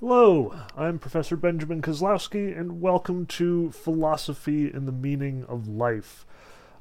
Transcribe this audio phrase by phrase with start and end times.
[0.00, 6.26] Hello, I'm Professor Benjamin Kozlowski, and welcome to Philosophy and the Meaning of Life.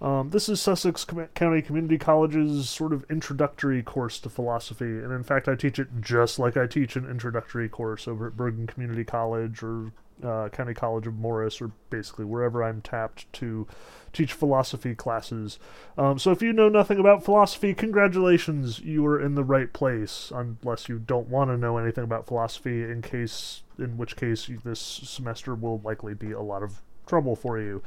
[0.01, 5.12] Um, this is Sussex Com- County Community College's sort of introductory course to philosophy, and
[5.12, 8.65] in fact, I teach it just like I teach an introductory course over at Bergen
[8.65, 9.92] Community College or
[10.22, 13.68] uh, County College of Morris, or basically wherever I'm tapped to
[14.12, 15.60] teach philosophy classes.
[15.98, 20.31] Um, so if you know nothing about philosophy, congratulations, you are in the right place,
[20.34, 24.80] unless you don't want to know anything about philosophy, in case, in which case this
[24.80, 27.82] semester will likely be a lot of trouble for you.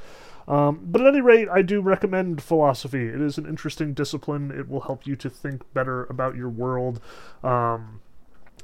[0.49, 3.09] Um, but at any rate, I do recommend philosophy.
[3.09, 4.51] It is an interesting discipline.
[4.51, 7.01] It will help you to think better about your world.
[7.43, 8.01] Um,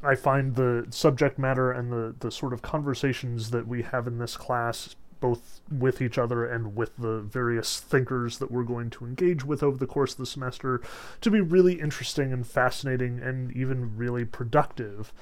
[0.02, 4.19] I find the subject matter and the, the sort of conversations that we have in
[4.19, 9.05] this class, both with each other and with the various thinkers that we're going to
[9.05, 10.80] engage with over the course of the semester,
[11.20, 15.12] to be really interesting and fascinating and even really productive.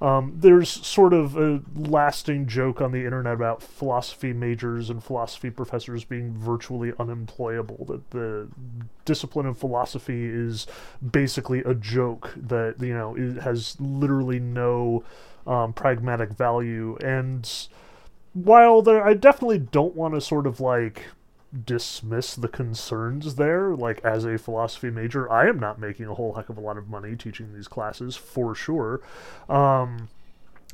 [0.00, 5.50] Um, there's sort of a lasting joke on the internet about philosophy majors and philosophy
[5.50, 7.84] professors being virtually unemployable.
[7.86, 8.48] That the
[9.04, 10.68] discipline of philosophy is
[11.10, 15.02] basically a joke that you know it has literally no
[15.48, 16.96] um, pragmatic value.
[17.02, 17.50] And
[18.34, 21.06] while there, I definitely don't want to sort of like
[21.64, 23.74] dismiss the concerns there.
[23.74, 26.76] Like, as a philosophy major, I am not making a whole heck of a lot
[26.76, 29.00] of money teaching these classes, for sure.
[29.48, 30.08] Um,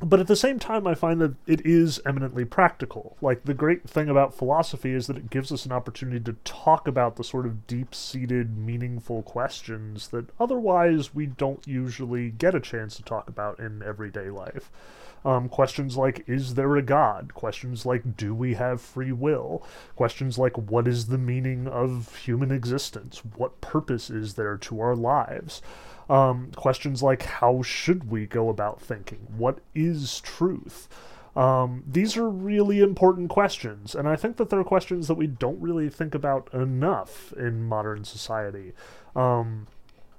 [0.00, 3.17] but at the same time, I find that it is eminently practical.
[3.20, 6.89] Like, the great thing about philosophy is that it gives us an opportunity to talk
[6.89, 12.61] about the sort of deep seated, meaningful questions that otherwise we don't usually get a
[12.61, 14.70] chance to talk about in everyday life.
[15.25, 17.33] Um, questions like, is there a God?
[17.33, 19.67] Questions like, do we have free will?
[19.97, 23.23] Questions like, what is the meaning of human existence?
[23.36, 25.62] What purpose is there to our lives?
[26.09, 29.27] Um, questions like, how should we go about thinking?
[29.37, 30.89] What is truth?
[31.37, 35.61] Um, these are really important questions, and I think that they're questions that we don't
[35.61, 38.73] really think about enough in modern society.
[39.17, 39.67] Um,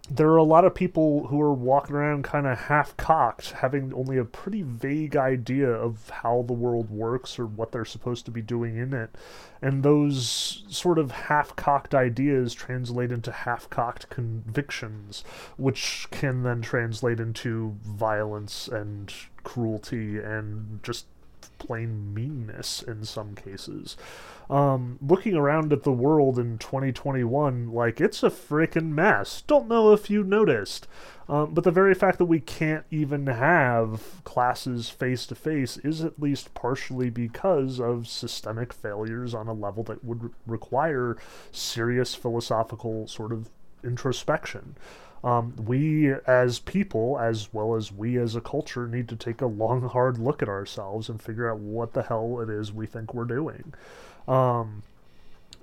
[0.09, 3.93] there are a lot of people who are walking around kind of half cocked, having
[3.93, 8.31] only a pretty vague idea of how the world works or what they're supposed to
[8.31, 9.15] be doing in it.
[9.61, 15.23] And those sort of half cocked ideas translate into half cocked convictions,
[15.57, 19.11] which can then translate into violence and
[19.44, 21.07] cruelty and just
[21.65, 23.97] plain meanness in some cases.
[24.49, 29.41] Um, looking around at the world in 2021, like, it's a freaking mess.
[29.47, 30.87] Don't know if you noticed.
[31.27, 36.03] Um, but the very fact that we can't even have classes face to face is
[36.03, 41.17] at least partially because of systemic failures on a level that would re- require
[41.51, 43.49] serious philosophical sort of
[43.83, 44.75] introspection.
[45.23, 49.47] Um, we as people, as well as we as a culture, need to take a
[49.47, 53.13] long, hard look at ourselves and figure out what the hell it is we think
[53.13, 53.73] we're doing.
[54.27, 54.83] Um,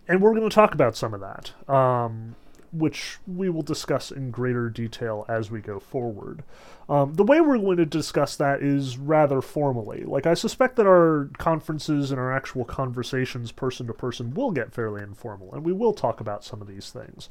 [0.09, 2.35] and we're going to talk about some of that, um,
[2.73, 6.43] which we will discuss in greater detail as we go forward.
[6.89, 10.05] Um, the way we're going to discuss that is rather formally.
[10.05, 14.73] Like, I suspect that our conferences and our actual conversations, person to person, will get
[14.73, 17.29] fairly informal, and we will talk about some of these things.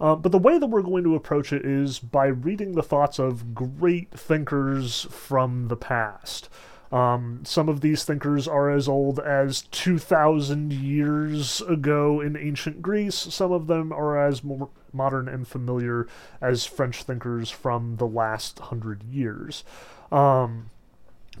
[0.00, 3.18] Uh, but the way that we're going to approach it is by reading the thoughts
[3.18, 6.48] of great thinkers from the past.
[6.92, 13.14] Um, some of these thinkers are as old as 2,000 years ago in ancient Greece.
[13.14, 16.06] Some of them are as more modern and familiar
[16.40, 19.64] as French thinkers from the last hundred years.
[20.10, 20.70] Um,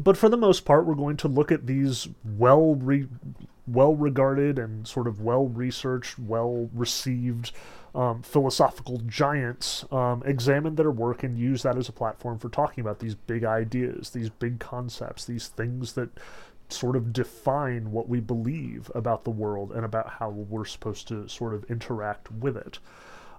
[0.00, 3.08] but for the most part, we're going to look at these well re-
[3.66, 7.52] well regarded and sort of well researched, well received
[7.94, 12.80] um, philosophical giants, um, examine their work and use that as a platform for talking
[12.80, 16.08] about these big ideas, these big concepts, these things that
[16.70, 21.28] sort of define what we believe about the world and about how we're supposed to
[21.28, 22.78] sort of interact with it.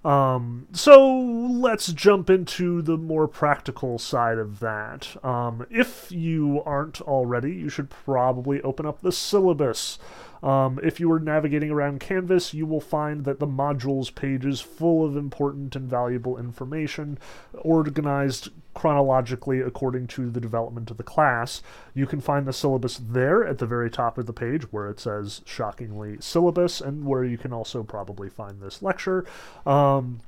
[0.04, 5.16] Um, so let's jump into the more practical side of that.
[5.24, 9.98] Um, if you aren't already, you should probably open up the syllabus.
[10.44, 14.60] Um, if you are navigating around Canvas, you will find that the modules page is
[14.60, 17.18] full of important and valuable information,
[17.54, 21.62] organized chronologically according to the development of the class.
[21.94, 25.00] You can find the syllabus there at the very top of the page where it
[25.00, 29.26] says shockingly syllabus, and where you can also probably find this lecture.
[29.66, 30.20] Um,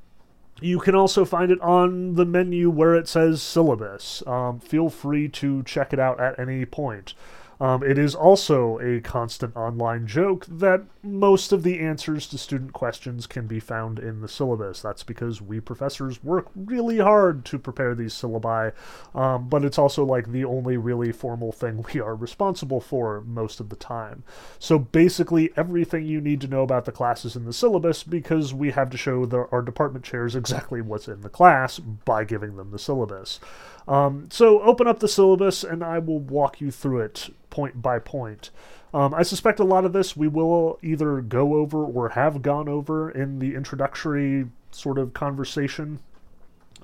[0.62, 4.22] you can also find it on the menu where it says syllabus.
[4.26, 7.12] Um, feel free to check it out at any point.
[7.60, 12.72] Um, it is also a constant online joke that most of the answers to student
[12.72, 14.82] questions can be found in the syllabus.
[14.82, 18.72] That's because we professors work really hard to prepare these syllabi,
[19.14, 23.60] um, but it's also like the only really formal thing we are responsible for most
[23.60, 24.22] of the time.
[24.58, 28.72] So basically, everything you need to know about the classes in the syllabus because we
[28.72, 32.70] have to show the, our department chairs exactly what's in the class by giving them
[32.70, 33.40] the syllabus.
[33.88, 37.98] Um, so open up the syllabus and I will walk you through it point by
[37.98, 38.50] point.
[38.92, 42.68] Um, I suspect a lot of this we will either go over or have gone
[42.68, 46.00] over in the introductory sort of conversation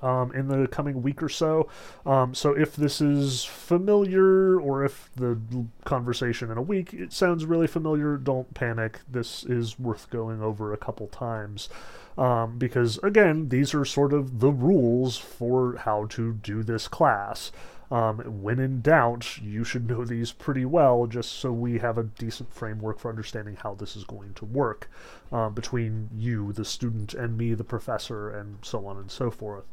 [0.01, 1.69] um, in the coming week or so.
[2.05, 5.39] Um, so if this is familiar or if the
[5.85, 8.99] conversation in a week it sounds really familiar, don't panic.
[9.09, 11.69] This is worth going over a couple times.
[12.17, 17.51] Um, because again, these are sort of the rules for how to do this class.
[17.91, 22.03] Um, when in doubt, you should know these pretty well just so we have a
[22.03, 24.89] decent framework for understanding how this is going to work
[25.31, 29.65] um, between you, the student, and me, the professor, and so on and so forth.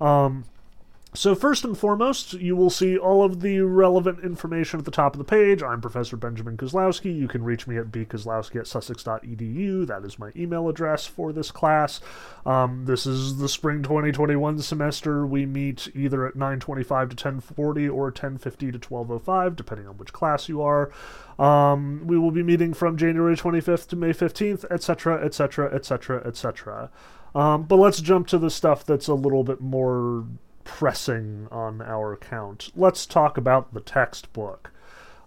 [0.00, 0.44] Um,
[1.16, 5.14] so first and foremost, you will see all of the relevant information at the top
[5.14, 5.62] of the page.
[5.62, 7.16] I'm Professor Benjamin Kozlowski.
[7.16, 9.86] You can reach me at bkozlowski at sussex.edu.
[9.86, 12.00] That is my email address for this class.
[12.44, 15.26] Um, this is the spring 2021 semester.
[15.26, 20.50] We meet either at 9.25 to 10.40 or 10.50 to 12.05, depending on which class
[20.50, 20.92] you are.
[21.38, 26.90] Um, we will be meeting from January 25th to May 15th, etc., etc., etc., etc.
[27.32, 30.26] but let's jump to the stuff that's a little bit more
[30.66, 32.70] pressing on our account.
[32.76, 34.72] Let's talk about the textbook.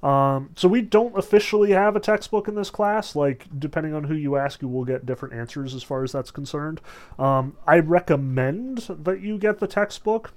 [0.04, 3.16] Um, so we don't officially have a textbook in this class.
[3.16, 6.32] Like, depending on who you ask, you will get different answers as far as that's
[6.32, 6.82] concerned.
[7.18, 10.34] Um, I recommend that you get the textbook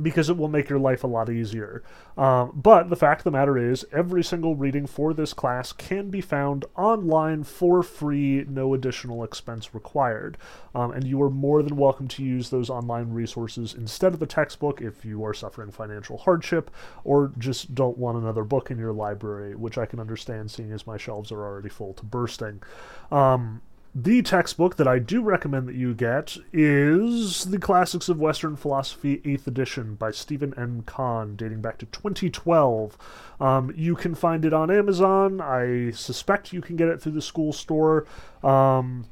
[0.00, 1.82] because it will make your life a lot easier.
[2.16, 6.10] Um, but the fact of the matter is, every single reading for this class can
[6.10, 10.38] be found online for free, no additional expense required.
[10.74, 14.26] Um, and you are more than welcome to use those online resources instead of the
[14.26, 16.70] textbook if you are suffering financial hardship
[17.04, 20.86] or just don't want another book in your library, which I can understand seeing as
[20.86, 22.62] my shelves are already full to bursting.
[23.10, 23.62] Um,
[23.98, 29.22] the textbook that I do recommend that you get is The Classics of Western Philosophy,
[29.24, 30.82] 8th edition by Steven M.
[30.82, 32.98] Cahn, dating back to 2012.
[33.40, 35.40] Um, you can find it on Amazon.
[35.40, 38.06] I suspect you can get it through the school store.
[38.44, 39.06] Um,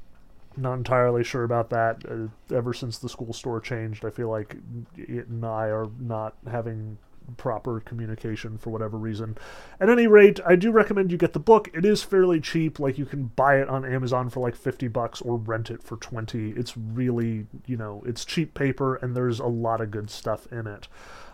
[0.54, 2.04] not entirely sure about that.
[2.06, 4.54] Uh, ever since the school store changed, I feel like
[4.98, 6.98] it and I are not having
[7.36, 9.36] proper communication for whatever reason.
[9.80, 11.68] At any rate, I do recommend you get the book.
[11.74, 12.78] It is fairly cheap.
[12.78, 15.96] Like you can buy it on Amazon for like 50 bucks or rent it for
[15.96, 16.50] 20.
[16.50, 20.66] It's really, you know, it's cheap paper and there's a lot of good stuff in
[20.66, 20.88] it.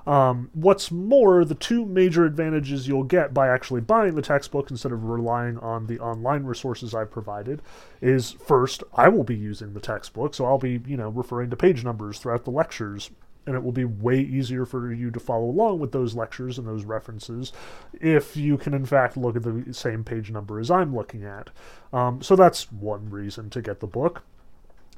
[0.06, 4.92] Um, what's more, the two major advantages you'll get by actually buying the textbook instead
[4.92, 7.60] of relying on the online resources I've provided
[8.00, 11.56] is first, I will be using the textbook, so I'll be, you know, referring to
[11.56, 13.10] page numbers throughout the lectures
[13.50, 16.68] and it will be way easier for you to follow along with those lectures and
[16.68, 17.52] those references
[18.00, 21.50] if you can, in fact, look at the same page number as I'm looking at.
[21.92, 24.22] Um, so that's one reason to get the book.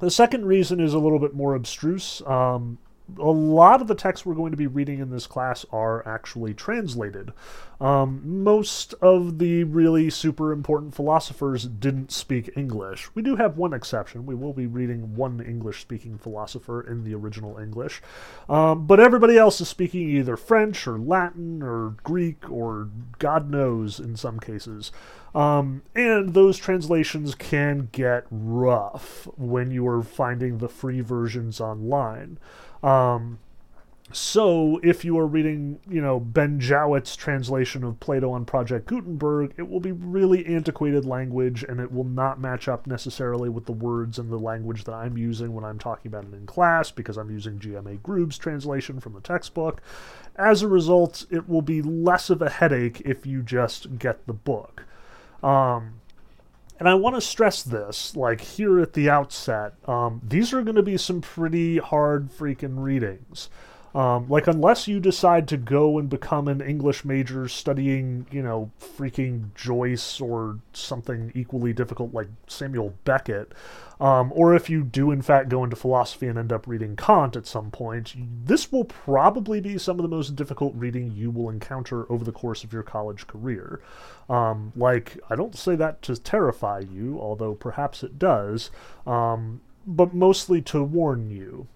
[0.00, 2.20] The second reason is a little bit more abstruse.
[2.26, 2.76] Um,
[3.18, 6.54] a lot of the texts we're going to be reading in this class are actually
[6.54, 7.32] translated.
[7.80, 13.10] Um, most of the really super important philosophers didn't speak English.
[13.14, 14.24] We do have one exception.
[14.24, 18.00] We will be reading one English speaking philosopher in the original English.
[18.48, 22.88] Um, but everybody else is speaking either French or Latin or Greek or
[23.18, 24.92] God knows in some cases.
[25.34, 32.38] Um, and those translations can get rough when you are finding the free versions online.
[32.82, 33.38] Um,
[34.14, 39.54] so, if you are reading, you know, Ben Jowett's translation of Plato on Project Gutenberg,
[39.56, 43.72] it will be really antiquated language and it will not match up necessarily with the
[43.72, 47.16] words and the language that I'm using when I'm talking about it in class because
[47.16, 49.80] I'm using GMA Grube's translation from the textbook.
[50.36, 54.34] As a result, it will be less of a headache if you just get the
[54.34, 54.84] book.
[55.42, 56.01] Um,
[56.82, 60.74] and I want to stress this, like here at the outset, um, these are going
[60.74, 63.48] to be some pretty hard freaking readings.
[63.94, 68.70] Um, like, unless you decide to go and become an English major studying, you know,
[68.80, 73.52] freaking Joyce or something equally difficult like Samuel Beckett,
[74.00, 77.36] um, or if you do in fact go into philosophy and end up reading Kant
[77.36, 81.50] at some point, this will probably be some of the most difficult reading you will
[81.50, 83.80] encounter over the course of your college career.
[84.28, 88.70] Um, like, I don't say that to terrify you, although perhaps it does,
[89.06, 91.68] um, but mostly to warn you.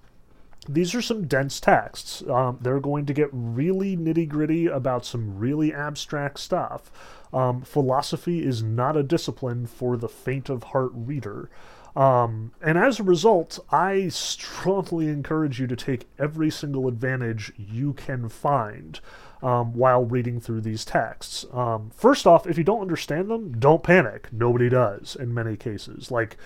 [0.68, 2.23] These are some dense texts.
[2.28, 6.90] Um, they're going to get really nitty gritty about some really abstract stuff.
[7.32, 11.50] Um, philosophy is not a discipline for the faint of heart reader.
[11.96, 17.94] Um, and as a result, I strongly encourage you to take every single advantage you
[17.94, 19.00] can find
[19.42, 21.46] um, while reading through these texts.
[21.52, 24.28] Um, first off, if you don't understand them, don't panic.
[24.30, 26.11] Nobody does in many cases.
[26.11, 26.37] Like,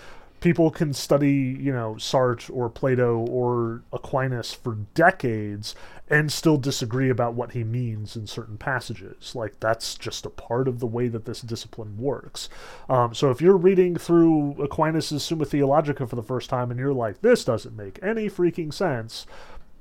[0.40, 5.74] people can study, you know, Sartre or Plato or Aquinas for decades
[6.08, 9.34] and still disagree about what he means in certain passages.
[9.34, 12.48] Like, that's just a part of the way that this discipline works.
[12.88, 16.92] Um, so, if you're reading through Aquinas' Summa Theologica for the first time and you're
[16.92, 19.26] like, this doesn't make any freaking sense,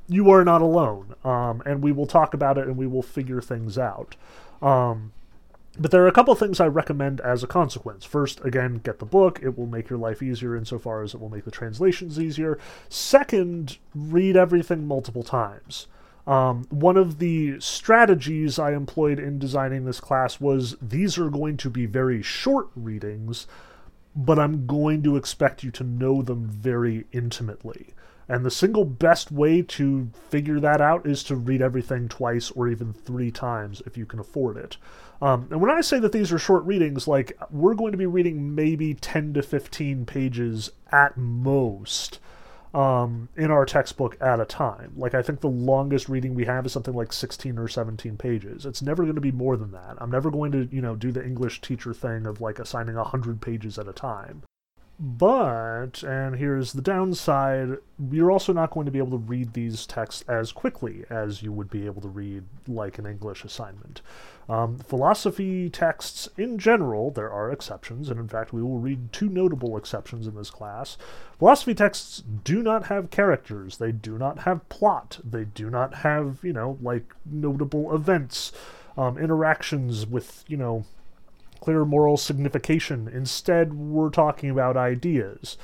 [0.08, 1.16] you are not alone.
[1.24, 4.16] Um, and we will talk about it and we will figure things out.
[4.62, 5.14] Um,
[5.78, 8.06] but there are a couple things I recommend as a consequence.
[8.06, 9.40] First, again, get the book.
[9.42, 12.58] It will make your life easier insofar as it will make the translations easier.
[12.90, 15.88] Second, read everything multiple times.
[16.28, 21.58] Um, one of the strategies I employed in designing this class was these are going
[21.58, 23.48] to be very short readings,
[24.16, 27.94] but I'm going to expect you to know them very intimately.
[28.30, 32.68] And the single best way to figure that out is to read everything twice or
[32.68, 34.78] even three times if you can afford it.
[35.20, 38.06] Um, and when I say that these are short readings, like we're going to be
[38.06, 42.20] reading maybe 10 to 15 pages at most
[42.74, 44.94] um, in our textbook at a time.
[44.96, 48.66] Like I think the longest reading we have is something like 16 or 17 pages.
[48.66, 49.96] It's never going to be more than that.
[49.98, 53.42] I'm never going to, you know, do the English teacher thing of like assigning 100
[53.42, 54.44] pages at a time.
[55.02, 57.78] But, and here's the downside,
[58.12, 61.54] you're also not going to be able to read these texts as quickly as you
[61.54, 64.02] would be able to read like an English assignment.
[64.50, 69.30] Um, philosophy texts in general, there are exceptions, and in fact, we will read two
[69.30, 70.98] notable exceptions in this class.
[71.38, 76.40] Philosophy texts do not have characters, they do not have plot, they do not have,
[76.44, 78.52] you know, like notable events,
[78.98, 80.84] um, interactions with, you know,
[81.60, 83.08] clear moral signification.
[83.08, 85.58] Instead, we're talking about ideas.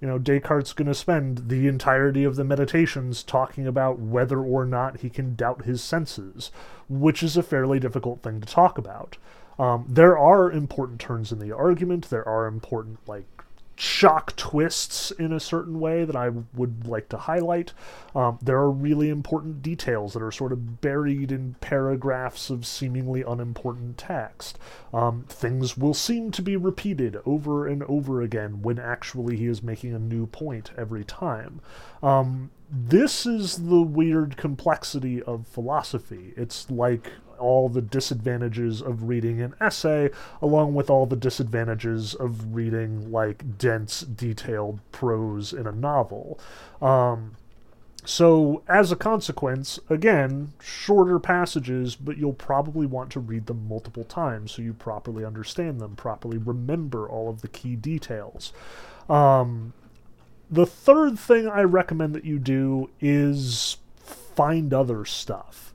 [0.00, 4.64] You know, Descartes' going to spend the entirety of the meditations talking about whether or
[4.64, 6.50] not he can doubt his senses,
[6.88, 9.16] which is a fairly difficult thing to talk about.
[9.58, 12.10] Um, there are important turns in the argument.
[12.10, 13.26] There are important, like,
[13.82, 17.72] shock twists in a certain way that I would like to highlight.
[18.14, 23.22] Um, there are really important details that are sort of buried in paragraphs of seemingly
[23.22, 24.56] unimportant text.
[24.94, 29.64] Um, things will seem to be repeated over and over again when actually he is
[29.64, 31.60] making a new point every time.
[32.04, 36.32] Um, this is the weird complexity of philosophy.
[36.38, 40.10] It's like all the disadvantages of reading an essay,
[40.40, 46.40] along with all the disadvantages of reading like dense, detailed prose in a novel.
[46.80, 47.36] Um,
[48.04, 54.04] so, as a consequence, again, shorter passages, but you'll probably want to read them multiple
[54.04, 58.52] times so you properly understand them, properly remember all of the key details.
[59.08, 59.72] Um,
[60.52, 65.72] the third thing I recommend that you do is find other stuff.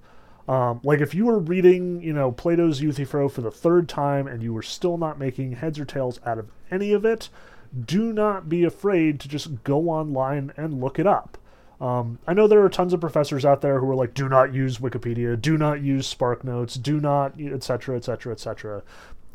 [0.47, 4.41] Um, like if you were reading, you know, Plato's Euthyphro for the third time and
[4.43, 7.29] you were still not making heads or tails out of any of it,
[7.85, 11.39] do not be afraid to just go online and look it up.
[11.81, 14.53] Um, I know there are tons of professors out there who are like, do not
[14.53, 18.83] use Wikipedia, do not use SparkNotes, do not, etc., etc., etc.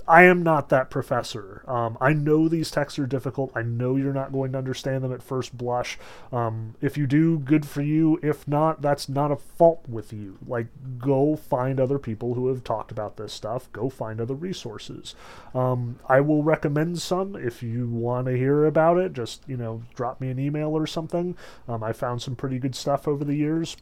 [0.06, 1.62] I am not that professor.
[1.66, 3.52] Um, I know these texts are difficult.
[3.54, 5.98] I know you're not going to understand them at first blush.
[6.32, 8.18] Um, if you do, good for you.
[8.22, 10.38] If not, that's not a fault with you.
[10.46, 10.66] Like,
[10.98, 13.72] go find other people who have talked about this stuff.
[13.72, 15.14] Go find other resources.
[15.54, 19.12] Um, I will recommend some if you want to hear about it.
[19.12, 21.36] Just, you know, drop me an email or something.
[21.68, 23.76] Um, I found some pretty good stuff over the years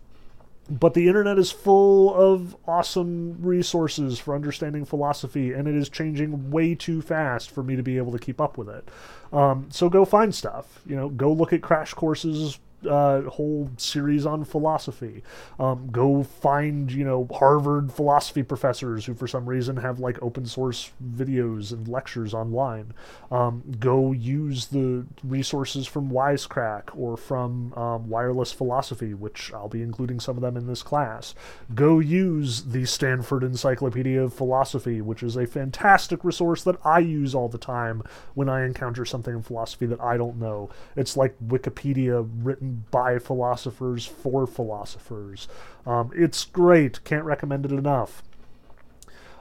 [0.71, 6.51] but the internet is full of awesome resources for understanding philosophy, and it is changing
[6.51, 8.89] way too fast for me to be able to keep up with it.
[9.33, 10.81] Um, so go find stuff.
[10.87, 12.59] You know, go look at crash courses
[12.89, 15.23] uh, whole series on philosophy.
[15.59, 20.47] Um, go find, you know, Harvard philosophy professors who, for some reason, have like open
[20.47, 22.93] source videos and lectures online.
[23.31, 29.83] Um, go use the resources from Wisecrack or from um, Wireless Philosophy, which I'll be
[29.83, 31.35] including some of them in this class.
[31.75, 37.35] Go use the Stanford Encyclopedia of Philosophy, which is a fantastic resource that I use
[37.35, 38.03] all the time
[38.35, 40.71] when I encounter something in philosophy that I don't know.
[40.97, 45.49] It's like Wikipedia written by philosophers for philosophers.
[45.87, 47.03] Um, it's great.
[47.05, 48.23] Can't recommend it enough.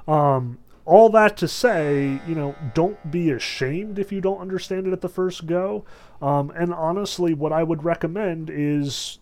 [0.07, 4.93] Um, all that to say, you know, don't be ashamed if you don't understand it
[4.93, 5.85] at the first go.
[6.19, 9.19] Um, and honestly, what I would recommend is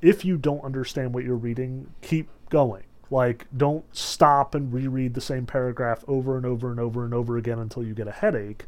[0.00, 2.84] if you don't understand what you're reading, keep going.
[3.10, 7.36] Like, don't stop and reread the same paragraph over and over and over and over
[7.36, 8.66] again until you get a headache.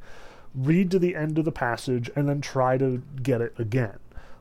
[0.55, 3.99] Read to the end of the passage and then try to get it again.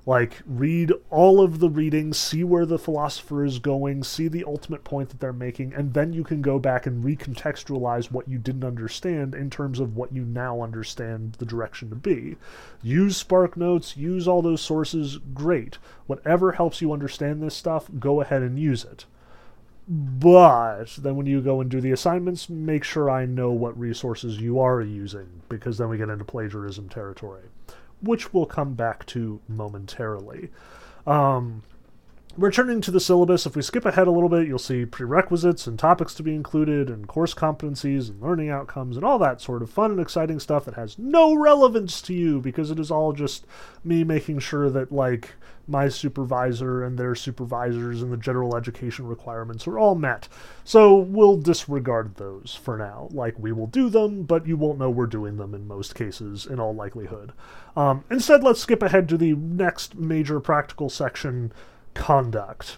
[0.09, 4.83] Like, read all of the readings, see where the philosopher is going, see the ultimate
[4.83, 8.63] point that they're making, and then you can go back and recontextualize what you didn't
[8.63, 12.37] understand in terms of what you now understand the direction to be.
[12.81, 15.77] Use Spark Notes, use all those sources, great.
[16.07, 19.05] Whatever helps you understand this stuff, go ahead and use it.
[19.87, 24.41] But then when you go and do the assignments, make sure I know what resources
[24.41, 27.43] you are using, because then we get into plagiarism territory
[28.01, 30.49] which we'll come back to momentarily.
[31.05, 31.63] Um,
[32.37, 35.77] returning to the syllabus, if we skip ahead a little bit, you'll see prerequisites and
[35.77, 39.69] topics to be included, and course competencies and learning outcomes, and all that sort of
[39.69, 43.45] fun and exciting stuff that has no relevance to you because it is all just
[43.83, 45.35] me making sure that, like,
[45.67, 50.27] my supervisor and their supervisors and the general education requirements are all met.
[50.63, 53.07] So we'll disregard those for now.
[53.11, 56.47] Like, we will do them, but you won't know we're doing them in most cases,
[56.47, 57.33] in all likelihood.
[57.75, 61.53] Um, instead, let's skip ahead to the next major practical section
[61.93, 62.77] conduct.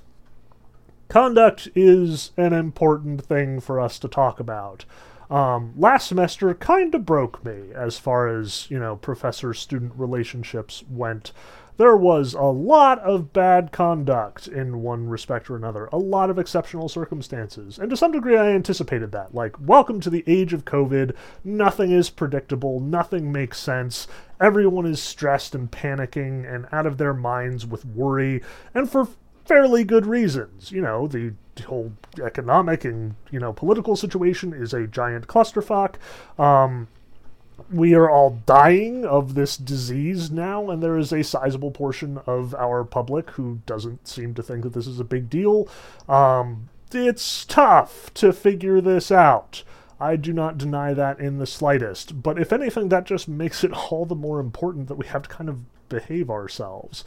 [1.09, 4.85] Conduct is an important thing for us to talk about.
[5.29, 10.83] Um, last semester kind of broke me as far as, you know, professor student relationships
[10.89, 11.31] went
[11.77, 16.37] there was a lot of bad conduct in one respect or another, a lot of
[16.37, 17.79] exceptional circumstances.
[17.79, 19.33] And to some degree, I anticipated that.
[19.33, 21.15] Like, welcome to the age of COVID.
[21.43, 24.07] Nothing is predictable, nothing makes sense.
[24.39, 28.41] Everyone is stressed and panicking and out of their minds with worry,
[28.73, 29.07] and for
[29.45, 30.71] fairly good reasons.
[30.71, 31.33] You know, the
[31.65, 35.95] whole economic and, you know, political situation is a giant clusterfuck.
[36.39, 36.87] Um,
[37.71, 42.55] we are all dying of this disease now, and there is a sizable portion of
[42.55, 45.67] our public who doesn't seem to think that this is a big deal.
[46.07, 49.63] Um, it's tough to figure this out.
[49.99, 52.23] I do not deny that in the slightest.
[52.23, 55.29] But if anything, that just makes it all the more important that we have to
[55.29, 57.03] kind of behave ourselves.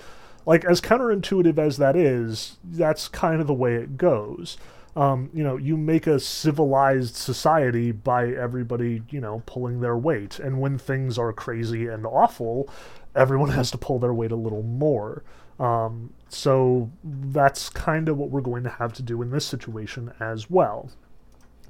[0.47, 4.59] Like, as counterintuitive as that is, that's kind of the way it goes
[4.97, 10.39] um, you know, you make a civilized society by everybody, you know, pulling their weight.
[10.39, 12.69] And when things are crazy and awful,
[13.15, 15.25] everyone has to pull their weight a little more.
[15.59, 20.13] Um, so that's kind of what we're going to have to do in this situation
[20.21, 20.91] as well.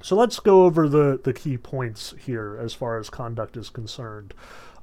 [0.01, 4.33] So let's go over the, the key points here as far as conduct is concerned.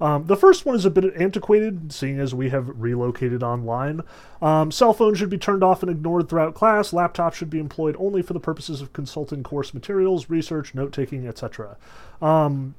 [0.03, 4.01] Um, the first one is a bit antiquated, seeing as we have relocated online.
[4.43, 6.91] Um, cell phones should be turned off and ignored throughout class.
[6.91, 11.29] Laptops should be employed only for the purposes of consulting course materials, research, note taking,
[11.29, 11.77] etc.
[12.21, 12.75] Um,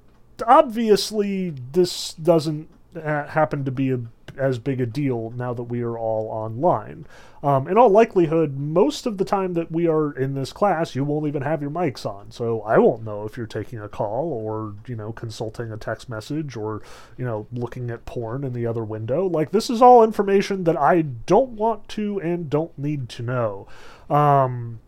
[0.45, 4.01] obviously, this doesn't ha- happen to be a
[4.37, 7.05] as big a deal now that we are all online.
[7.41, 11.03] Um, in all likelihood, most of the time that we are in this class, you
[11.03, 12.31] won't even have your mics on.
[12.31, 16.07] So I won't know if you're taking a call or, you know, consulting a text
[16.07, 16.81] message or,
[17.17, 19.27] you know, looking at porn in the other window.
[19.27, 23.67] Like, this is all information that I don't want to and don't need to know.
[24.09, 24.79] Um,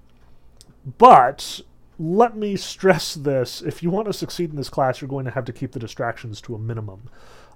[0.98, 1.62] but
[1.98, 5.32] let me stress this if you want to succeed in this class, you're going to
[5.32, 7.10] have to keep the distractions to a minimum.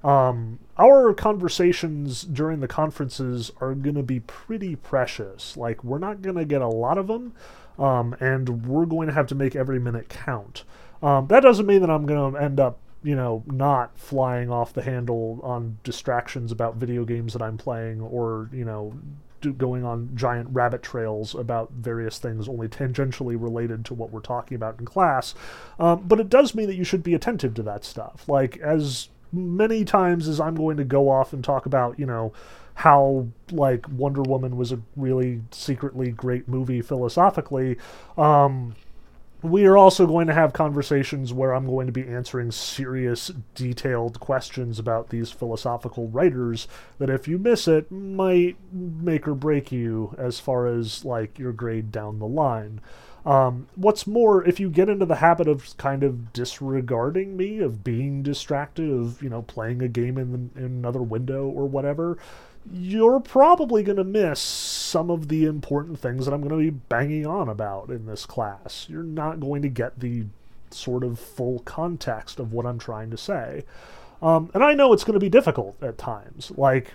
[0.04, 5.58] Um, our conversations during the conferences are going to be pretty precious.
[5.58, 7.34] Like, we're not going to get a lot of them,
[7.78, 10.64] um, and we're going to have to make every minute count.
[11.02, 14.74] Um, that doesn't mean that I'm going to end up, you know, not flying off
[14.74, 18.94] the handle on distractions about video games that I'm playing or, you know,
[19.58, 24.56] going on giant rabbit trails about various things only tangentially related to what we're talking
[24.56, 25.34] about in class.
[25.80, 28.28] Um, but it does mean that you should be attentive to that stuff.
[28.28, 32.34] Like, as many times as I'm going to go off and talk about, you know,
[32.76, 37.78] how like Wonder Woman was a really secretly great movie philosophically.
[38.18, 38.76] Um,
[39.42, 44.20] we are also going to have conversations where I'm going to be answering serious, detailed
[44.20, 50.13] questions about these philosophical writers that, if you miss it, might make or break you
[50.18, 52.82] as far as like your grade down the line.
[53.30, 57.84] Um, what's more, if you get into the habit of kind of disregarding me, of
[57.84, 62.18] being distracted, of you know playing a game in, in another window or whatever,
[62.74, 66.80] you're probably going to miss some of the important things that I'm going to be
[66.89, 68.88] banging on about in this class.
[68.89, 70.26] You're not going to get the
[70.72, 73.63] sort of full context of what I'm trying to say.
[74.24, 76.52] Um, and I know it's going to be difficult at times.
[76.58, 76.94] Like,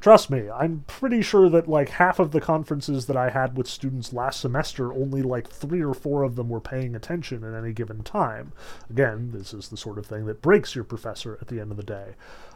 [0.00, 3.68] Trust me, I'm pretty sure that like half of the conferences that I had with
[3.68, 7.74] students last semester, only like three or four of them were paying attention at any
[7.74, 8.52] given time.
[8.88, 11.76] Again, this is the sort of thing that breaks your professor at the end of
[11.76, 12.14] the day.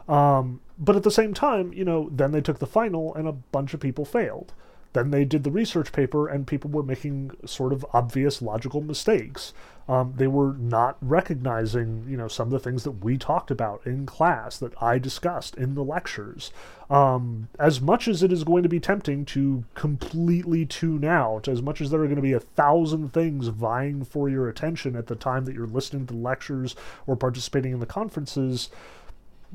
[0.09, 3.31] Um, but at the same time, you know, then they took the final and a
[3.33, 4.53] bunch of people failed.
[4.95, 9.53] then they did the research paper, and people were making sort of obvious logical mistakes.
[9.87, 13.85] Um, they were not recognizing, you know, some of the things that we talked about
[13.85, 16.51] in class that I discussed in the lectures.
[16.89, 21.61] Um, as much as it is going to be tempting to completely tune out, as
[21.61, 25.07] much as there are going to be a thousand things vying for your attention at
[25.07, 28.69] the time that you're listening to the lectures or participating in the conferences,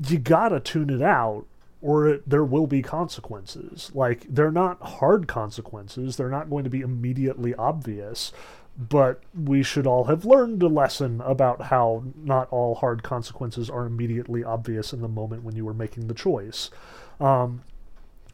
[0.07, 1.45] you gotta tune it out
[1.81, 3.91] or it, there will be consequences.
[3.93, 8.31] Like, they're not hard consequences, they're not going to be immediately obvious,
[8.77, 13.85] but we should all have learned a lesson about how not all hard consequences are
[13.85, 16.71] immediately obvious in the moment when you are making the choice.
[17.19, 17.63] Um,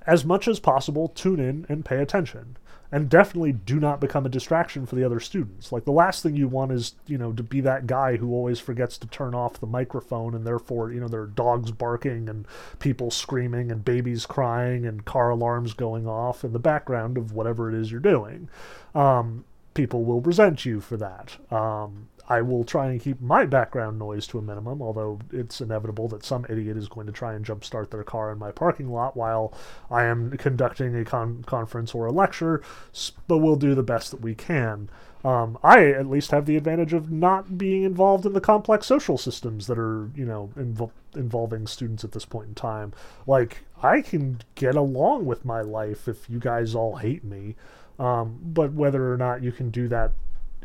[0.06, 2.58] as much as possible, tune in and pay attention
[2.92, 5.72] and definitely do not become a distraction for the other students.
[5.72, 8.60] Like the last thing you want is, you know, to be that guy who always
[8.60, 12.48] forgets to turn off the microphone and therefore, you know, there are dogs barking and
[12.80, 17.68] people screaming and babies crying and car alarms going off in the background of whatever
[17.68, 18.48] it is you're doing.
[18.96, 19.44] Um,
[19.78, 21.38] people will resent you for that.
[21.52, 26.10] Um, I will try and keep my background noise to a minimum, although it's inevitable
[26.10, 29.16] that some idiot is going to try and jumpstart their car in my parking lot
[29.16, 29.54] while
[29.90, 32.62] I am conducting a con- conference or a lecture,
[33.30, 34.90] but we'll do the best that we can.
[35.24, 39.18] Um, I at least have the advantage of not being involved in the complex social
[39.18, 42.94] systems that are, you know, inv- involving students at this point in time.
[43.26, 47.56] Like, I can get along with my life if you guys all hate me.
[48.00, 50.12] Um, but whether or not you can do that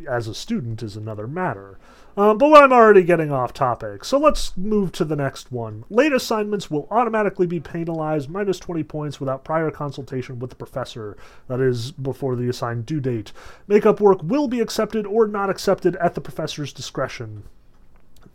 [0.08, 1.78] as a student is another matter.
[2.16, 5.84] Um, but I'm already getting off topic, so let's move to the next one.
[5.88, 11.16] Late assignments will automatically be penalized minus 20 points without prior consultation with the professor,
[11.48, 13.32] that is, before the assigned due date.
[13.66, 17.44] Makeup work will be accepted or not accepted at the professor's discretion.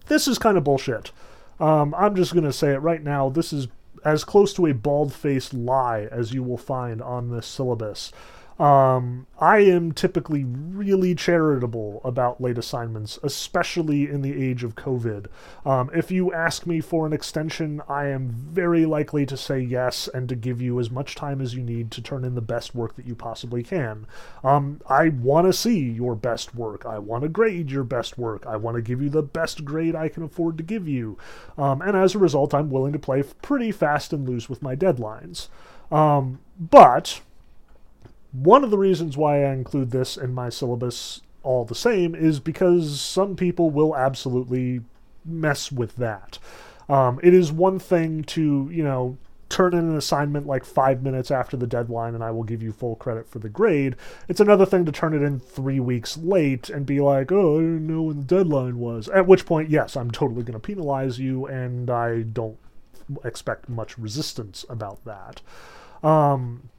[0.08, 1.12] This is kind of bullshit.
[1.60, 3.30] Um, I'm just going to say it right now.
[3.30, 3.68] This is
[4.04, 8.12] as close to a bald faced lie as you will find on this syllabus.
[8.60, 15.28] Um, I am typically really charitable about late assignments, especially in the age of COVID.
[15.64, 20.08] Um, if you ask me for an extension, I am very likely to say yes
[20.12, 22.74] and to give you as much time as you need to turn in the best
[22.74, 24.08] work that you possibly can.
[24.44, 26.84] Um, I want to see your best work.
[26.84, 28.48] I want to grade your best work.
[28.48, 31.18] I want to give you the best grade I can afford to give you.
[31.60, 34.76] Um, and as a result, I'm willing to play pretty fast and loose with my
[34.76, 35.50] deadlines.
[35.92, 37.22] Um, but
[38.32, 42.40] one of the reasons why I include this in my syllabus all the same is
[42.40, 44.82] because some people will absolutely
[45.24, 46.40] mess with that.
[46.90, 49.18] Um, it is one thing to, you know,
[49.50, 52.72] turn in an assignment like five minutes after the deadline and I will give you
[52.72, 53.96] full credit for the grade.
[54.28, 57.62] It's another thing to turn it in three weeks late and be like, oh, I
[57.62, 59.08] didn't know when the deadline was.
[59.10, 62.58] At which point, yes, I'm totally going to penalize you and I don't
[63.24, 65.42] expect much resistance about that.
[66.04, 66.70] Um,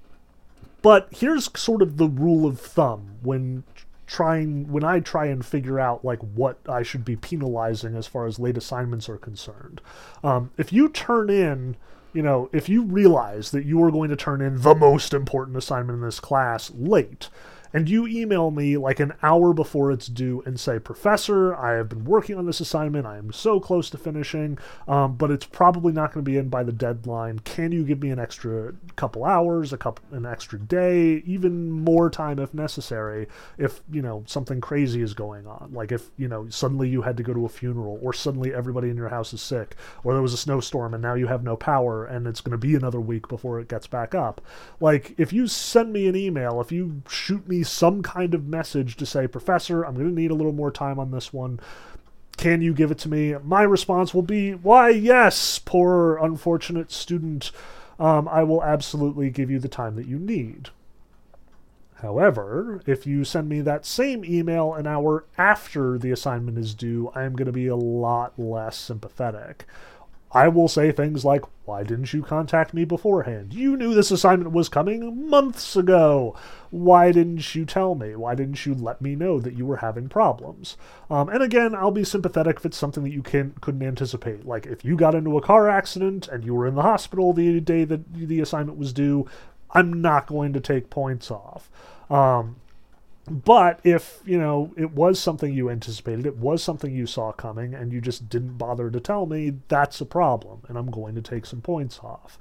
[0.89, 3.63] but here's sort of the rule of thumb when
[4.07, 8.25] trying when I try and figure out like what I should be penalizing as far
[8.25, 9.83] as late assignments are concerned.
[10.25, 11.77] Um, if you turn in,
[12.15, 15.59] you know, if you realize that you are going to turn in the most important
[15.59, 17.29] assignment in this class late,
[17.73, 21.89] and you email me like an hour before it's due and say, Professor, I have
[21.89, 23.07] been working on this assignment.
[23.07, 26.49] I am so close to finishing, um, but it's probably not going to be in
[26.49, 27.41] by the deadline.
[27.41, 32.11] Can you give me an extra couple hours, a couple, an extra day, even more
[32.11, 33.27] time if necessary?
[33.57, 37.17] If you know something crazy is going on, like if you know suddenly you had
[37.17, 40.23] to go to a funeral, or suddenly everybody in your house is sick, or there
[40.23, 43.01] was a snowstorm and now you have no power and it's going to be another
[43.01, 44.41] week before it gets back up.
[44.81, 48.97] Like if you send me an email, if you shoot me some kind of message
[48.97, 51.61] to say, Professor, I'm going to need a little more time on this one.
[52.37, 53.35] Can you give it to me?
[53.43, 57.51] My response will be, Why, yes, poor unfortunate student.
[57.99, 60.71] Um, I will absolutely give you the time that you need.
[61.97, 67.11] However, if you send me that same email an hour after the assignment is due,
[67.13, 69.65] I am going to be a lot less sympathetic.
[70.33, 73.55] I will say things like, Why didn't you contact me beforehand?
[73.55, 76.37] You knew this assignment was coming months ago.
[76.71, 78.15] Why didn't you tell me?
[78.15, 80.77] Why didn't you let me know that you were having problems?
[81.09, 84.45] Um, and again, I'll be sympathetic if it's something that you can, couldn't anticipate.
[84.45, 87.61] Like if you got into a car accident and you were in the hospital the
[87.61, 89.27] day that the assignment was due,
[89.71, 91.71] I'm not going to take points off.
[92.11, 92.57] Um,
[93.31, 97.75] but if, you know, it was something you anticipated, it was something you saw coming,
[97.75, 101.23] and you just didn't bother to tell me, that's a problem, and I'm going to
[101.23, 102.39] take some points off.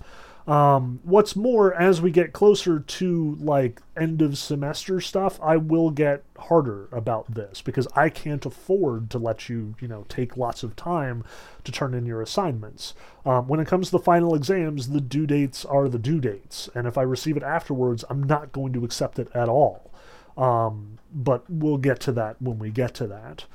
[0.48, 5.92] Um, what's more, as we get closer to like end of semester stuff, I will
[5.92, 10.64] get harder about this because I can't afford to let you, you know, take lots
[10.64, 11.26] of time
[11.66, 12.94] to turn in your assignments.
[13.26, 16.70] Um, when it comes to the final exams, the due dates are the due dates,
[16.74, 19.87] and if I receive it afterwards, I'm not going to accept it at all.
[20.38, 23.46] Um, but we'll get to that when we get to that.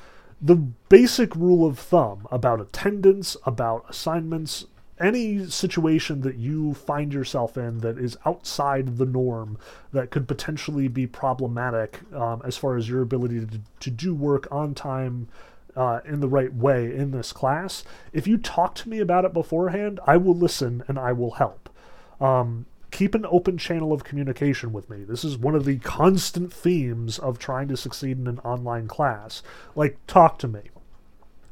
[0.40, 4.66] The basic rule of thumb about attendance, about assignments,
[4.98, 9.58] any situation that you find yourself in that is outside the norm
[9.92, 14.48] that could potentially be problematic um, as far as your ability to, to do work
[14.50, 15.28] on time
[15.74, 19.32] uh, in the right way in this class, if you talk to me about it
[19.32, 21.70] beforehand, I will listen and I will help.
[22.20, 25.02] Um, keep an open channel of communication with me.
[25.02, 29.42] This is one of the constant themes of trying to succeed in an online class.
[29.74, 30.60] Like, talk to me.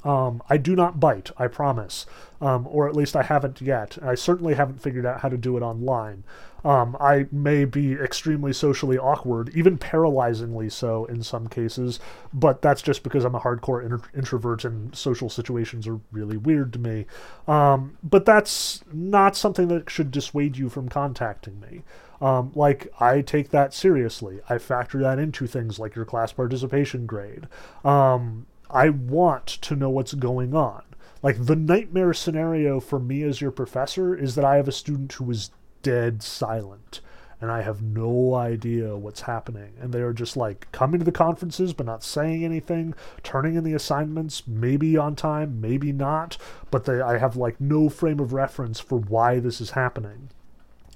[0.05, 2.07] Um, I do not bite, I promise.
[2.41, 3.99] Um, or at least I haven't yet.
[4.03, 6.25] I certainly haven't figured out how to do it online.
[6.65, 12.01] Um, I may be extremely socially awkward, even paralyzingly so in some cases,
[12.33, 16.73] but that's just because I'm a hardcore inter- introvert and social situations are really weird
[16.75, 17.07] to me.
[17.49, 21.83] Um, but that's not something that should dissuade you from contacting me.
[22.21, 24.41] Um, like, I take that seriously.
[24.49, 27.49] I factor that into things like your class participation grade.
[27.83, 30.83] Um, I want to know what's going on.
[31.23, 35.13] Like the nightmare scenario for me as your professor is that I have a student
[35.13, 35.51] who is
[35.83, 37.01] dead silent
[37.41, 39.73] and I have no idea what's happening.
[39.81, 43.73] And they're just like coming to the conferences but not saying anything, turning in the
[43.73, 46.37] assignments, maybe on time, maybe not,
[46.71, 50.29] but they I have like no frame of reference for why this is happening.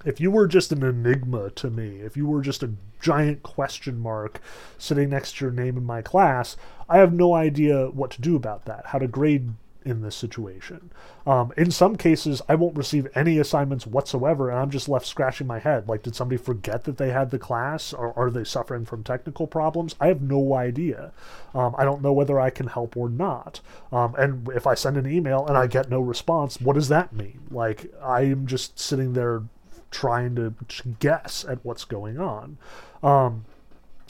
[0.04, 3.98] If you were just an enigma to me, if you were just a giant question
[3.98, 4.40] mark
[4.76, 6.58] sitting next to your name in my class,
[6.90, 10.90] I have no idea what to do about that, how to grade in this situation.
[11.26, 15.46] Um, in some cases, I won't receive any assignments whatsoever, and I'm just left scratching
[15.46, 15.88] my head.
[15.88, 19.46] Like, did somebody forget that they had the class, or are they suffering from technical
[19.46, 19.94] problems?
[20.00, 21.12] I have no idea.
[21.54, 23.60] Um, I don't know whether I can help or not.
[23.92, 27.12] Um, and if I send an email and I get no response, what does that
[27.12, 27.40] mean?
[27.50, 29.42] Like, I am just sitting there
[29.90, 30.54] trying to
[30.98, 32.58] guess at what's going on.
[33.02, 33.44] Um,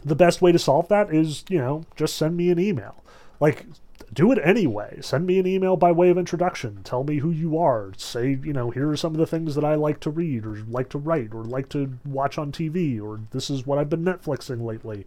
[0.04, 3.02] the best way to solve that is, you know, just send me an email.
[3.40, 3.66] Like,
[4.14, 4.98] do it anyway.
[5.00, 6.82] Send me an email by way of introduction.
[6.84, 7.92] Tell me who you are.
[7.96, 10.56] Say, you know, here are some of the things that I like to read or
[10.68, 14.04] like to write or like to watch on TV or this is what I've been
[14.04, 15.04] Netflixing lately.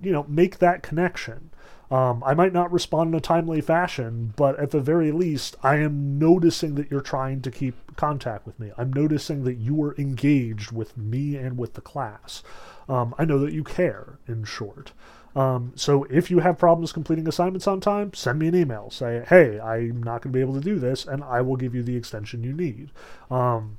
[0.00, 1.50] You know, make that connection.
[1.90, 5.76] Um, I might not respond in a timely fashion, but at the very least, I
[5.76, 8.72] am noticing that you're trying to keep contact with me.
[8.76, 12.42] I'm noticing that you are engaged with me and with the class.
[12.88, 14.92] Um, I know that you care, in short.
[15.38, 18.90] Um, so if you have problems completing assignments on time, send me an email.
[18.90, 21.76] Say, hey, I'm not going to be able to do this, and I will give
[21.76, 22.90] you the extension you need.
[23.30, 23.78] Um,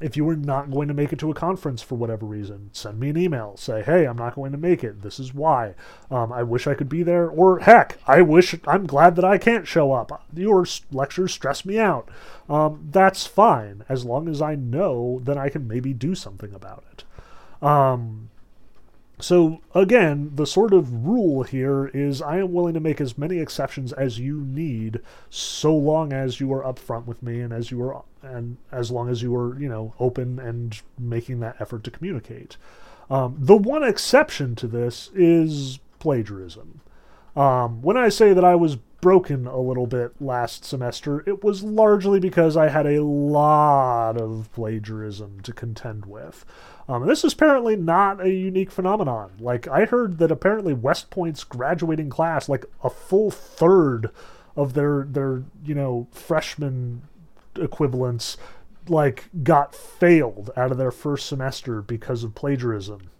[0.00, 2.98] if you are not going to make it to a conference for whatever reason, send
[2.98, 3.56] me an email.
[3.56, 5.02] Say, hey, I'm not going to make it.
[5.02, 5.74] This is why.
[6.10, 7.28] Um, I wish I could be there.
[7.28, 10.26] Or heck, I wish, I'm glad that I can't show up.
[10.34, 12.08] Your lectures stress me out.
[12.48, 13.84] Um, that's fine.
[13.88, 17.04] As long as I know, then I can maybe do something about it.
[17.64, 18.30] Um,
[19.20, 23.38] so again, the sort of rule here is I am willing to make as many
[23.38, 27.82] exceptions as you need, so long as you are upfront with me and as you
[27.82, 31.90] are and as long as you are you know open and making that effort to
[31.90, 32.56] communicate.
[33.10, 36.80] Um, the one exception to this is plagiarism.
[37.34, 41.62] Um, when I say that I was broken a little bit last semester, it was
[41.62, 46.44] largely because I had a lot of plagiarism to contend with.
[46.88, 49.32] Um, this is apparently not a unique phenomenon.
[49.38, 54.10] Like, I heard that apparently West Point's graduating class, like a full third
[54.56, 57.02] of their, their you know, freshman
[57.56, 58.36] equivalents,
[58.88, 63.10] like, got failed out of their first semester because of plagiarism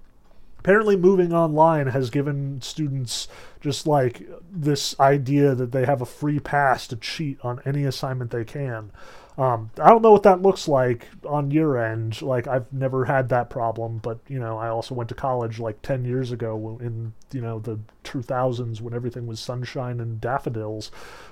[0.69, 3.27] apparently moving online has given students
[3.59, 8.31] just like this idea that they have a free pass to cheat on any assignment
[8.31, 8.93] they can.
[9.39, 12.21] Um, I don't know what that looks like on your end.
[12.21, 15.81] Like I've never had that problem, but you know I also went to college like
[15.81, 20.91] ten years ago in you know the 2000s when everything was sunshine and daffodils,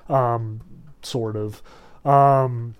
[0.08, 0.62] um,
[1.02, 1.62] sort of.
[2.06, 2.74] Um,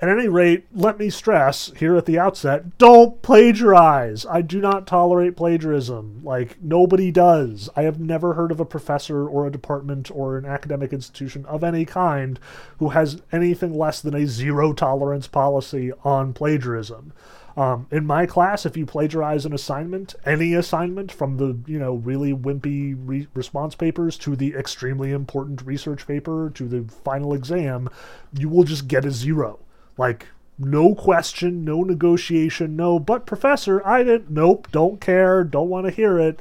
[0.00, 4.24] at any rate, let me stress here at the outset don't plagiarize.
[4.24, 6.22] I do not tolerate plagiarism.
[6.24, 7.68] Like, nobody does.
[7.76, 11.62] I have never heard of a professor or a department or an academic institution of
[11.62, 12.40] any kind
[12.78, 17.12] who has anything less than a zero tolerance policy on plagiarism.
[17.54, 21.94] Um, in my class, if you plagiarize an assignment, any assignment from the you know
[21.94, 27.90] really wimpy re- response papers to the extremely important research paper to the final exam,
[28.32, 29.58] you will just get a zero.
[30.00, 35.84] Like, no question, no negotiation, no, but professor, I didn't, nope, don't care, don't want
[35.84, 36.40] to hear it,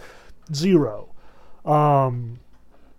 [0.53, 1.09] zero.
[1.65, 2.39] Um,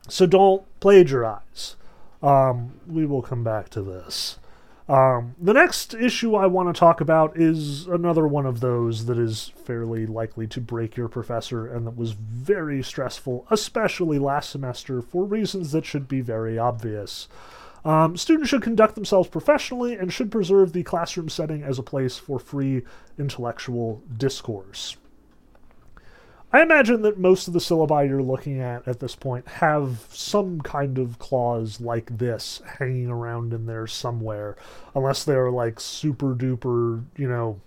[0.07, 1.77] so don't plagiarize.
[2.23, 4.39] Um, we will come back to this.
[4.87, 9.17] Um, the next issue I want to talk about is another one of those that
[9.17, 15.01] is fairly likely to break your professor and that was very stressful, especially last semester,
[15.01, 17.29] for reasons that should be very obvious.
[17.85, 22.19] Um, students should conduct themselves professionally and should preserve the classroom setting as a place
[22.19, 22.83] for free
[23.19, 24.97] intellectual discourse.
[26.53, 30.61] I imagine that most of the syllabi you're looking at at this point have some
[30.61, 34.57] kind of clause like this hanging around in there somewhere,
[34.95, 37.61] unless they're like super duper, you know,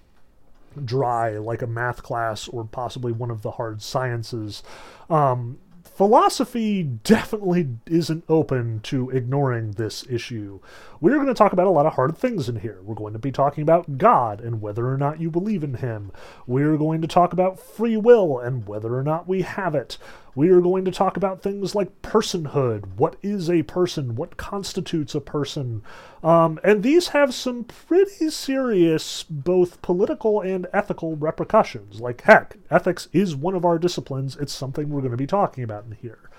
[0.84, 4.64] dry, like a math class or possibly one of the hard sciences.
[5.10, 5.60] Um,
[5.96, 10.60] philosophy definitely isn't open to ignoring this issue.
[11.00, 12.80] We're going to talk about a lot of hard things in here.
[12.84, 16.12] We're going to be talking about God and whether or not you believe in Him.
[16.48, 19.98] We're going to talk about free will and whether or not we have it.
[20.36, 22.96] We are going to talk about things like personhood.
[22.98, 24.16] What is a person?
[24.16, 25.84] What constitutes a person?
[26.24, 32.02] Um, and these have some pretty serious, both political and ethical repercussions.
[32.02, 34.36] Like, heck, ethics is one of our disciplines.
[34.38, 36.30] It's something we're going to be talking about in here.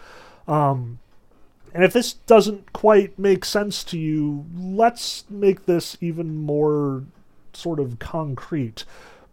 [0.48, 0.98] Um,
[1.72, 7.04] and if this doesn't quite make sense to you, let's make this even more
[7.52, 8.84] sort of concrete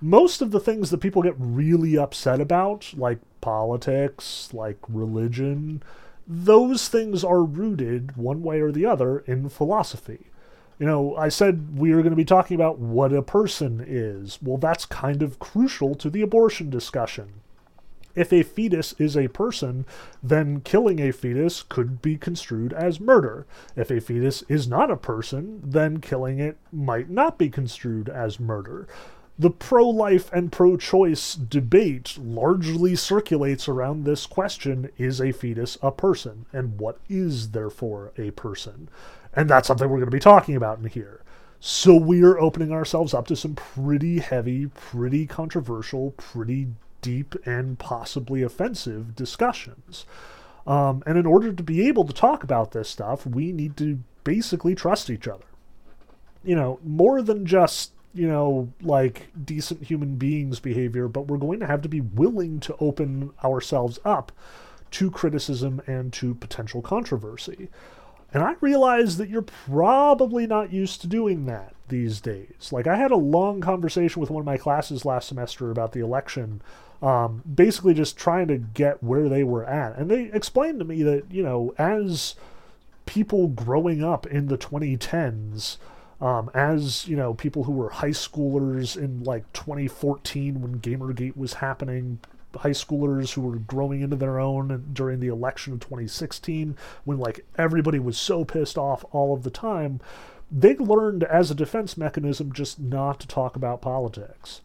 [0.02, 5.84] most of the things that people get really upset about, like politics, like religion,
[6.28, 10.28] those things are rooted one way or the other in philosophy.
[10.80, 14.40] You know, I said we are going to be talking about what a person is.
[14.42, 17.34] Well, that's kind of crucial to the abortion discussion.
[18.16, 19.86] If a fetus is a person,
[20.22, 23.46] then killing a fetus could be construed as murder.
[23.76, 28.40] If a fetus is not a person, then killing it might not be construed as
[28.40, 28.88] murder
[29.42, 35.80] the pro life and pro choice debate largely circulates around this question is a fetus
[35.82, 36.46] a person?
[36.54, 38.88] And what is, therefore, a person?
[39.34, 41.24] And that's something we're going to be talking about in here.
[41.60, 46.68] So we're opening ourselves up to some pretty heavy, pretty controversial, pretty
[47.02, 50.06] deep, and possibly offensive discussions.
[50.68, 54.04] Um, and in order to be able to talk about this stuff, we need to
[54.24, 55.46] basically trust each other.
[56.44, 61.60] You know, more than just you know, like decent human beings behavior, but we're going
[61.60, 64.32] to have to be willing to open ourselves up
[64.92, 67.70] to criticism and to potential controversy.
[68.34, 72.70] And I realize that you're probably not used to doing that these days.
[72.72, 76.00] Like, I had a long conversation with one of my classes last semester about the
[76.00, 76.62] election,
[77.02, 79.98] um, basically just trying to get where they were at.
[79.98, 82.36] And they explained to me that, you know, as
[83.06, 85.78] people growing up in the 2010s,
[86.22, 91.54] um, as you know, people who were high schoolers in like 2014 when Gamergate was
[91.56, 92.20] happening,
[92.56, 97.46] high schoolers who were growing into their own during the election of 2016, when like
[97.58, 100.00] everybody was so pissed off all of the time,
[100.52, 104.62] they learned as a defense mechanism just not to talk about politics.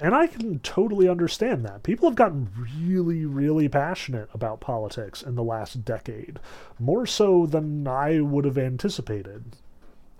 [0.00, 1.84] And I can totally understand that.
[1.84, 6.40] People have gotten really, really passionate about politics in the last decade,
[6.80, 9.44] more so than I would have anticipated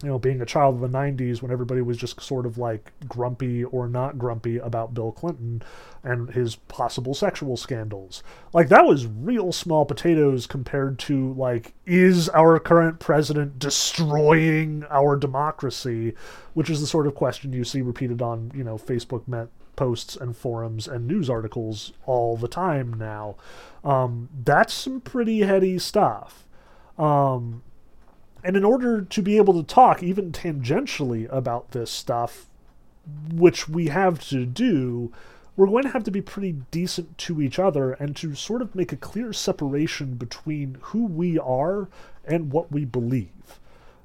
[0.02, 2.92] you know, being a child of the 90s when everybody was just sort of like
[3.08, 5.62] grumpy or not grumpy about Bill Clinton
[6.02, 8.22] and his possible sexual scandals.
[8.52, 15.16] Like, that was real small potatoes compared to, like, is our current president destroying our
[15.16, 16.14] democracy?
[16.54, 20.16] Which is the sort of question you see repeated on, you know, Facebook met posts
[20.16, 23.36] and forums and news articles all the time now.
[23.84, 26.46] Um, that's some pretty heady stuff.
[26.98, 27.62] Um,
[28.44, 32.46] and in order to be able to talk even tangentially about this stuff,
[33.32, 35.12] which we have to do,
[35.56, 38.74] we're going to have to be pretty decent to each other and to sort of
[38.74, 41.88] make a clear separation between who we are
[42.24, 43.60] and what we believe.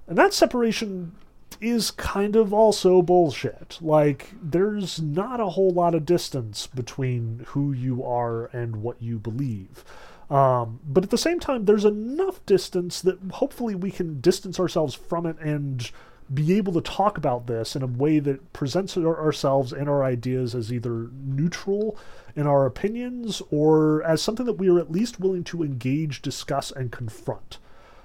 [0.08, 1.14] And that separation
[1.62, 3.78] is kind of also bullshit.
[3.82, 9.18] Like, there's not a whole lot of distance between who you are and what you
[9.18, 9.84] believe.
[10.30, 14.94] Um, but at the same time, there's enough distance that hopefully we can distance ourselves
[14.94, 15.90] from it and
[16.34, 20.54] be able to talk about this in a way that presents ourselves and our ideas
[20.54, 21.98] as either neutral
[22.36, 26.72] in our opinions or as something that we are at least willing to engage, discuss,
[26.72, 27.60] and confront.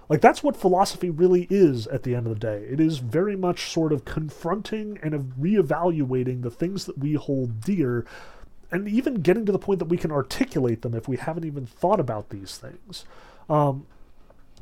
[0.08, 2.66] Like, that's what philosophy really is at the end of the day.
[2.70, 8.04] It is very much sort of confronting and reevaluating the things that we hold dear
[8.73, 11.66] and even getting to the point that we can articulate them if we haven't even
[11.66, 13.04] thought about these things.
[13.48, 13.87] Um,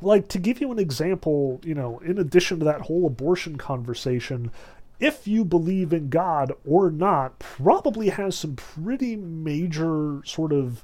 [0.01, 4.51] like to give you an example, you know, in addition to that whole abortion conversation,
[4.99, 10.83] if you believe in God or not, probably has some pretty major sort of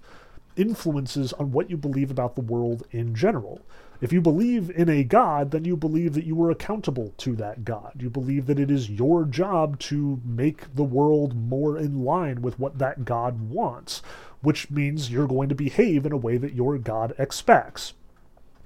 [0.55, 3.61] influences on what you believe about the world in general.
[3.99, 7.65] If you believe in a God, then you believe that you are accountable to that
[7.65, 7.93] God.
[7.99, 12.59] You believe that it is your job to make the world more in line with
[12.59, 14.03] what that God wants,
[14.41, 17.93] which means you're going to behave in a way that your God expects.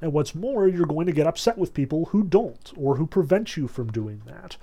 [0.01, 3.55] And what's more, you're going to get upset with people who don't, or who prevent
[3.55, 4.57] you from doing that.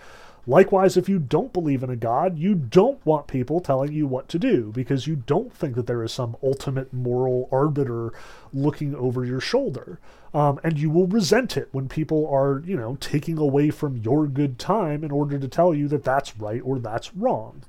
[0.46, 4.28] Likewise, if you don't believe in a God, you don't want people telling you what
[4.30, 8.12] to do because you don't think that there is some ultimate moral arbiter
[8.52, 9.98] looking over your shoulder.
[10.34, 14.26] Um, and you will resent it when people are, you know, taking away from your
[14.26, 17.62] good time in order to tell you that that's right or that's wrong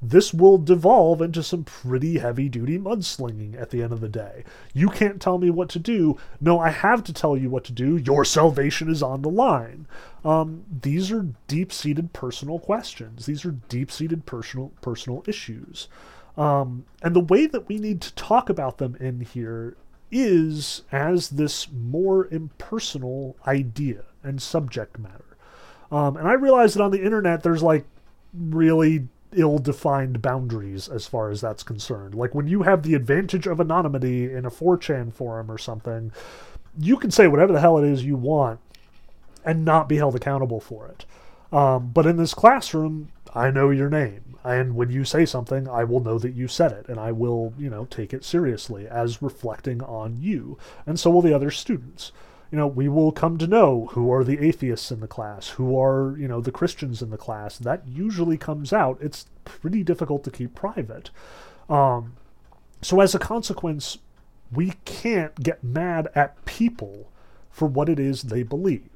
[0.00, 4.44] this will devolve into some pretty heavy duty mudslinging at the end of the day.
[4.72, 6.16] You can't tell me what to do.
[6.40, 7.96] No, I have to tell you what to do.
[7.96, 9.86] Your salvation is on the line.
[10.24, 13.26] Um, these are deep seated personal questions.
[13.26, 15.88] These are deep seated personal personal issues.
[16.36, 19.76] Um, and the way that we need to talk about them in here
[20.10, 25.24] is as this more impersonal idea and subject matter.
[25.90, 27.84] Um, and I realize that on the internet, there's like
[28.34, 32.14] really ill defined boundaries as far as that's concerned.
[32.14, 36.12] Like when you have the advantage of anonymity in a 4chan forum or something,
[36.78, 38.60] you can say whatever the hell it is you want
[39.44, 41.04] and not be held accountable for it.
[41.52, 44.27] Um, but in this classroom, I know your name.
[44.44, 47.52] And when you say something, I will know that you said it, and I will,
[47.58, 50.58] you know, take it seriously as reflecting on you.
[50.86, 52.12] And so will the other students
[52.50, 55.78] you know, we will come to know who are the atheists in the class, who
[55.78, 57.58] are, you know, the Christians in the class.
[57.58, 58.98] That usually comes out.
[59.00, 61.10] It's pretty difficult to keep private.
[61.68, 62.14] Um,
[62.80, 63.98] so, as a consequence,
[64.50, 67.10] we can't get mad at people
[67.50, 68.88] for what it is they believe.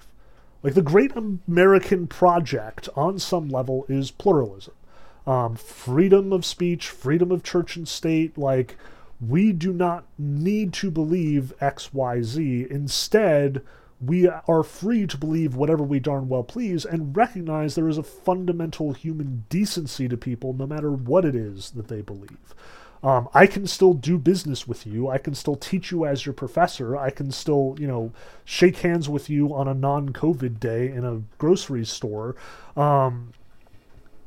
[0.62, 4.74] Like the great American project, on some level, is pluralism.
[5.26, 8.76] Um, freedom of speech, freedom of church and state, like
[9.20, 12.66] we do not need to believe XYZ.
[12.68, 13.62] Instead,
[14.00, 18.02] we are free to believe whatever we darn well please and recognize there is a
[18.02, 22.54] fundamental human decency to people no matter what it is that they believe.
[23.04, 25.08] Um, I can still do business with you.
[25.08, 26.96] I can still teach you as your professor.
[26.96, 28.12] I can still, you know,
[28.44, 32.36] shake hands with you on a non COVID day in a grocery store.
[32.76, 33.32] Um,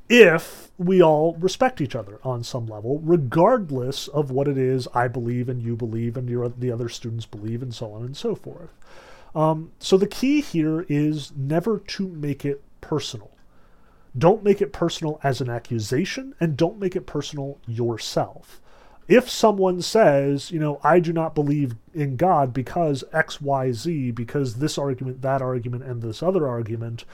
[0.09, 5.07] if we all respect each other on some level, regardless of what it is I
[5.07, 8.35] believe and you believe and your, the other students believe, and so on and so
[8.35, 8.69] forth.
[9.33, 13.31] Um, so the key here is never to make it personal.
[14.17, 18.61] Don't make it personal as an accusation, and don't make it personal yourself.
[19.07, 24.11] If someone says, you know, I do not believe in God because X, Y, Z,
[24.11, 27.05] because this argument, that argument, and this other argument,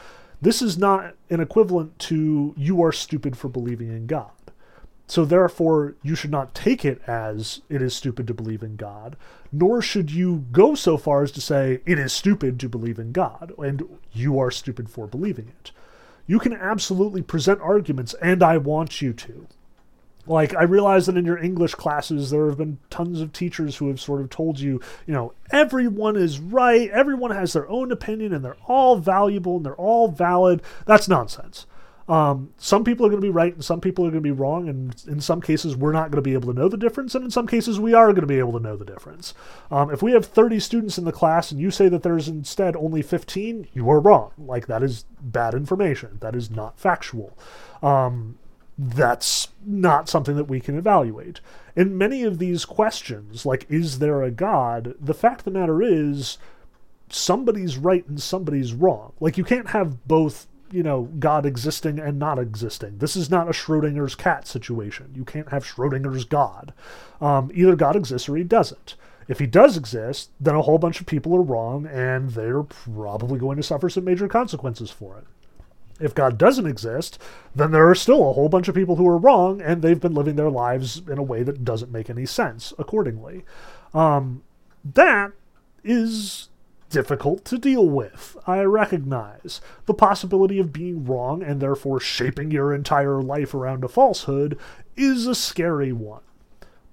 [0.41, 4.31] this is not an equivalent to you are stupid for believing in God.
[5.07, 9.17] So therefore, you should not take it as it is stupid to believe in God,
[9.51, 13.11] nor should you go so far as to say it is stupid to believe in
[13.11, 13.83] God and
[14.13, 15.71] you are stupid for believing it.
[16.27, 19.47] You can absolutely present arguments, and I want you to.
[20.31, 23.89] Like, I realize that in your English classes, there have been tons of teachers who
[23.89, 28.33] have sort of told you, you know, everyone is right, everyone has their own opinion,
[28.33, 30.61] and they're all valuable and they're all valid.
[30.85, 31.65] That's nonsense.
[32.07, 34.31] Um, some people are going to be right and some people are going to be
[34.31, 37.13] wrong, and in some cases, we're not going to be able to know the difference,
[37.13, 39.33] and in some cases, we are going to be able to know the difference.
[39.69, 42.75] Um, if we have 30 students in the class and you say that there's instead
[42.75, 44.31] only 15, you are wrong.
[44.37, 46.17] Like, that is bad information.
[46.21, 47.37] That is not factual.
[47.83, 48.37] Um,
[48.81, 51.39] that's not something that we can evaluate.
[51.75, 55.83] In many of these questions, like is there a God, the fact of the matter
[55.83, 56.39] is
[57.09, 59.13] somebody's right and somebody's wrong.
[59.19, 62.97] Like you can't have both, you know, God existing and not existing.
[62.97, 65.11] This is not a Schrodinger's cat situation.
[65.15, 66.73] You can't have Schrodinger's God.
[67.19, 68.95] Um, either God exists or he doesn't.
[69.27, 73.37] If he does exist, then a whole bunch of people are wrong and they're probably
[73.37, 75.25] going to suffer some major consequences for it.
[76.01, 77.19] If God doesn't exist,
[77.55, 80.13] then there are still a whole bunch of people who are wrong, and they've been
[80.13, 83.45] living their lives in a way that doesn't make any sense accordingly.
[83.93, 84.43] Um,
[84.83, 85.31] that
[85.83, 86.49] is
[86.89, 88.37] difficult to deal with.
[88.45, 89.61] I recognize.
[89.85, 94.59] The possibility of being wrong and therefore shaping your entire life around a falsehood
[94.95, 96.21] is a scary one.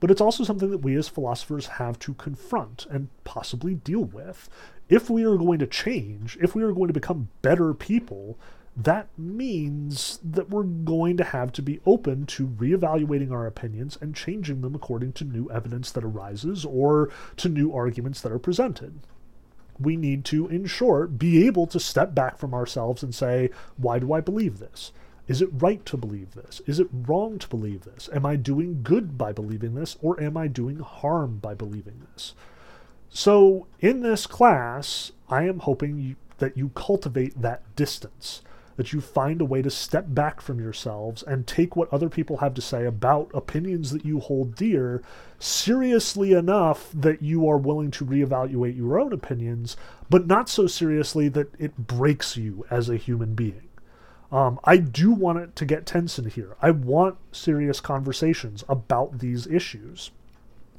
[0.01, 4.49] But it's also something that we as philosophers have to confront and possibly deal with.
[4.89, 8.39] If we are going to change, if we are going to become better people,
[8.81, 14.15] that means that we're going to have to be open to reevaluating our opinions and
[14.15, 19.01] changing them according to new evidence that arises or to new arguments that are presented.
[19.81, 23.99] we need to, in short, be able to step back from ourselves and say, why
[23.99, 24.93] do I believe this?
[25.29, 26.61] Is it right to believe this?
[26.67, 28.09] Is it wrong to believe this?
[28.13, 32.35] Am I doing good by believing this, or am I doing harm by believing this?
[33.11, 38.43] So, in this class, I am hoping you, that you cultivate that distance,
[38.79, 42.37] that you find a way to step back from yourselves and take what other people
[42.37, 45.03] have to say about opinions that you hold dear
[45.41, 49.77] seriously enough that you are willing to reevaluate your own opinions,
[50.09, 53.69] but not so seriously that it breaks you as a human being.
[54.31, 56.57] Um, I do want it to get tense in here.
[56.63, 60.13] I want serious conversations about these issues.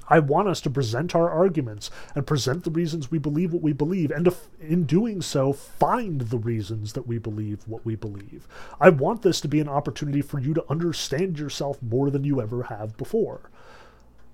[0.09, 3.73] I want us to present our arguments and present the reasons we believe what we
[3.73, 8.47] believe, and to, in doing so, find the reasons that we believe what we believe.
[8.81, 12.41] I want this to be an opportunity for you to understand yourself more than you
[12.41, 13.49] ever have before.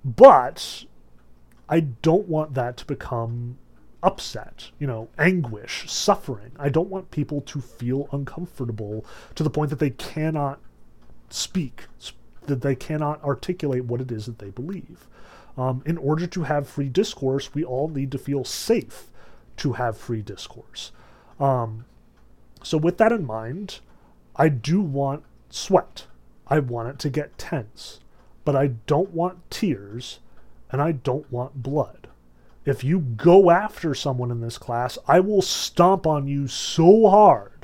[0.04, 0.86] But
[1.68, 3.58] I don't want that to become
[4.04, 6.52] upset, you know, anguish, suffering.
[6.60, 9.04] I don't want people to feel uncomfortable
[9.34, 10.60] to the point that they cannot
[11.30, 11.86] speak,
[12.44, 15.08] that they cannot articulate what it is that they believe.
[15.58, 19.10] Um, in order to have free discourse, we all need to feel safe
[19.58, 20.92] to have free discourse.
[21.40, 21.86] Um,
[22.64, 23.80] so, with that in mind,
[24.36, 26.08] I do want sweat.
[26.48, 28.00] I want it to get tense.
[28.44, 30.20] But I don't want tears,
[30.72, 32.08] and I don't want blood.
[32.66, 37.55] If you go after someone in this class, I will stomp on you so hard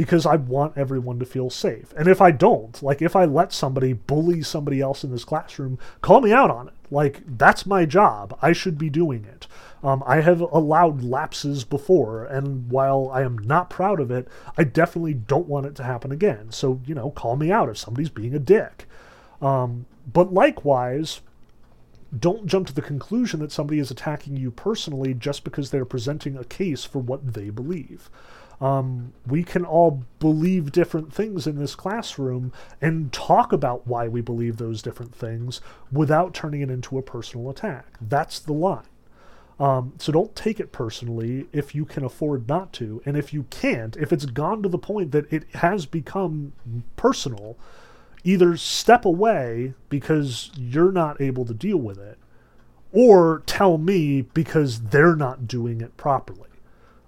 [0.00, 1.92] because I want everyone to feel safe.
[1.94, 5.78] And if I don't, like if I let somebody bully somebody else in this classroom,
[6.00, 6.74] call me out on it.
[6.90, 8.34] Like that's my job.
[8.40, 9.46] I should be doing it.
[9.84, 14.26] Um, I have allowed lapses before, and while I am not proud of it,
[14.56, 16.50] I definitely don't want it to happen again.
[16.50, 18.86] So, you know, call me out if somebody's being a dick.
[19.42, 21.20] Um, but likewise,
[22.18, 26.38] don't jump to the conclusion that somebody is attacking you personally just because they're presenting
[26.38, 28.08] a case for what they believe.
[28.60, 34.20] Um, we can all believe different things in this classroom and talk about why we
[34.20, 37.96] believe those different things without turning it into a personal attack.
[38.00, 38.84] That's the line.
[39.58, 43.02] Um, so don't take it personally if you can afford not to.
[43.06, 46.52] And if you can't, if it's gone to the point that it has become
[46.96, 47.56] personal,
[48.24, 52.18] either step away because you're not able to deal with it,
[52.92, 56.49] or tell me because they're not doing it properly.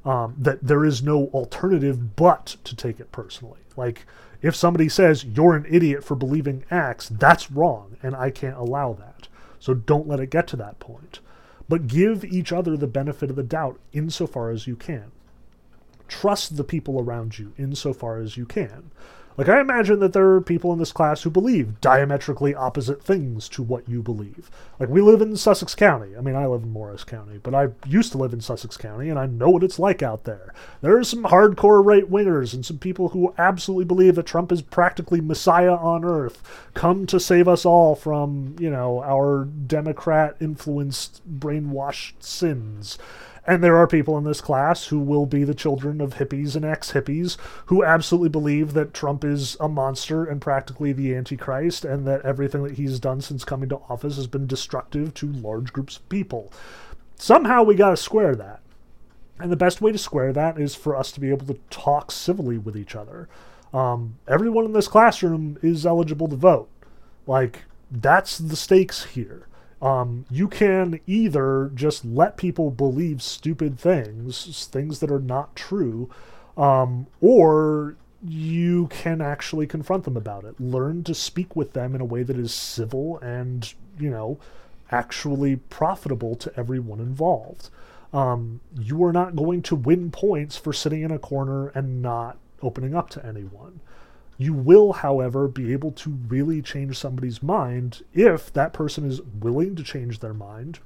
[0.04, 3.60] Um, that there is no alternative but to take it personally.
[3.76, 4.04] Like,
[4.40, 8.92] if somebody says you're an idiot for believing X, that's wrong, and I can't allow
[8.94, 9.28] that.
[9.60, 11.20] So don't let it get to that point.
[11.68, 15.12] But give each other the benefit of the doubt insofar as you can.
[16.08, 18.90] Trust the people around you insofar as you can.
[19.36, 23.48] Like, I imagine that there are people in this class who believe diametrically opposite things
[23.50, 24.50] to what you believe.
[24.78, 26.16] Like, we live in Sussex County.
[26.16, 29.08] I mean, I live in Morris County, but I used to live in Sussex County,
[29.08, 30.52] and I know what it's like out there.
[30.82, 34.60] There are some hardcore right wingers and some people who absolutely believe that Trump is
[34.60, 36.42] practically Messiah on earth,
[36.74, 42.98] come to save us all from, you know, our Democrat influenced, brainwashed sins.
[43.44, 46.64] And there are people in this class who will be the children of hippies and
[46.64, 47.36] ex hippies
[47.66, 52.62] who absolutely believe that Trump is a monster and practically the Antichrist, and that everything
[52.62, 56.52] that he's done since coming to office has been destructive to large groups of people.
[57.16, 58.60] Somehow we got to square that.
[59.40, 62.12] And the best way to square that is for us to be able to talk
[62.12, 63.28] civilly with each other.
[63.74, 66.68] Um, everyone in this classroom is eligible to vote.
[67.26, 69.48] Like, that's the stakes here.
[69.82, 76.08] Um, you can either just let people believe stupid things, things that are not true,
[76.56, 80.60] um, or you can actually confront them about it.
[80.60, 84.38] Learn to speak with them in a way that is civil and, you know,
[84.92, 87.68] actually profitable to everyone involved.
[88.12, 92.38] Um, you are not going to win points for sitting in a corner and not
[92.62, 93.80] opening up to anyone.
[94.42, 99.76] You will, however, be able to really change somebody's mind if that person is willing
[99.76, 100.80] to change their mind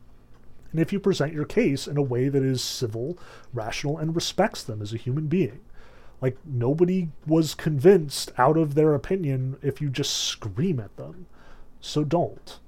[0.72, 3.16] and if you present your case in a way that is civil,
[3.54, 5.60] rational, and respects them as a human being.
[6.20, 11.24] Like, nobody was convinced out of their opinion if you just scream at them.
[11.80, 12.58] So don't.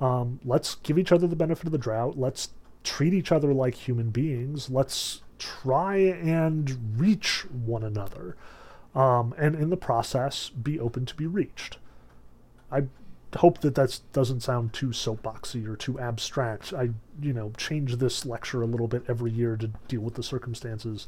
[0.00, 2.18] Um, let's give each other the benefit of the drought.
[2.18, 2.48] Let's
[2.82, 4.70] treat each other like human beings.
[4.70, 8.36] Let's try and reach one another
[8.94, 11.78] um, and in the process be open to be reached.
[12.70, 12.84] I
[13.36, 16.72] hope that that doesn't sound too soapboxy or too abstract.
[16.72, 16.90] I,
[17.20, 21.06] you know, change this lecture a little bit every year to deal with the circumstances.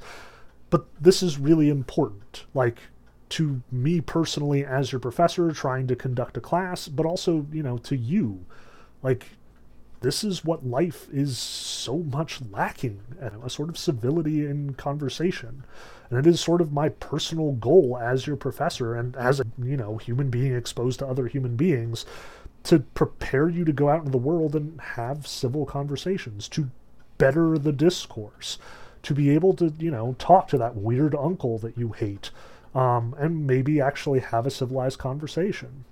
[0.70, 2.44] But this is really important.
[2.54, 2.78] Like,
[3.30, 7.78] to me personally as your professor trying to conduct a class, but also, you know,
[7.78, 8.44] to you.
[9.02, 9.26] Like,
[10.00, 15.64] this is what life is so much lacking a sort of civility in conversation
[16.10, 19.76] and it is sort of my personal goal as your professor and as a you
[19.76, 22.04] know human being exposed to other human beings
[22.62, 26.70] to prepare you to go out into the world and have civil conversations to
[27.18, 28.58] better the discourse
[29.02, 32.30] to be able to you know talk to that weird uncle that you hate
[32.74, 35.84] um, and maybe actually have a civilized conversation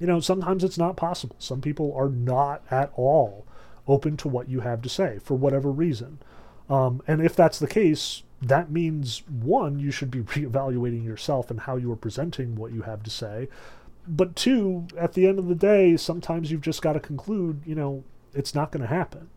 [0.00, 1.36] you know, sometimes it's not possible.
[1.38, 3.44] Some people are not at all
[3.86, 6.18] open to what you have to say for whatever reason.
[6.70, 11.60] Um, and if that's the case, that means one, you should be reevaluating yourself and
[11.60, 13.48] how you are presenting what you have to say.
[14.08, 17.74] But two, at the end of the day, sometimes you've just got to conclude, you
[17.74, 19.28] know, it's not going to happen.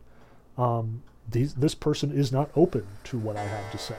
[0.58, 3.96] Um, these, this person is not open to what I have to say.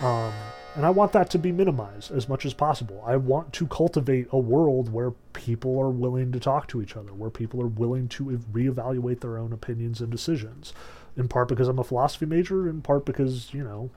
[0.00, 0.32] Um,
[0.74, 3.02] and I want that to be minimized as much as possible.
[3.06, 7.14] I want to cultivate a world where people are willing to talk to each other,
[7.14, 10.74] where people are willing to reevaluate their own opinions and decisions.
[11.16, 13.90] In part because I'm a philosophy major, in part because, you know,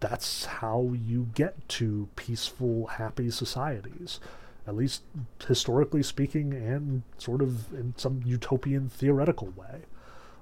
[0.00, 4.20] that's how you get to peaceful, happy societies.
[4.66, 5.02] At least
[5.46, 9.82] historically speaking, and sort of in some utopian theoretical way.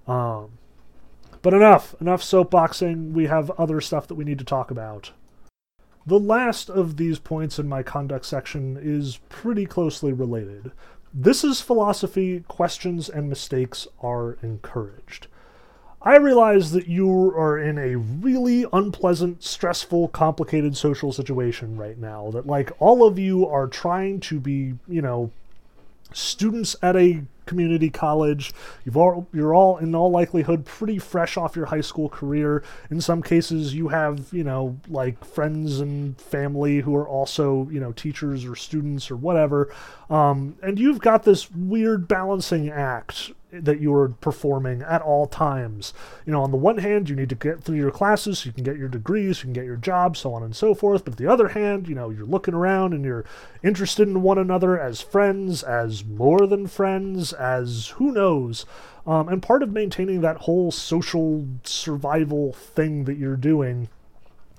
[0.08, 0.58] Um,
[1.42, 3.12] but enough, enough soapboxing.
[3.12, 5.12] We have other stuff that we need to talk about.
[6.04, 10.72] The last of these points in my conduct section is pretty closely related.
[11.12, 15.28] This is philosophy, questions and mistakes are encouraged.
[16.06, 22.30] I realize that you are in a really unpleasant, stressful, complicated social situation right now.
[22.30, 25.32] That, like, all of you are trying to be, you know,
[26.12, 28.52] students at a community college.
[28.84, 32.62] You've all you're all in all likelihood pretty fresh off your high school career.
[32.88, 37.80] In some cases, you have you know like friends and family who are also you
[37.80, 39.74] know teachers or students or whatever,
[40.08, 45.94] um, and you've got this weird balancing act that you are performing at all times.
[46.24, 48.52] You know, on the one hand, you need to get through your classes so you
[48.52, 51.04] can get your degrees, you can get your job, so on and so forth.
[51.04, 53.24] But the other hand, you know, you're looking around and you're
[53.62, 58.66] interested in one another as friends, as more than friends, as who knows.
[59.06, 63.88] Um, and part of maintaining that whole social survival thing that you're doing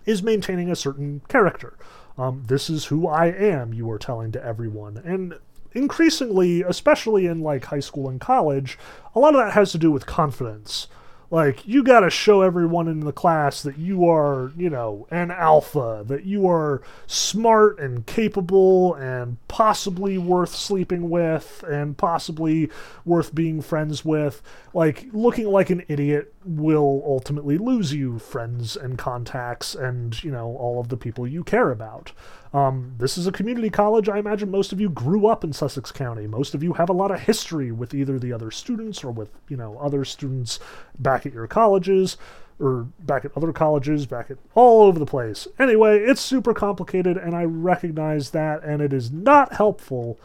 [0.06, 1.78] is maintaining a certain character.
[2.18, 4.98] Um, this is who I am, you are telling to everyone.
[4.98, 5.38] And
[5.78, 8.78] increasingly, especially in like high school and college,
[9.16, 10.88] a lot of that has to do with confidence.
[11.30, 16.06] Like, you gotta show everyone in the class that you are, you know, an alpha,
[16.08, 22.70] that you are smart and capable and possibly worth sleeping with and possibly
[23.04, 24.42] worth being friends with.
[24.74, 30.56] Like, looking like an idiot will ultimately lose you friends and contacts and, you know,
[30.58, 32.14] all of the people you care about.
[32.54, 34.08] Um, this is a community college.
[34.08, 36.26] I imagine most of you grew up in Sussex County.
[36.26, 39.30] Most of you have a lot of history with either the other students or with,
[39.50, 40.60] you know, other students
[40.98, 42.18] back at your colleges
[42.60, 45.48] or back at other colleges, back at all over the place.
[45.60, 50.18] Anyway, it's super complicated and I recognize that and it is not helpful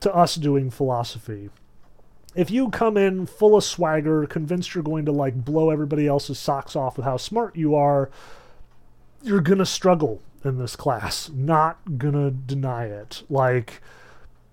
[0.00, 1.50] to us doing philosophy.
[2.34, 6.38] If you come in full of swagger, convinced you're going to like blow everybody else's
[6.38, 8.10] socks off with how smart you are,
[9.22, 11.30] you're going to struggle in this class.
[11.30, 13.22] Not gonna deny it.
[13.28, 13.80] Like,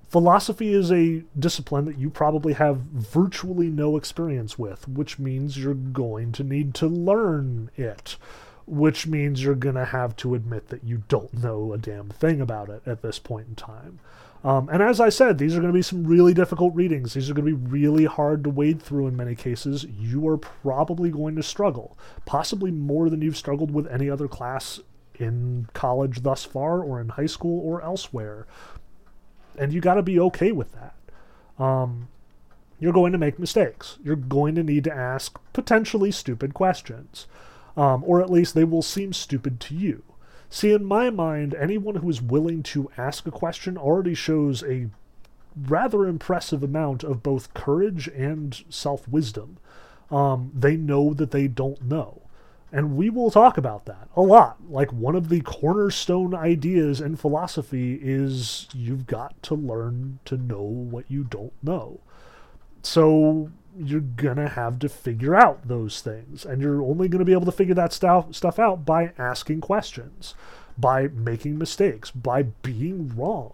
[0.10, 5.74] philosophy is a discipline that you probably have virtually no experience with, which means you're
[5.74, 8.18] going to need to learn it.
[8.66, 12.70] Which means you're gonna have to admit that you don't know a damn thing about
[12.70, 14.00] it at this point in time.
[14.44, 17.14] Um, and as I said, these are going to be some really difficult readings.
[17.14, 19.86] These are going to be really hard to wade through in many cases.
[19.86, 24.80] You are probably going to struggle, possibly more than you've struggled with any other class
[25.16, 28.46] in college thus far or in high school or elsewhere.
[29.58, 30.94] And you got to be okay with that.
[31.64, 32.08] Um,
[32.80, 33.98] you're going to make mistakes.
[34.04, 37.26] You're going to need to ask potentially stupid questions.
[37.76, 40.04] Um, or at least they will seem stupid to you.
[40.50, 44.90] See, in my mind, anyone who is willing to ask a question already shows a
[45.56, 49.58] rather impressive amount of both courage and self wisdom.
[50.10, 52.22] Um, they know that they don't know.
[52.72, 54.58] And we will talk about that a lot.
[54.70, 60.62] Like, one of the cornerstone ideas in philosophy is you've got to learn to know
[60.62, 62.00] what you don't know.
[62.84, 66.46] So, you're gonna have to figure out those things.
[66.46, 70.36] And you're only gonna be able to figure that stuff, stuff out by asking questions,
[70.78, 73.54] by making mistakes, by being wrong.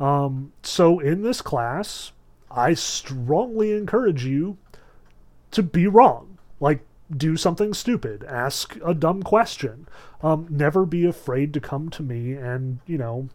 [0.00, 2.12] Um, so, in this class,
[2.50, 4.58] I strongly encourage you
[5.52, 6.38] to be wrong.
[6.60, 6.84] Like,
[7.14, 9.86] do something stupid, ask a dumb question.
[10.22, 13.28] Um, never be afraid to come to me and, you know,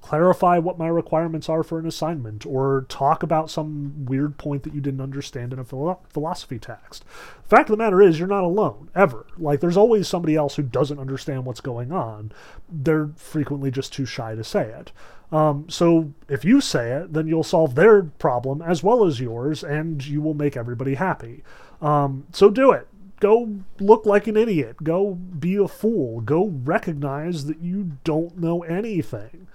[0.00, 4.74] clarify what my requirements are for an assignment or talk about some weird point that
[4.74, 7.04] you didn't understand in a philo- philosophy text.
[7.42, 9.26] The fact of the matter is, you're not alone, ever.
[9.38, 12.32] Like, there's always somebody else who doesn't understand what's going on.
[12.68, 14.92] They're frequently just too shy to say it.
[15.32, 19.62] Um, so if you say it, then you'll solve their problem as well as yours,
[19.62, 21.44] and you will make everybody happy.
[21.80, 22.86] Um, so do it
[23.20, 24.82] go look like an idiot.
[24.82, 26.22] Go be a fool.
[26.22, 29.46] Go recognize that you don't know anything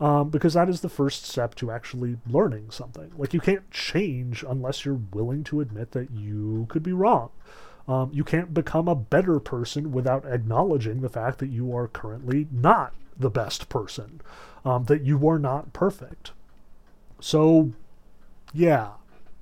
[0.00, 3.12] um, because that is the first step to actually learning something.
[3.16, 7.30] Like, you can't change unless you're willing to admit that you could be wrong.
[7.86, 12.48] Um, you can't become a better person without acknowledging the fact that you are currently
[12.50, 14.20] not the best person,
[14.64, 16.32] um, that you are not perfect.
[17.20, 17.72] So,
[18.52, 18.92] yeah,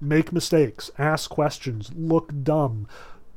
[0.00, 2.88] make mistakes, ask questions, look dumb,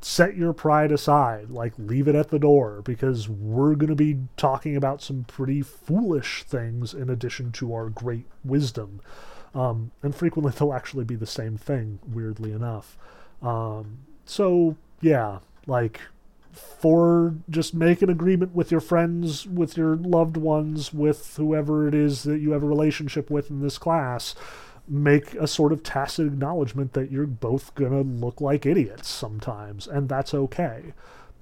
[0.07, 4.15] set your pride aside, like leave it at the door, because we're going to be
[4.37, 9.01] talking about some pretty foolish things in addition to our great wisdom.
[9.55, 12.99] Um, and frequently they'll actually be the same thing, weirdly enough.
[13.41, 15.99] Um, so, yeah, like,
[16.51, 21.95] for just make an agreement with your friends, with your loved ones, with whoever it
[21.95, 24.35] is that you have a relationship with in this class
[24.87, 30.09] make a sort of tacit acknowledgement that you're both gonna look like idiots sometimes, and
[30.09, 30.93] that's okay.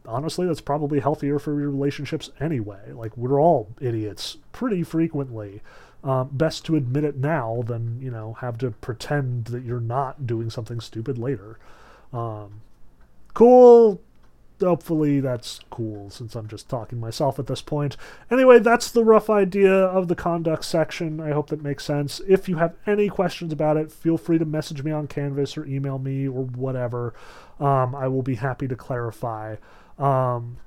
[0.06, 2.92] Honestly, that's probably healthier for your relationships anyway.
[2.92, 5.62] Like, we're all idiots pretty frequently.
[6.04, 10.28] Um, best to admit it now than, you know, have to pretend that you're not
[10.28, 11.58] doing something stupid later.
[12.12, 12.62] Um,
[13.34, 14.02] cool
[14.60, 17.98] hopefully that's cool since I'm just talking myself at this point.
[18.32, 21.20] Anyway, that's the rough idea of the conduct section.
[21.20, 22.22] I hope that makes sense.
[22.28, 25.66] If you have any questions about it, feel free to message me on Canvas or
[25.66, 27.14] email me or whatever.
[27.60, 29.56] Um, I will be happy to clarify.
[29.98, 30.58] Um,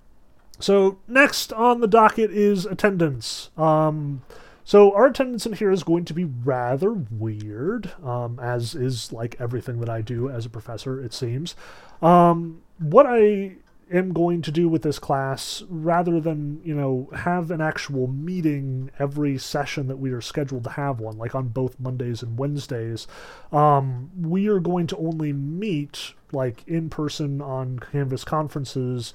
[0.59, 3.51] so, next on the docket is attendance.
[3.59, 4.23] Um,
[4.67, 9.37] so our attendance in here is going to be rather weird, um, as is like
[9.39, 11.55] everything that I do as a professor, it seems.
[12.03, 13.59] Um, what I
[13.93, 18.91] am going to do with this class rather than you know have an actual meeting
[18.99, 23.07] every session that we are scheduled to have one like on both mondays and wednesdays
[23.53, 29.15] um, we are going to only meet like in person on canvas conferences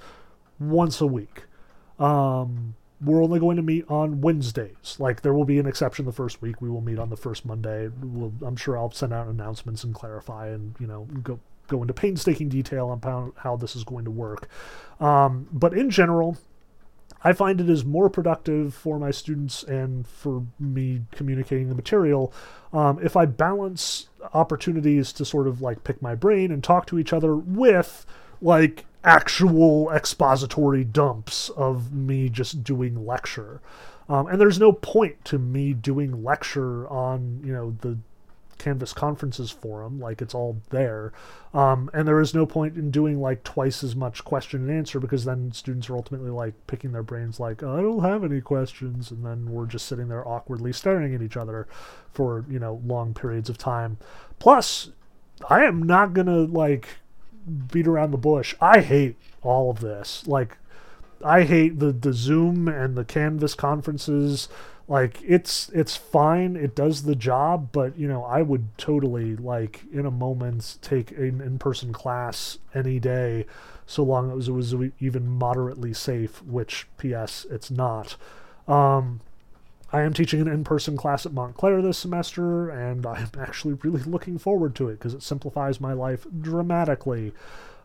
[0.59, 1.43] once a week
[1.99, 4.95] um, we're only going to meet on Wednesdays.
[4.99, 6.61] Like there will be an exception the first week.
[6.61, 7.89] We will meet on the first Monday.
[8.01, 11.39] We'll, I'm sure I'll send out announcements and clarify and you know go
[11.71, 14.47] go into painstaking detail on how, this is going to work.
[14.99, 16.37] Um, but in general,
[17.23, 22.33] I find it is more productive for my students and for me communicating the material
[22.73, 26.99] um, if I balance opportunities to sort of like pick my brain and talk to
[26.99, 28.05] each other with
[28.41, 33.61] like actual expository dumps of me just doing lecture.
[34.09, 37.97] Um, and there's no point to me doing lecture on, you know, the
[38.61, 41.11] Canvas conferences forum, like it's all there.
[41.53, 44.99] Um, and there is no point in doing like twice as much question and answer
[44.99, 48.39] because then students are ultimately like picking their brains, like, oh, I don't have any
[48.39, 49.11] questions.
[49.11, 51.67] And then we're just sitting there awkwardly staring at each other
[52.13, 53.97] for, you know, long periods of time.
[54.39, 54.91] Plus,
[55.49, 56.87] I am not going to like
[57.71, 58.55] beat around the bush.
[58.61, 60.25] I hate all of this.
[60.27, 60.57] Like,
[61.23, 64.47] I hate the, the Zoom and the Canvas conferences
[64.91, 66.57] like it's it's fine.
[66.57, 71.11] It does the job but you know i would totally like in a moment take
[71.11, 73.45] an in-person class any day
[73.85, 78.17] so long as it was even moderately safe which ps it's not.
[78.67, 79.21] Um,
[79.93, 84.37] i am teaching an in-person class at montclair this semester and i'm actually really looking
[84.37, 87.31] forward to it because it simplifies my life dramatically.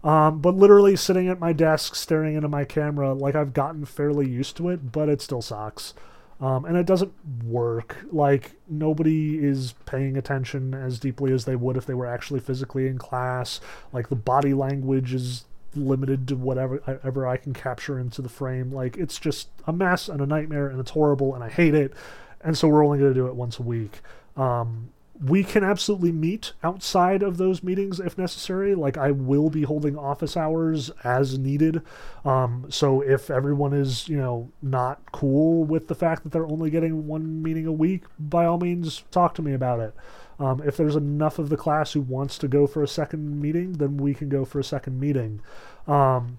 [0.05, 4.29] Um, but literally sitting at my desk staring into my camera like i've gotten fairly
[4.29, 5.95] used to it but it still sucks
[6.41, 7.13] um, and it doesn't
[7.45, 7.97] work.
[8.11, 12.87] Like, nobody is paying attention as deeply as they would if they were actually physically
[12.87, 13.61] in class.
[13.93, 18.73] Like, the body language is limited to whatever ever I can capture into the frame.
[18.73, 21.95] Like, it's just a mess and a nightmare, and it's horrible, and I hate it.
[22.43, 24.01] And so we're only going to do it once a week.
[24.37, 24.91] Um,
[25.25, 28.75] we can absolutely meet outside of those meetings if necessary.
[28.75, 31.83] Like I will be holding office hours as needed.
[32.25, 36.71] Um, so if everyone is, you know, not cool with the fact that they're only
[36.71, 39.95] getting one meeting a week, by all means, talk to me about it.
[40.39, 43.75] Um, if there's enough of the class who wants to go for a second meeting,
[43.75, 45.41] then we can go for a second meeting.
[45.87, 46.39] Um,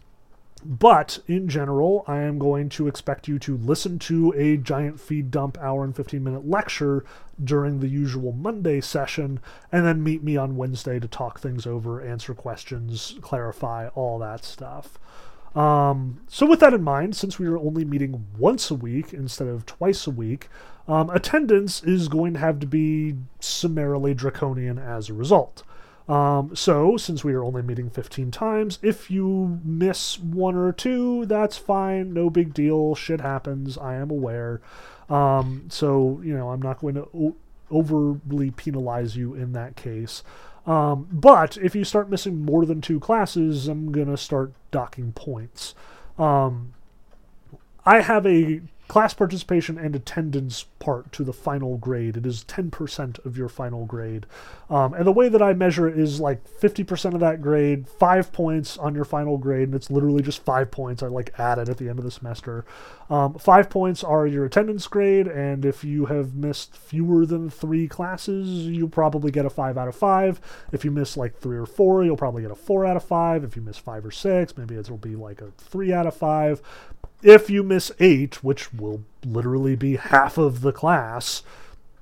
[0.66, 5.32] but in general, I am going to expect you to listen to a giant feed
[5.32, 7.06] dump hour and 15 minute lecture
[7.44, 9.40] during the usual Monday session,
[9.72, 14.44] and then meet me on Wednesday to talk things over, answer questions, clarify, all that
[14.44, 14.98] stuff.
[15.56, 19.48] Um, so, with that in mind, since we are only meeting once a week instead
[19.48, 20.50] of twice a week,
[20.88, 25.64] um, attendance is going to have to be summarily draconian as a result.
[26.08, 31.26] Um, so, since we are only meeting 15 times, if you miss one or two,
[31.26, 32.14] that's fine.
[32.14, 32.96] No big deal.
[32.96, 33.78] Shit happens.
[33.78, 34.62] I am aware.
[35.10, 37.36] Um, so, you know, I'm not going to o-
[37.70, 40.24] overly penalize you in that case.
[40.66, 45.14] Um, but if you start missing more than two classes, I'm going to start docking
[45.14, 45.76] points.
[46.18, 46.74] Um,
[47.86, 52.16] I have a class participation and attendance part to the final grade.
[52.16, 54.26] It is 10% of your final grade.
[54.70, 58.32] Um, and the way that I measure it is like 50% of that grade, five
[58.32, 61.04] points on your final grade, and it's literally just five points.
[61.04, 62.66] I like add it at the end of the semester.
[63.10, 67.88] Um, five points are your attendance grade, and if you have missed fewer than three
[67.88, 70.42] classes, you'll probably get a five out of five.
[70.72, 73.44] If you miss like three or four, you'll probably get a four out of five.
[73.44, 76.62] If you miss five or six, maybe it'll be like a three out of five.
[77.24, 81.44] If you miss eight, which will literally be half of the class,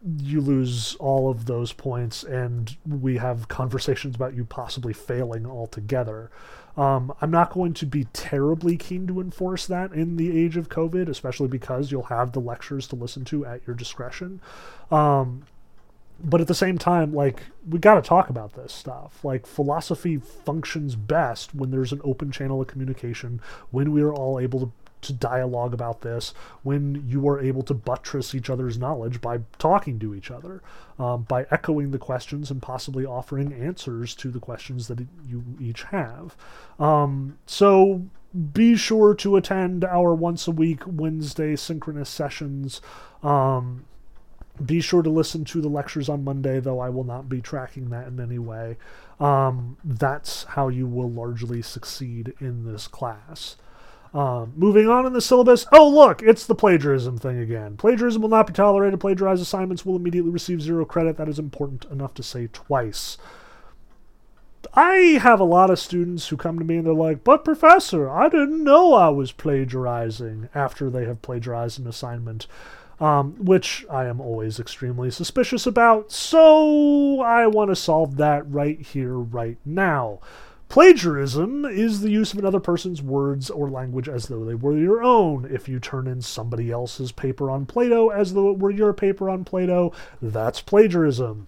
[0.06, 6.30] you lose all of those points, and we have conversations about you possibly failing altogether.
[6.78, 10.70] Um, I'm not going to be terribly keen to enforce that in the age of
[10.70, 14.42] COVID, especially because you'll have the lectures to listen to at your discretion.
[14.92, 15.46] Um,
[16.24, 19.24] but at the same time, like, we got to talk about this stuff.
[19.24, 23.42] Like, philosophy functions best when there's an open channel of communication,
[23.72, 24.72] when we are all able to
[25.06, 26.34] to dialogue about this
[26.64, 30.62] when you are able to buttress each other's knowledge by talking to each other,
[31.00, 35.84] um, by echoing the questions and possibly offering answers to the questions that you each
[35.84, 36.36] have.
[36.80, 38.06] Um, so
[38.54, 42.82] be sure to attend our once a week Wednesday synchronous sessions.
[43.24, 43.86] Um,
[44.64, 47.90] be sure to listen to the lectures on Monday, though I will not be tracking
[47.90, 48.78] that in any way.
[49.20, 53.58] Um, that's how you will largely succeed in this class.
[54.16, 55.66] Um, moving on in the syllabus.
[55.74, 57.76] Oh, look, it's the plagiarism thing again.
[57.76, 58.98] Plagiarism will not be tolerated.
[58.98, 61.18] Plagiarized assignments will immediately receive zero credit.
[61.18, 63.18] That is important enough to say twice.
[64.74, 68.10] I have a lot of students who come to me and they're like, But, Professor,
[68.10, 72.48] I didn't know I was plagiarizing after they have plagiarized an assignment.
[72.98, 78.80] Um, which I am always extremely suspicious about, so I want to solve that right
[78.80, 80.22] here, right now.
[80.76, 85.02] Plagiarism is the use of another person's words or language as though they were your
[85.02, 85.48] own.
[85.50, 89.30] If you turn in somebody else's paper on Plato as though it were your paper
[89.30, 91.48] on Plato, that's plagiarism.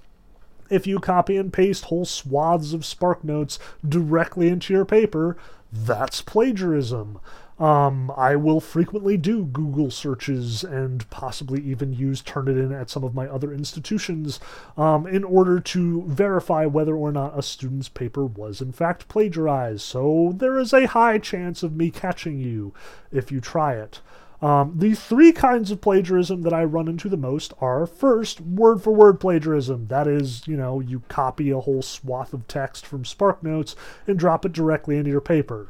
[0.70, 5.36] If you copy and paste whole swaths of SparkNotes directly into your paper,
[5.74, 7.20] that's plagiarism.
[7.60, 13.16] Um, I will frequently do Google searches and possibly even use Turnitin at some of
[13.16, 14.40] my other institutions
[14.78, 19.82] um, in order to verify whether or not a student's paper was in fact plagiarized.
[19.82, 22.74] So there is a high chance of me catching you
[23.12, 24.02] if you try it.
[24.40, 28.84] Um, the three kinds of plagiarism that I run into the most are first, word
[28.84, 29.88] for word plagiarism.
[29.88, 33.74] That is, you know, you copy a whole swath of text from SparkNotes
[34.06, 35.70] and drop it directly into your paper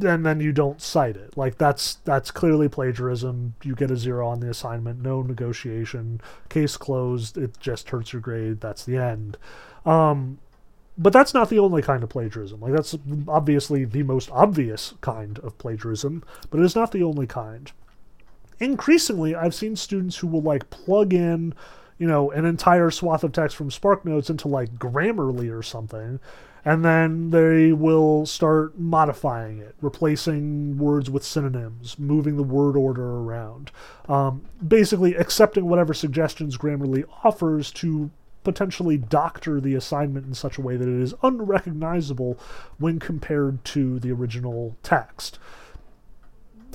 [0.00, 1.36] and then you don't cite it.
[1.36, 3.54] Like that's that's clearly plagiarism.
[3.62, 7.36] You get a zero on the assignment, no negotiation, case closed.
[7.36, 8.60] It just hurts your grade.
[8.60, 9.36] That's the end.
[9.84, 10.38] Um,
[10.96, 12.60] but that's not the only kind of plagiarism.
[12.60, 12.96] Like that's
[13.28, 17.70] obviously the most obvious kind of plagiarism, but it is not the only kind.
[18.60, 21.54] Increasingly, I've seen students who will like plug in,
[21.98, 26.20] you know, an entire swath of text from SparkNotes into like Grammarly or something,
[26.64, 33.16] and then they will start modifying it, replacing words with synonyms, moving the word order
[33.18, 33.70] around,
[34.08, 38.10] um, basically accepting whatever suggestions Grammarly offers to
[38.44, 42.38] potentially doctor the assignment in such a way that it is unrecognizable
[42.78, 45.38] when compared to the original text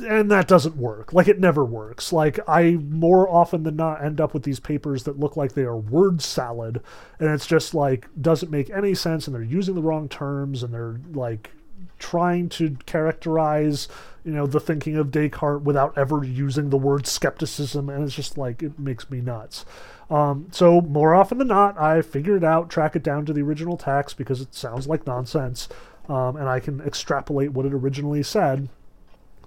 [0.01, 1.13] and that doesn't work.
[1.13, 2.13] Like it never works.
[2.13, 5.63] Like I more often than not end up with these papers that look like they
[5.63, 6.81] are word salad
[7.19, 10.73] and it's just like doesn't make any sense and they're using the wrong terms and
[10.73, 11.51] they're like
[11.99, 13.87] trying to characterize,
[14.23, 18.37] you know, the thinking of Descartes without ever using the word skepticism and it's just
[18.37, 19.65] like it makes me nuts.
[20.09, 23.41] Um, so more often than not, I figure it out, track it down to the
[23.41, 25.67] original text because it sounds like nonsense,
[26.07, 28.69] um, and I can extrapolate what it originally said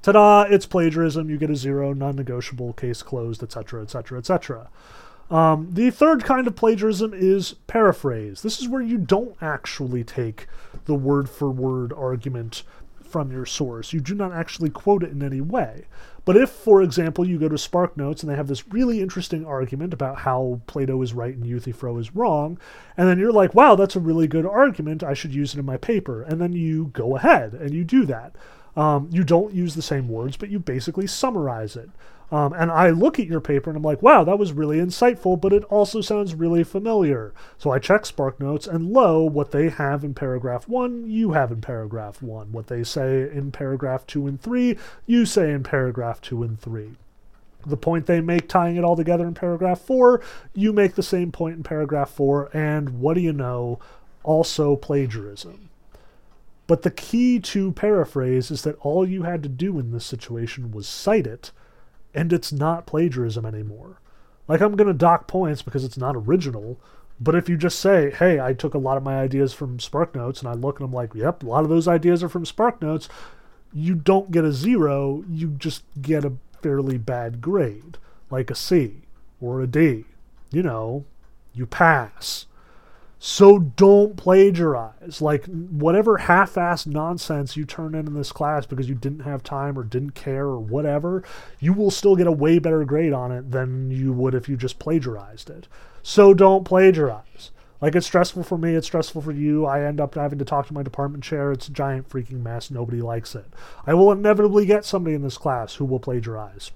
[0.03, 4.69] ta-da, it's plagiarism, you get a zero, non-negotiable, case closed, etc., etc., etc.
[5.31, 8.43] Um, the third kind of plagiarism is paraphrase.
[8.43, 10.47] This is where you don't actually take
[10.87, 12.65] the word for word argument
[13.11, 13.93] from your source.
[13.93, 15.87] You do not actually quote it in any way.
[16.25, 19.93] But if, for example, you go to SparkNotes and they have this really interesting argument
[19.93, 22.59] about how Plato is right and Euthyphro is wrong,
[22.97, 25.65] and then you're like, wow, that's a really good argument, I should use it in
[25.65, 28.35] my paper, and then you go ahead and you do that.
[28.77, 31.91] Um, you don't use the same words, but you basically summarize it.
[32.33, 35.41] Um, and I look at your paper and I'm like, wow, that was really insightful,
[35.41, 37.35] but it also sounds really familiar.
[37.59, 41.61] So I check SparkNotes, and lo, what they have in paragraph one, you have in
[41.61, 42.53] paragraph one.
[42.53, 46.93] What they say in paragraph two and three, you say in paragraph two and three.
[47.67, 50.23] The point they make tying it all together in paragraph four,
[50.55, 53.81] you make the same point in paragraph four, and what do you know?
[54.23, 55.70] Also plagiarism.
[56.71, 60.71] But the key to paraphrase is that all you had to do in this situation
[60.71, 61.51] was cite it
[62.15, 63.99] and it's not plagiarism anymore.
[64.47, 66.79] Like I'm going to dock points because it's not original,
[67.19, 70.39] but if you just say, "Hey, I took a lot of my ideas from SparkNotes,"
[70.39, 73.09] and I look and I'm like, "Yep, a lot of those ideas are from SparkNotes,"
[73.73, 75.25] you don't get a zero.
[75.29, 77.99] You just get a fairly bad grade,
[78.31, 79.09] like a C
[79.41, 80.05] or a D.
[80.53, 81.05] You know,
[81.53, 82.47] you pass.
[83.23, 85.21] So don't plagiarize.
[85.21, 89.79] Like whatever half-assed nonsense you turn in in this class because you didn't have time
[89.79, 91.23] or didn't care or whatever,
[91.59, 94.57] you will still get a way better grade on it than you would if you
[94.57, 95.69] just plagiarized it.
[96.03, 97.51] So don't plagiarize.
[97.83, 99.67] Like it's stressful for me, it's stressful for you.
[99.67, 101.53] I end up having to talk to my department chair.
[101.53, 102.71] It's a giant freaking mess.
[102.71, 103.47] Nobody likes it.
[103.87, 106.71] I will inevitably get somebody in this class who will plagiarize.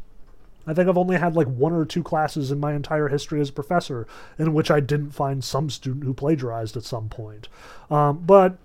[0.67, 3.51] I think I've only had like one or two classes in my entire history as
[3.51, 4.07] a professor
[4.39, 7.49] in which I didn't find some student who plagiarized at some point.
[7.91, 8.57] Um, but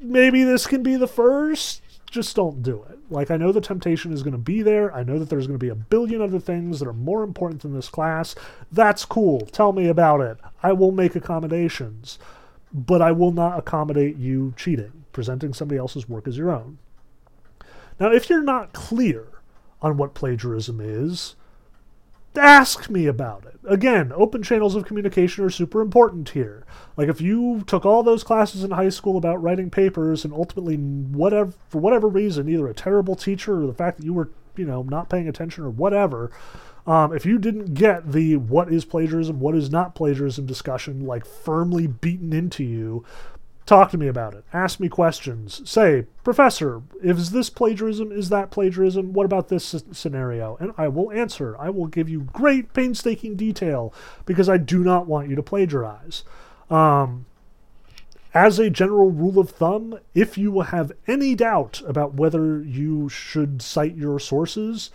[0.00, 1.82] maybe this can be the first.
[2.10, 2.98] Just don't do it.
[3.10, 4.94] Like, I know the temptation is going to be there.
[4.94, 7.62] I know that there's going to be a billion other things that are more important
[7.62, 8.34] than this class.
[8.72, 9.40] That's cool.
[9.40, 10.38] Tell me about it.
[10.62, 12.18] I will make accommodations.
[12.72, 16.78] But I will not accommodate you cheating, presenting somebody else's work as your own.
[17.98, 19.26] Now, if you're not clear
[19.82, 21.34] on what plagiarism is,
[22.36, 23.58] ask me about it.
[23.64, 26.64] Again, open channels of communication are super important here.
[26.96, 30.76] Like if you took all those classes in high school about writing papers and ultimately
[30.76, 34.64] whatever for whatever reason, either a terrible teacher or the fact that you were, you
[34.64, 36.30] know, not paying attention or whatever,
[36.86, 41.26] um, if you didn't get the what is plagiarism, what is not plagiarism discussion like
[41.26, 43.04] firmly beaten into you
[43.68, 44.46] Talk to me about it.
[44.50, 45.60] Ask me questions.
[45.70, 48.10] Say, Professor, is this plagiarism?
[48.10, 49.12] Is that plagiarism?
[49.12, 50.56] What about this scenario?
[50.58, 51.54] And I will answer.
[51.58, 53.92] I will give you great painstaking detail
[54.24, 56.24] because I do not want you to plagiarize.
[56.70, 57.26] Um,
[58.32, 63.60] as a general rule of thumb, if you have any doubt about whether you should
[63.60, 64.90] cite your sources,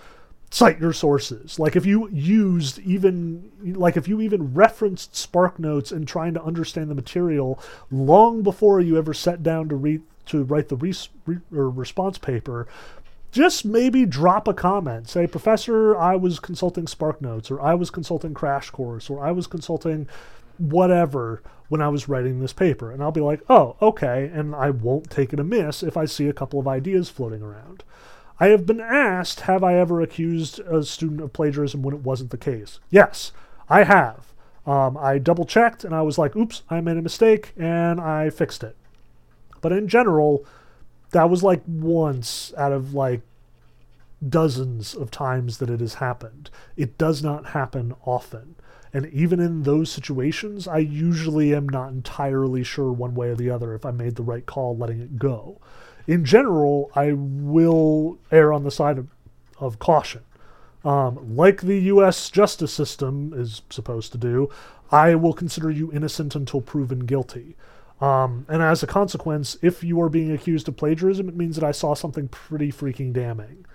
[0.54, 1.58] cite your sources.
[1.58, 6.92] Like if you used even like if you even referenced SparkNotes and trying to understand
[6.92, 11.40] the material long before you ever sat down to read to write the res, re,
[11.50, 12.68] response paper,
[13.32, 15.10] just maybe drop a comment.
[15.10, 19.48] Say, Professor, I was consulting SparkNotes, or I was consulting Crash Course, or I was
[19.48, 20.08] consulting
[20.60, 22.92] whatever when I was writing this paper.
[22.92, 24.30] And I'll be like, oh, okay.
[24.32, 27.84] And I won't take it amiss if I see a couple of ideas floating around.
[28.44, 32.32] I have been asked, have I ever accused a student of plagiarism when it wasn't
[32.32, 32.82] the case?
[32.90, 33.32] Yes,
[33.70, 34.34] I have.
[34.68, 38.30] Um, I double checked and I was like, oops, I made a mistake and I
[38.30, 38.76] fixed it.
[39.62, 40.46] But in general,
[41.12, 43.22] that was like once out of like
[44.28, 46.50] dozens of times that it has happened.
[46.76, 48.56] It does not happen often.
[48.92, 53.52] And even in those situations, I usually am not entirely sure one way or the
[53.52, 55.62] other if I made the right call letting it go
[56.08, 59.08] in general, I will err on the side of,
[59.60, 60.22] of caution.
[60.84, 62.30] Um, like the U.S.
[62.30, 64.50] justice system is supposed to do,
[64.92, 67.56] I will consider you innocent until proven guilty.
[68.02, 71.64] Um, and as a consequence, if you are being accused of plagiarism, it means that
[71.64, 73.66] I saw something pretty freaking damning.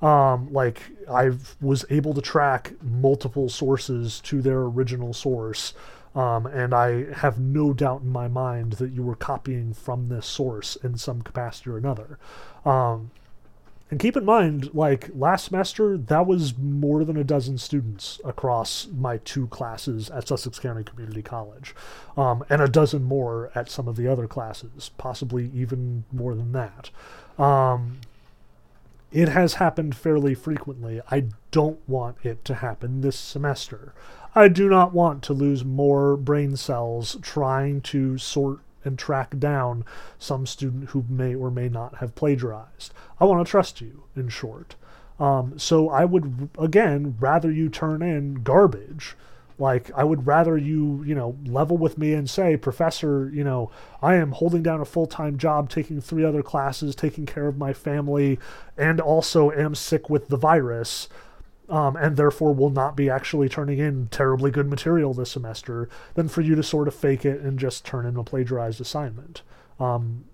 [0.00, 5.74] Um, like I was able to track multiple sources to their original source
[6.14, 10.26] um, and I have no doubt in my mind that you were copying from this
[10.26, 12.18] source in some capacity or another.
[12.64, 13.10] Um,
[13.90, 18.86] and keep in mind, like last semester, that was more than a dozen students across
[18.86, 21.74] my two classes at Sussex County Community College,
[22.16, 26.52] um, and a dozen more at some of the other classes, possibly even more than
[26.52, 26.90] that.
[27.38, 27.98] Um,
[29.12, 31.00] it has happened fairly frequently.
[31.10, 33.94] I don't want it to happen this semester.
[34.34, 39.84] I do not want to lose more brain cells trying to sort and track down
[40.18, 42.92] some student who may or may not have plagiarized.
[43.18, 44.74] I want to trust you, in short.
[45.18, 49.16] Um, so I would, again, rather you turn in garbage.
[49.56, 53.70] Like, I would rather you, you know, level with me and say, Professor, you know,
[54.02, 57.56] I am holding down a full time job, taking three other classes, taking care of
[57.56, 58.40] my family,
[58.76, 61.08] and also am sick with the virus
[61.68, 66.28] um, and therefore will not be actually turning in terribly good material this semester, than
[66.28, 69.42] for you to sort of fake it and just turn in a plagiarized assignment.
[69.80, 70.24] Um,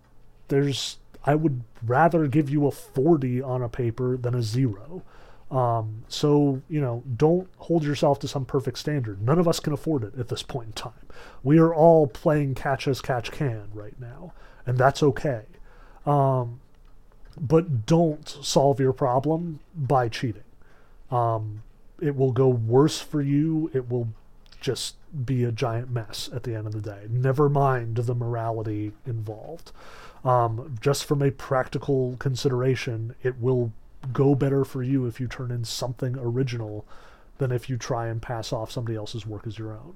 [0.49, 5.03] there's I would rather give you a 40 on a paper than a zero.
[5.51, 9.21] Um, so, you know, don't hold yourself to some perfect standard.
[9.21, 10.93] None of us can afford it at this point in time.
[11.43, 14.33] We are all playing catch as catch can right now,
[14.65, 15.43] and that's okay.
[16.07, 16.61] Um,
[17.39, 20.43] but don't solve your problem by cheating.
[21.11, 21.63] Um,
[22.01, 23.71] it will go worse for you.
[23.75, 24.09] It will
[24.61, 27.07] just be a giant mess at the end of the day.
[27.09, 29.73] Never mind the morality involved.
[30.25, 33.73] Um, just from a practical consideration, it will
[34.13, 36.87] go better for you if you turn in something original
[37.39, 39.95] than if you try and pass off somebody else's work as your own.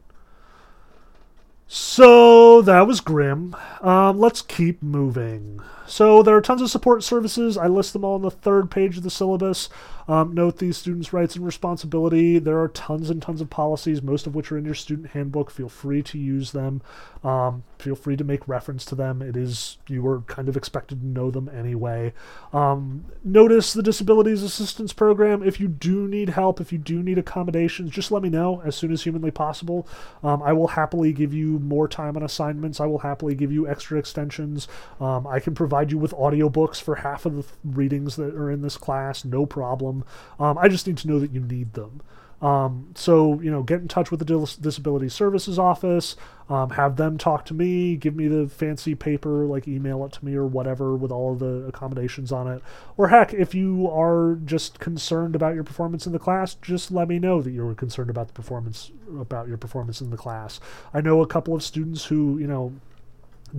[1.67, 3.57] So that was grim.
[3.81, 5.61] Um, let's keep moving.
[5.87, 7.57] So there are tons of support services.
[7.57, 9.69] I list them all on the third page of the syllabus.
[10.07, 12.39] Um, note these students' rights and responsibility.
[12.39, 15.51] There are tons and tons of policies, most of which are in your student handbook.
[15.51, 16.83] Feel free to use them.
[17.23, 19.23] Um, feel free to make reference to them.
[19.23, 22.13] It is you are kind of expected to know them anyway.
[22.53, 25.43] Um, notice the disabilities assistance program.
[25.43, 28.77] If you do need help, if you do need accommodations, just let me know as
[28.77, 29.89] soon as humanly possible.
[30.23, 32.81] Um, I will happily give you more time on assignments.
[32.81, 34.69] I will happily give you extra extensions.
[35.01, 38.63] Um, I can provide you with audiobooks for half of the readings that are in
[38.63, 39.94] this class, no problem.
[40.41, 42.01] Um, I just need to know that you need them.
[42.43, 46.15] Um, so, you know, get in touch with the Dis- Disability Services Office,
[46.51, 50.25] um, have them talk to me, give me the fancy paper, like email it to
[50.25, 52.63] me or whatever with all of the accommodations on it.
[52.99, 57.09] Or heck, if you are just concerned about your performance in the class, just let
[57.09, 60.61] me know that you're concerned about the performance, about your performance in the class.
[60.93, 62.75] I know a couple of students who, you know,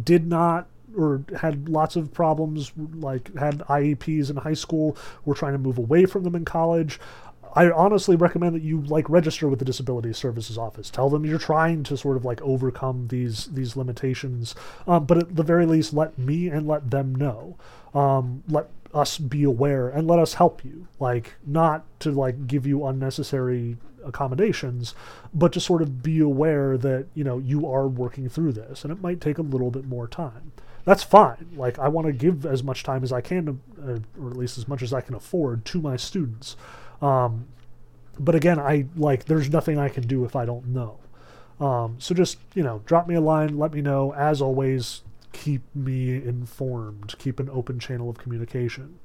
[0.04, 0.68] did not
[0.98, 5.78] or had lots of problems, like had IEPs in high school, were trying to move
[5.78, 7.00] away from them in college.
[7.56, 10.90] I honestly recommend that you like register with the Disability Services Office.
[10.90, 15.36] Tell them you're trying to sort of like overcome these these limitations, um, but at
[15.38, 17.56] the very least, let me and let them know.
[17.94, 20.88] Um, let us be aware and let us help you.
[21.00, 24.94] Like not to like give you unnecessary accommodations,
[25.34, 28.92] but to sort of be aware that you know you are working through this, and
[28.92, 30.52] it might take a little bit more time
[30.86, 31.50] that's fine.
[31.56, 34.38] Like I want to give as much time as I can, to, uh, or at
[34.38, 36.56] least as much as I can afford, to my students.
[37.02, 37.48] Um,
[38.20, 41.00] but again, I like there's nothing I can do if I don't know.
[41.60, 44.14] Um, so just you know, drop me a line, let me know.
[44.14, 45.02] As always,
[45.34, 47.16] keep me informed.
[47.18, 49.00] Keep an open channel of communication.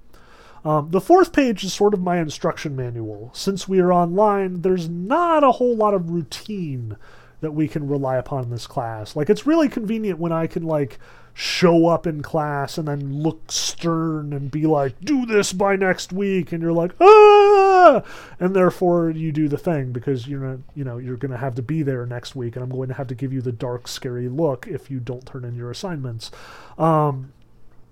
[0.65, 3.31] Um, the fourth page is sort of my instruction manual.
[3.33, 6.97] Since we are online, there's not a whole lot of routine
[7.41, 9.17] that we can rely upon in this class.
[9.17, 10.99] Like it's really convenient when I can like
[11.35, 16.13] show up in class and then look stern and be like, do this by next
[16.13, 16.53] week.
[16.53, 18.03] And you're like, ah!
[18.39, 21.55] And therefore you do the thing because you're not, you know, you're going to have
[21.57, 22.57] to be there next week.
[22.57, 25.27] And I'm going to have to give you the dark, scary look if you don't
[25.27, 26.31] turn in your assignments.
[26.79, 27.33] Um,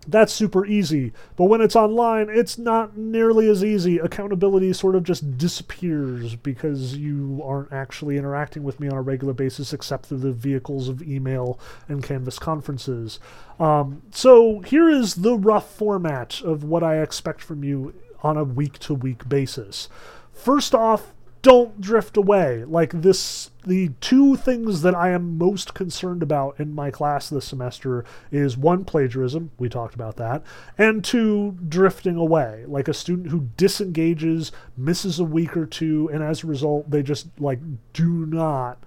[0.08, 1.12] that's super easy.
[1.36, 3.98] But when it's online, it's not nearly as easy.
[3.98, 9.34] Accountability sort of just disappears because you aren't actually interacting with me on a regular
[9.34, 13.20] basis except through the vehicles of email and Canvas conferences.
[13.60, 18.44] Um, so here is the rough format of what I expect from you on a
[18.44, 19.88] week to week basis.
[20.32, 21.12] First off,
[21.42, 22.64] don't drift away.
[22.64, 27.46] Like this, the two things that I am most concerned about in my class this
[27.46, 29.50] semester is one, plagiarism.
[29.58, 30.42] We talked about that.
[30.76, 32.64] And two, drifting away.
[32.66, 37.02] Like a student who disengages, misses a week or two, and as a result, they
[37.02, 37.60] just like
[37.92, 38.78] do not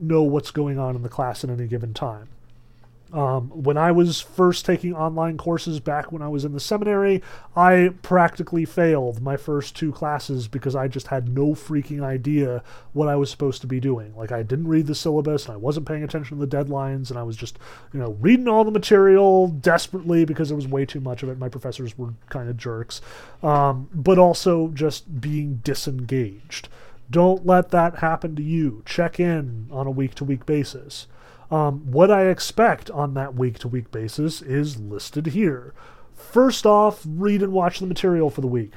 [0.00, 2.28] know what's going on in the class at any given time.
[3.12, 7.22] Um, when I was first taking online courses back when I was in the seminary,
[7.56, 13.08] I practically failed my first two classes because I just had no freaking idea what
[13.08, 14.14] I was supposed to be doing.
[14.16, 17.18] Like, I didn't read the syllabus, and I wasn't paying attention to the deadlines, and
[17.18, 17.58] I was just,
[17.92, 21.38] you know, reading all the material desperately because there was way too much of it.
[21.38, 23.00] My professors were kind of jerks,
[23.42, 26.68] um, but also just being disengaged.
[27.10, 28.82] Don't let that happen to you.
[28.86, 31.08] Check in on a week to week basis.
[31.50, 35.74] Um, what I expect on that week to week basis is listed here.
[36.14, 38.74] First off, read and watch the material for the week.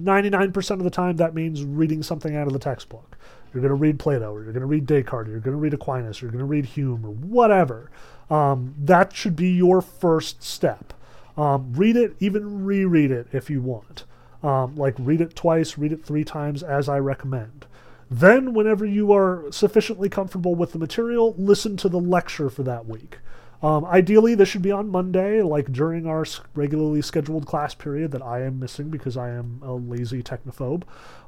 [0.00, 3.16] 99% of the time, that means reading something out of the textbook.
[3.52, 5.60] You're going to read Plato, or you're going to read Descartes, or you're going to
[5.60, 7.90] read Aquinas, or you're going to read Hume, or whatever.
[8.30, 10.92] Um, that should be your first step.
[11.36, 14.04] Um, read it, even reread it if you want.
[14.42, 17.66] Um, like, read it twice, read it three times, as I recommend.
[18.10, 22.86] Then, whenever you are sufficiently comfortable with the material, listen to the lecture for that
[22.86, 23.18] week.
[23.62, 26.24] Um, ideally, this should be on Monday, like during our
[26.54, 30.84] regularly scheduled class period that I am missing because I am a lazy technophobe.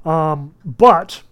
[0.06, 1.22] Um, but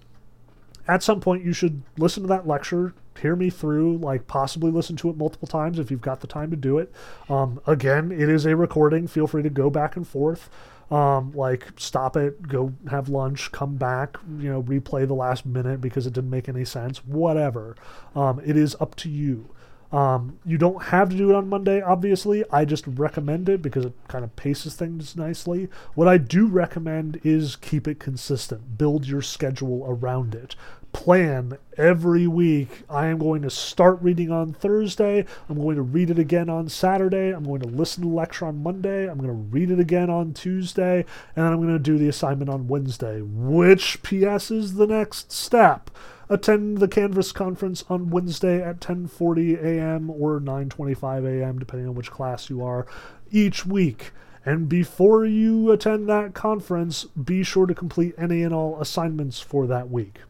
[0.89, 4.97] at some point, you should listen to that lecture, hear me through, like possibly listen
[4.97, 6.93] to it multiple times if you've got the time to do it.
[7.29, 9.07] Um, again, it is a recording.
[9.07, 10.51] Feel free to go back and forth.
[10.91, 15.83] Um, like stop it, go have lunch, come back, you know, replay the last minute
[15.83, 17.05] because it didn't make any sense.
[17.05, 17.77] Whatever.
[18.15, 19.51] Um, it is up to you.
[19.91, 22.45] Um, you don't have to do it on Monday, obviously.
[22.51, 25.69] I just recommend it because it kind of paces things nicely.
[25.95, 30.57] What I do recommend is keep it consistent, build your schedule around it.
[30.93, 32.83] Plan every week.
[32.91, 35.25] I am going to start reading on Thursday.
[35.49, 37.31] I'm going to read it again on Saturday.
[37.31, 39.09] I'm going to listen to lecture on Monday.
[39.09, 41.05] I'm going to read it again on Tuesday.
[41.37, 45.91] And I'm going to do the assignment on Wednesday, which PS is the next step
[46.31, 50.11] attend the Canvas conference on Wednesday at 10:40 a.m.
[50.11, 51.59] or 9:25 a.m.
[51.59, 52.87] depending on which class you are
[53.31, 54.13] each week.
[54.45, 59.67] And before you attend that conference, be sure to complete any and all assignments for
[59.67, 60.21] that week.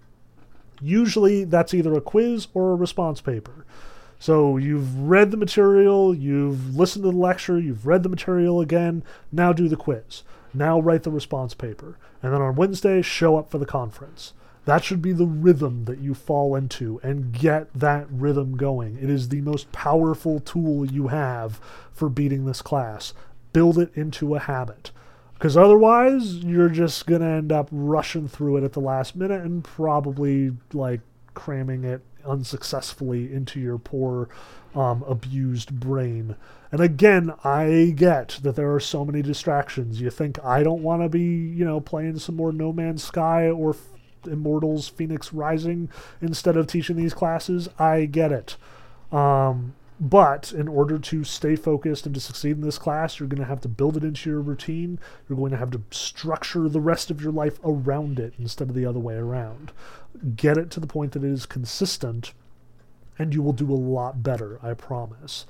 [0.80, 3.64] Usually that's either a quiz or a response paper.
[4.18, 9.04] So you've read the material, you've listened to the lecture, you've read the material again,
[9.30, 10.22] now do the quiz.
[10.52, 11.98] Now write the response paper.
[12.22, 14.32] And then on Wednesday, show up for the conference.
[14.64, 18.98] That should be the rhythm that you fall into and get that rhythm going.
[19.00, 21.60] It is the most powerful tool you have
[21.92, 23.14] for beating this class.
[23.52, 24.90] Build it into a habit.
[25.38, 29.40] Because otherwise, you're just going to end up rushing through it at the last minute
[29.40, 31.00] and probably like
[31.34, 34.28] cramming it unsuccessfully into your poor,
[34.74, 36.34] um, abused brain.
[36.72, 40.00] And again, I get that there are so many distractions.
[40.00, 43.48] You think I don't want to be, you know, playing some more No Man's Sky
[43.48, 43.76] or
[44.26, 45.88] Immortals Fenyx Rising
[46.20, 47.68] instead of teaching these classes.
[47.78, 48.56] I get it.
[49.12, 53.42] Um, but in order to stay focused and to succeed in this class, you're going
[53.42, 54.98] to have to build it into your routine.
[55.28, 58.74] You're going to have to structure the rest of your life around it instead of
[58.74, 59.72] the other way around.
[60.36, 62.32] Get it to the point that it is consistent,
[63.18, 65.46] and you will do a lot better, I promise.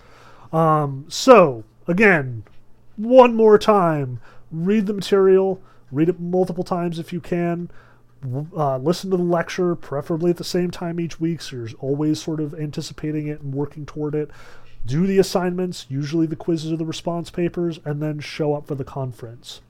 [0.53, 2.45] Um, so, again,
[2.97, 4.21] one more time
[4.51, 5.61] read the material,
[5.93, 7.71] read it multiple times if you can
[8.57, 12.23] uh, listen to the lecture, preferably at the same time each week, so you're always
[12.23, 14.31] sort of anticipating it and working toward it.
[14.85, 18.75] Do the assignments, usually the quizzes or the response papers, and then show up for
[18.75, 19.61] the conference.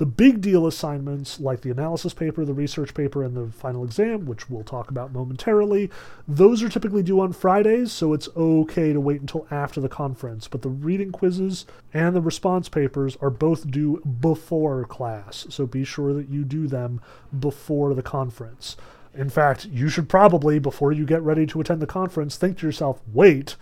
[0.00, 4.24] The big deal assignments, like the analysis paper, the research paper, and the final exam,
[4.24, 5.90] which we'll talk about momentarily,
[6.26, 10.48] those are typically due on Fridays, so it's okay to wait until after the conference.
[10.48, 15.84] But the reading quizzes and the response papers are both due before class, so be
[15.84, 17.02] sure that you do them
[17.38, 18.78] before the conference.
[19.12, 22.66] In fact, you should probably, before you get ready to attend the conference, think to
[22.66, 23.56] yourself, wait,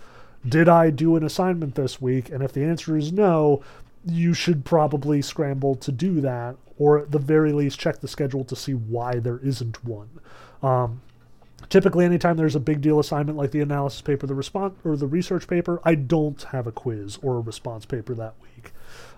[0.49, 2.31] did I do an assignment this week?
[2.31, 3.61] And if the answer is no,
[4.05, 8.45] you should probably scramble to do that, or at the very least check the schedule
[8.45, 10.09] to see why there isn't one.
[10.63, 11.03] Um,
[11.69, 15.07] typically, anytime there's a big deal assignment like the analysis paper, the response or the
[15.07, 18.73] research paper, I don't have a quiz or a response paper that week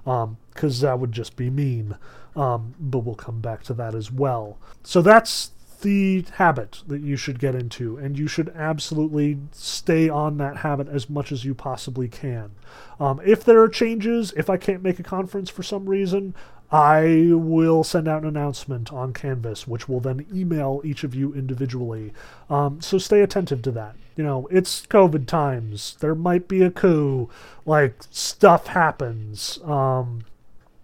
[0.05, 1.97] because um, that would just be mean.
[2.37, 4.59] Um, but we'll come back to that as well.
[4.85, 5.51] So that's
[5.81, 10.89] the habit that you should get into, and you should absolutely stay on that habit
[10.89, 12.51] as much as you possibly can.
[12.99, 16.35] Um, if there are changes, if I can't make a conference for some reason,
[16.73, 21.35] I will send out an announcement on Canvas, which will then email each of you
[21.35, 22.13] individually.
[22.49, 23.97] Um, so stay attentive to that.
[24.17, 25.97] You know, it's COVID times.
[26.01, 27.29] There might be a coup.
[27.67, 29.59] Like, stuff happens.
[29.65, 30.25] Um,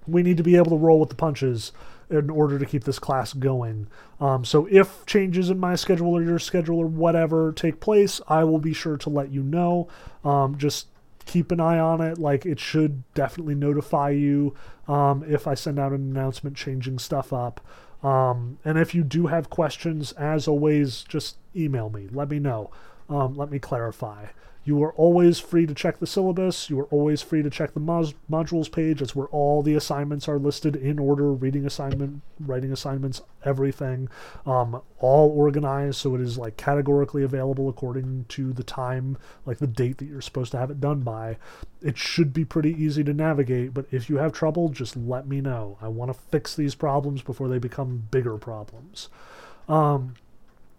[0.08, 1.72] we need to be able to roll with the punches
[2.08, 3.88] in order to keep this class going.
[4.20, 8.44] Um, so if changes in my schedule or your schedule or whatever take place, I
[8.44, 9.88] will be sure to let you know.
[10.24, 10.88] Um, just
[11.26, 12.18] keep an eye on it.
[12.18, 14.54] Like it should definitely notify you
[14.88, 17.60] um, if I send out an announcement changing stuff up.
[18.02, 22.08] Um, and if you do have questions, as always, just email me.
[22.12, 22.70] Let me know.
[23.08, 24.26] Um, let me clarify.
[24.66, 26.68] You are always free to check the syllabus.
[26.68, 28.98] You are always free to check the modules page.
[28.98, 34.08] That's where all the assignments are listed in order reading assignment, writing assignments, everything.
[34.44, 39.68] Um, all organized so it is like categorically available according to the time, like the
[39.68, 41.36] date that you're supposed to have it done by.
[41.80, 45.40] It should be pretty easy to navigate, but if you have trouble, just let me
[45.40, 45.78] know.
[45.80, 49.10] I want to fix these problems before they become bigger problems.
[49.68, 50.14] Um,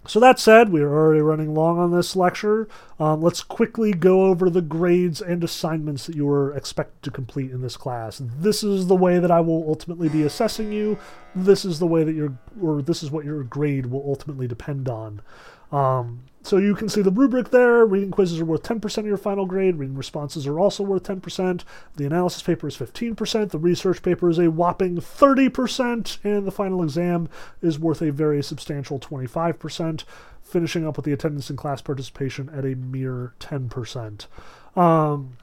[0.08, 2.68] so that said, we are already running long on this lecture.
[3.00, 7.52] Um, let's quickly go over the grades and assignments that you are expected to complete
[7.52, 8.22] in this class.
[8.24, 10.98] This is the way that I will ultimately be assessing you.
[11.36, 14.90] this is the way that your or this is what your grade will ultimately depend
[14.90, 15.22] on.
[15.72, 17.86] Um, so you can see the rubric there.
[17.86, 19.76] Reading quizzes are worth 10% of your final grade.
[19.76, 21.64] Reading responses are also worth 10%.
[21.98, 23.52] The analysis paper is 15%.
[23.52, 26.18] The research paper is a whopping 30%.
[26.24, 27.28] And the final exam
[27.62, 30.06] is worth a very substantial 25%,
[30.42, 34.28] finishing up with the attendance and class participation at a mere 10%.
[34.78, 35.36] Um,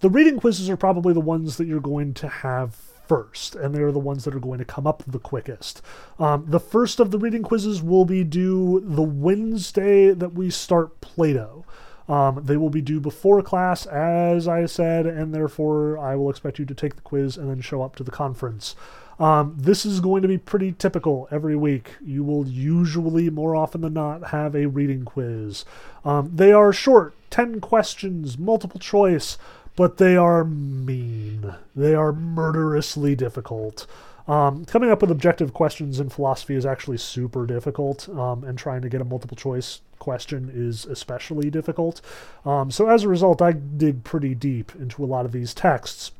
[0.00, 2.76] the reading quizzes are probably the ones that you're going to have
[3.08, 5.82] first, and they're the ones that are going to come up the quickest.
[6.18, 11.00] Um, the first of the reading quizzes will be due the Wednesday that we start
[11.00, 11.64] Plato.
[12.08, 16.58] Um, they will be due before class, as I said, and therefore I will expect
[16.58, 18.74] you to take the quiz and then show up to the conference.
[19.18, 21.96] Um, this is going to be pretty typical every week.
[22.00, 25.64] You will usually, more often than not, have a reading quiz.
[26.04, 29.36] Um, they are short, 10 questions, multiple choice
[29.78, 31.54] but they are mean.
[31.76, 33.86] They are murderously difficult.
[34.26, 38.82] Um, coming up with objective questions in philosophy is actually super difficult, um, and trying
[38.82, 42.00] to get a multiple choice question is especially difficult.
[42.44, 46.10] Um, so, as a result, I dig pretty deep into a lot of these texts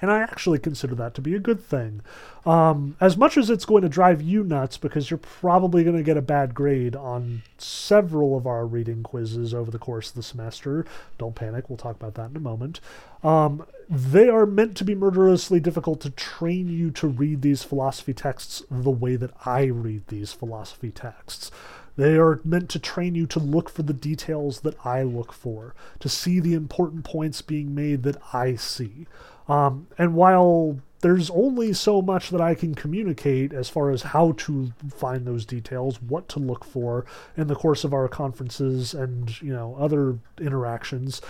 [0.00, 2.02] and I actually consider that to be a good thing.
[2.46, 6.02] Um, as much as it's going to drive you nuts because you're probably going to
[6.02, 10.22] get a bad grade on several of our reading quizzes over the course of the
[10.22, 10.86] semester.
[11.18, 12.80] Don't panic, we'll talk about that in a moment.
[13.22, 18.14] Um, they are meant to be murderously difficult to train you to read these philosophy
[18.14, 21.50] texts the way that I read these philosophy texts.
[21.96, 25.74] They are meant to train you to look for the details that I look for,
[25.98, 29.08] to see the important points being made that I see.
[29.48, 34.32] Um, and while there's only so much that I can communicate as far as how
[34.32, 37.06] to find those details, what to look for
[37.36, 41.20] in the course of our conferences and you know other interactions.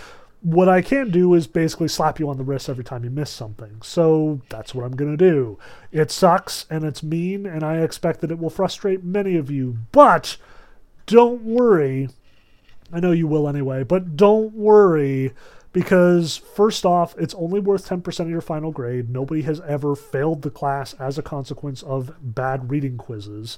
[0.41, 3.29] What I can do is basically slap you on the wrist every time you miss
[3.29, 3.81] something.
[3.83, 5.59] So that's what I'm going to do.
[5.91, 9.79] It sucks and it's mean, and I expect that it will frustrate many of you.
[9.91, 10.37] But
[11.07, 12.07] don't worry.
[12.91, 15.33] I know you will anyway, but don't worry
[15.71, 19.09] because first off, it's only worth 10% of your final grade.
[19.09, 23.57] Nobody has ever failed the class as a consequence of bad reading quizzes.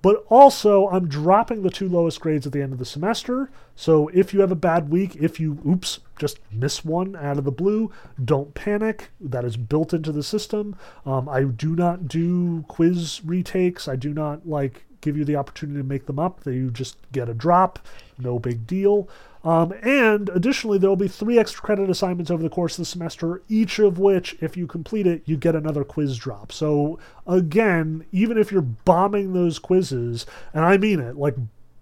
[0.00, 3.50] But also, I'm dropping the two lowest grades at the end of the semester.
[3.74, 7.44] So if you have a bad week, if you, oops, just miss one out of
[7.44, 7.90] the blue,
[8.24, 9.10] don't panic.
[9.20, 10.76] That is built into the system.
[11.04, 13.88] Um, I do not do quiz retakes.
[13.88, 16.44] I do not like give you the opportunity to make them up.
[16.44, 17.80] They you just get a drop,
[18.18, 19.08] no big deal.
[19.48, 22.84] Um, and additionally, there will be three extra credit assignments over the course of the
[22.84, 26.52] semester, each of which, if you complete it, you get another quiz drop.
[26.52, 31.36] So, again, even if you're bombing those quizzes, and I mean it, like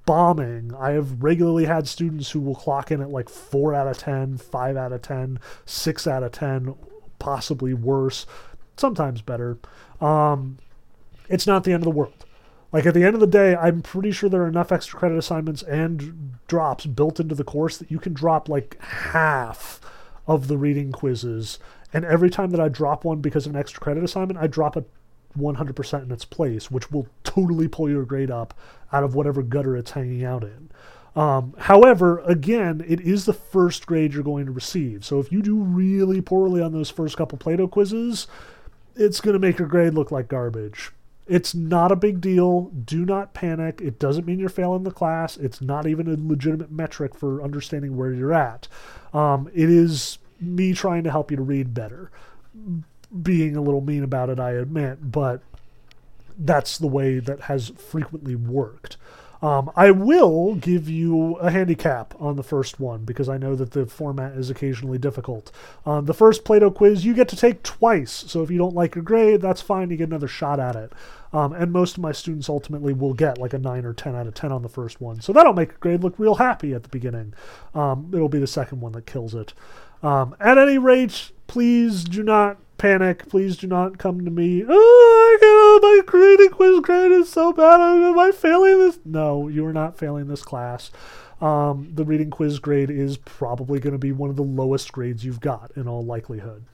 [0.05, 3.99] bombing, I have regularly had students who will clock in at like 4 out of
[3.99, 6.73] 10, 5 out of 10, 6 out of 10,
[7.19, 8.27] possibly worse,
[8.77, 9.59] sometimes better.
[10.01, 10.59] Um,
[11.29, 12.26] it's not the end of the world.
[12.73, 15.19] Like at the end of the day, I'm pretty sure there are enough extra credit
[15.19, 19.81] assignments and drops built into the course that you can drop like half
[20.27, 21.59] of the reading quizzes.
[21.93, 24.77] And every time that I drop one because of an extra credit assignment, I drop
[24.77, 24.89] it
[25.39, 28.55] 100% in its place, which will totally pull your grade up
[28.93, 30.71] out of whatever gutter it's hanging out in.
[31.15, 35.05] Um, however, again, it is the first grade you're going to receive.
[35.05, 38.27] So if you do really poorly on those first couple Plato quizzes,
[38.95, 40.93] it's going to make your grade look like garbage.
[41.27, 42.71] It's not a big deal.
[42.85, 43.81] Do not panic.
[43.81, 45.37] It doesn't mean you're failing the class.
[45.37, 48.69] It's not even a legitimate metric for understanding where you're at.
[49.13, 52.11] Um, it is me trying to help you to read better.
[53.23, 55.43] Being a little mean about it, I admit, but
[56.39, 58.97] that's the way that has frequently worked.
[59.43, 63.73] Um, I will give you a handicap on the first one because I know that
[63.73, 65.53] the format is occasionally difficult.
[65.85, 68.95] Um, the first Plato quiz you get to take twice, so if you don't like
[68.95, 69.91] your grade, that's fine.
[69.91, 70.93] You get another shot at it.
[71.33, 74.27] Um, and most of my students ultimately will get like a 9 or 10 out
[74.27, 75.21] of 10 on the first one.
[75.21, 77.35] So that'll make a grade look real happy at the beginning.
[77.75, 79.53] Um, it'll be the second one that kills it.
[80.03, 83.29] Um, at any rate, please do not panic.
[83.29, 84.65] Please do not come to me.
[84.69, 87.81] Oh, I my grading quiz grade is so bad.
[87.81, 88.99] Am I failing this?
[89.05, 90.91] No, you are not failing this class.
[91.41, 95.25] Um, the reading quiz grade is probably going to be one of the lowest grades
[95.25, 96.65] you've got in all likelihood.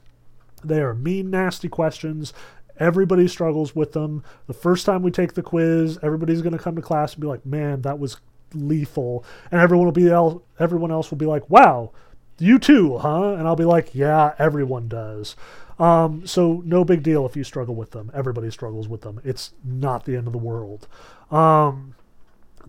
[0.63, 2.33] They are mean, nasty questions.
[2.79, 4.23] Everybody struggles with them.
[4.47, 7.27] The first time we take the quiz, everybody's going to come to class and be
[7.27, 8.19] like, "Man, that was
[8.55, 11.91] lethal," and everyone will be el- everyone else will be like, "Wow,
[12.39, 15.37] you too, huh?" And I'll be like, "Yeah, everyone does."
[15.83, 18.13] Um, so no big deal if you struggle with them.
[18.15, 19.21] Everybody struggles with them.
[19.25, 20.87] It's not the end of the world.
[21.29, 21.97] Um,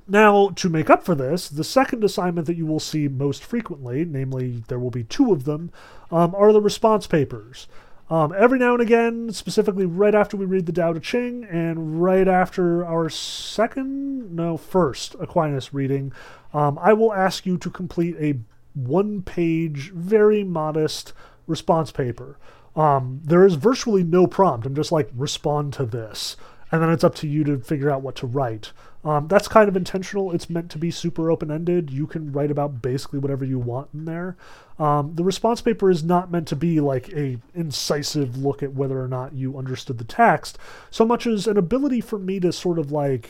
[0.08, 4.04] now, to make up for this, the second assignment that you will see most frequently,
[4.04, 5.72] namely there will be two of them,
[6.12, 7.68] um, are the response papers.
[8.10, 12.02] Um, every now and again, specifically right after we read the Tao Te Ching and
[12.02, 16.14] right after our second, no, first Aquinas reading,
[16.52, 18.40] um, I will ask you to complete a
[18.74, 21.14] one page, very modest
[21.46, 22.38] response paper.
[22.76, 24.66] Um, there is virtually no prompt.
[24.66, 26.38] I'm just like, respond to this.
[26.72, 28.72] And then it's up to you to figure out what to write.
[29.06, 30.32] Um, that's kind of intentional.
[30.32, 31.92] It's meant to be super open ended.
[31.92, 34.38] You can write about basically whatever you want in there.
[34.80, 39.00] Um, the response paper is not meant to be like a incisive look at whether
[39.00, 40.58] or not you understood the text,
[40.90, 43.30] so much as an ability for me to sort of like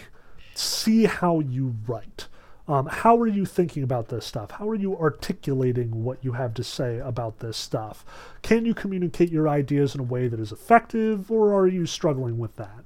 [0.53, 2.27] see how you write.
[2.68, 4.52] Um, how are you thinking about this stuff?
[4.52, 8.06] How are you articulating what you have to say about this stuff?
[8.41, 12.38] Can you communicate your ideas in a way that is effective, or are you struggling
[12.38, 12.84] with that?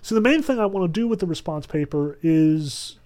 [0.00, 2.96] So, the main thing I want to do with the response paper is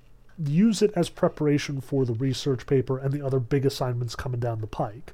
[0.44, 4.60] use it as preparation for the research paper and the other big assignments coming down
[4.60, 5.12] the pike.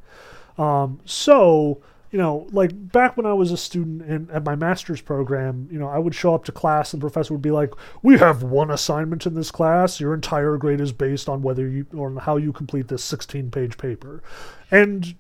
[0.59, 1.81] Um, so,
[2.15, 5.81] you know, like back when I was a student in, at my master's program, you
[5.81, 7.73] know, I would show up to class and the professor would be like,
[8.05, 9.99] "We have one assignment in this class.
[9.99, 14.23] Your entire grade is based on whether you or how you complete this 16-page paper."
[14.71, 15.17] And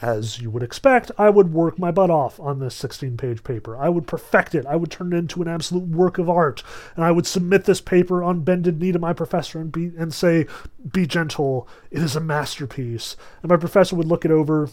[0.00, 3.76] as you would expect, I would work my butt off on this 16 page paper.
[3.76, 4.64] I would perfect it.
[4.64, 6.62] I would turn it into an absolute work of art.
[6.96, 10.14] And I would submit this paper on bended knee to my professor and, be, and
[10.14, 10.46] say,
[10.90, 11.68] Be gentle.
[11.90, 13.16] It is a masterpiece.
[13.42, 14.70] And my professor would look it over,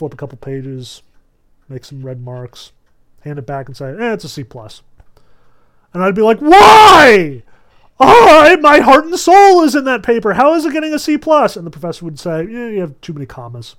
[0.00, 1.02] flip a couple pages,
[1.68, 2.72] make some red marks,
[3.20, 4.82] hand it back and say, eh, it's a C plus.
[5.92, 7.42] And I'd be like, why?
[7.98, 10.32] Oh, my heart and soul is in that paper.
[10.32, 11.54] How is it getting a C plus?
[11.54, 13.76] And the professor would say, yeah, you have too many commas.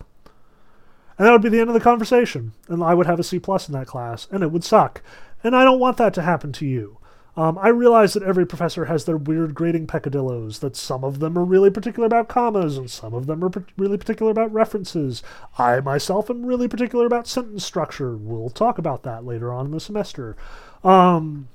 [1.17, 2.53] And that would be the end of the conversation.
[2.67, 5.01] And I would have a C plus in that class, and it would suck.
[5.43, 6.99] And I don't want that to happen to you.
[7.37, 11.37] Um, I realize that every professor has their weird grading peccadillos, that some of them
[11.37, 15.23] are really particular about commas, and some of them are really particular about references.
[15.57, 18.17] I myself am really particular about sentence structure.
[18.17, 20.35] We'll talk about that later on in the semester.
[20.83, 21.47] Um,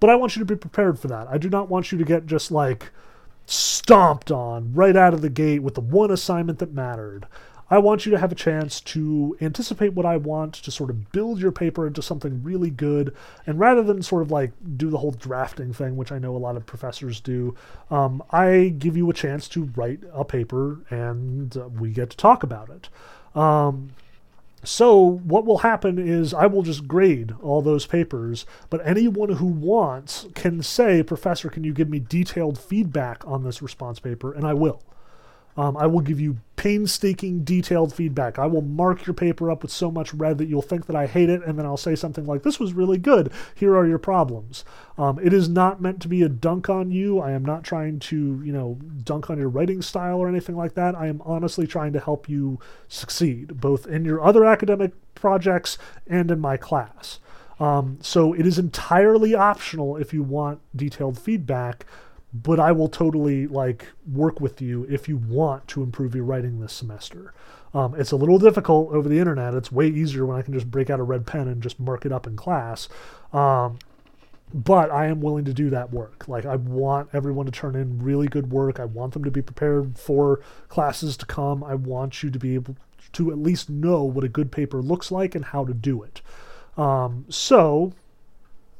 [0.00, 1.28] but I want you to be prepared for that.
[1.28, 2.90] I do not want you to get just like
[3.44, 7.26] stomped on right out of the gate with the one assignment that mattered.
[7.68, 11.10] I want you to have a chance to anticipate what I want, to sort of
[11.10, 13.14] build your paper into something really good,
[13.46, 16.38] and rather than sort of like do the whole drafting thing, which I know a
[16.38, 17.56] lot of professors do,
[17.90, 22.16] um, I give you a chance to write a paper and uh, we get to
[22.16, 22.88] talk about it.
[23.34, 23.90] Um,
[24.62, 29.46] so what will happen is I will just grade all those papers, but anyone who
[29.46, 34.32] wants can say, Professor, can you give me detailed feedback on this response paper?
[34.32, 34.82] And I will.
[35.56, 38.38] Um, I will give you painstaking, detailed feedback.
[38.38, 41.06] I will mark your paper up with so much red that you'll think that I
[41.06, 43.32] hate it, and then I'll say something like, This was really good.
[43.54, 44.64] Here are your problems.
[44.98, 47.20] Um, it is not meant to be a dunk on you.
[47.20, 50.74] I am not trying to, you know, dunk on your writing style or anything like
[50.74, 50.94] that.
[50.94, 52.58] I am honestly trying to help you
[52.88, 57.20] succeed, both in your other academic projects and in my class.
[57.58, 61.86] Um, so it is entirely optional if you want detailed feedback
[62.42, 66.60] but I will totally like work with you if you want to improve your writing
[66.60, 67.32] this semester.
[67.74, 69.54] Um, it's a little difficult over the internet.
[69.54, 72.06] It's way easier when I can just break out a red pen and just mark
[72.06, 72.88] it up in class.
[73.32, 73.78] Um,
[74.54, 76.26] but I am willing to do that work.
[76.28, 78.78] Like I want everyone to turn in really good work.
[78.80, 81.64] I want them to be prepared for classes to come.
[81.64, 82.76] I want you to be able
[83.12, 86.20] to at least know what a good paper looks like and how to do it.
[86.76, 87.92] Um, so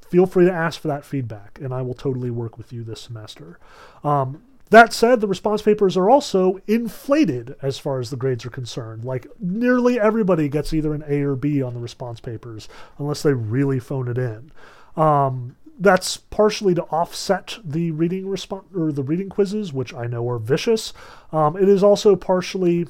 [0.09, 3.01] feel free to ask for that feedback, and I will totally work with you this
[3.01, 3.59] semester.
[4.05, 8.51] Um, that said, the response papers are also inflated as far as the grades are
[8.51, 9.05] concerned.
[9.05, 12.69] Like, nearly everybody gets either an A or B on the response papers,
[12.99, 14.51] unless they really phone it in.
[14.97, 20.29] Um, that's partially to offset the reading response or the reading quizzes, which I know
[20.29, 20.93] are vicious.
[21.33, 22.87] Um, it is also partially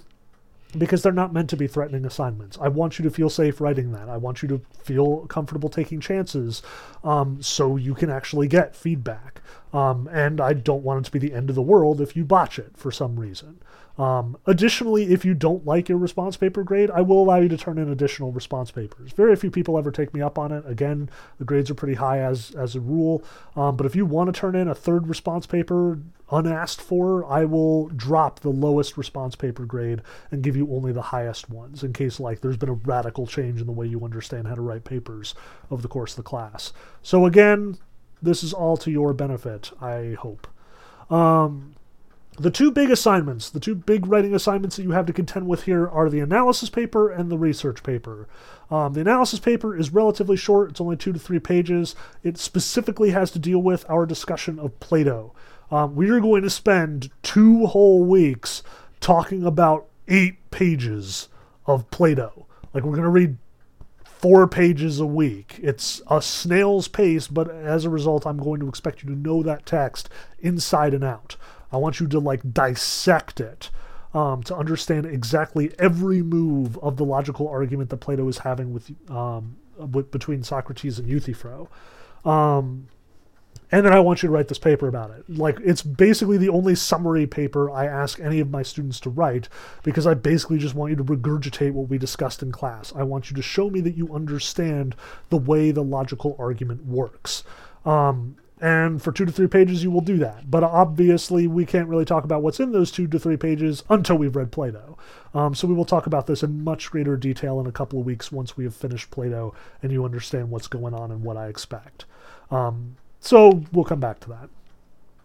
[0.79, 2.59] because they're not meant to be threatening assignments.
[2.61, 4.09] I want you to feel safe writing that.
[4.09, 6.63] I want you to feel comfortable taking chances
[7.05, 9.41] um, so you can actually get feedback.
[9.73, 12.25] Um, and I don't want it to be the end of the world if you
[12.25, 13.59] botch it for some reason.
[13.99, 17.57] Um, additionally, if you don't like your response paper grade, I will allow you to
[17.57, 19.13] turn in additional response papers.
[19.13, 20.65] Very few people ever take me up on it.
[20.67, 21.09] Again,
[21.39, 23.25] the grades are pretty high as as a rule.
[23.55, 25.99] Um, but if you want to turn in a third response paper
[26.31, 31.03] unasked for, I will drop the lowest response paper grade and give you only the
[31.03, 34.47] highest ones in case like there's been a radical change in the way you understand
[34.47, 35.35] how to write papers
[35.71, 36.73] over the course of the class.
[37.03, 37.79] So again,
[38.21, 40.49] this is all to your benefit, I hope.
[41.09, 41.77] Um,
[42.39, 45.65] the two big assignments, the two big writing assignments that you have to contend with
[45.65, 48.29] here are the analysis paper and the research paper.
[48.71, 51.95] Um, the analysis paper is relatively short, it's only two to three pages.
[52.23, 55.35] It specifically has to deal with our discussion of Plato.
[55.71, 58.63] Um, we are going to spend two whole weeks
[59.01, 61.29] talking about eight pages
[61.67, 62.47] of Plato.
[62.73, 63.39] Like we're going to read
[64.05, 65.59] four pages a week.
[65.63, 69.43] It's a snail's pace, but as a result, I'm going to expect you to know
[69.43, 70.09] that text
[70.39, 71.37] inside and out.
[71.73, 73.71] I want you to like dissect it.
[74.15, 78.91] Um, to understand exactly every move of the logical argument that Plato is having with,
[79.11, 81.69] um, with between Socrates and Euthyphro.
[82.25, 82.89] Um,
[83.73, 85.29] and then I want you to write this paper about it.
[85.29, 89.49] Like it's basically the only summary paper I ask any of my students to write
[89.83, 92.93] because I basically just want you to regurgitate what we discussed in class.
[92.95, 94.95] I want you to show me that you understand
[95.31, 97.43] the way the logical argument works.
[97.85, 100.51] Um, and for two to three pages, you will do that.
[100.51, 104.17] But obviously, we can't really talk about what's in those two to three pages until
[104.17, 104.97] we've read Plato.
[105.35, 108.07] Um, so we will talk about this in much greater detail in a couple of
[108.07, 111.49] weeks once we have finished Plato and you understand what's going on and what I
[111.49, 112.07] expect.
[112.51, 114.49] Um, so we'll come back to that.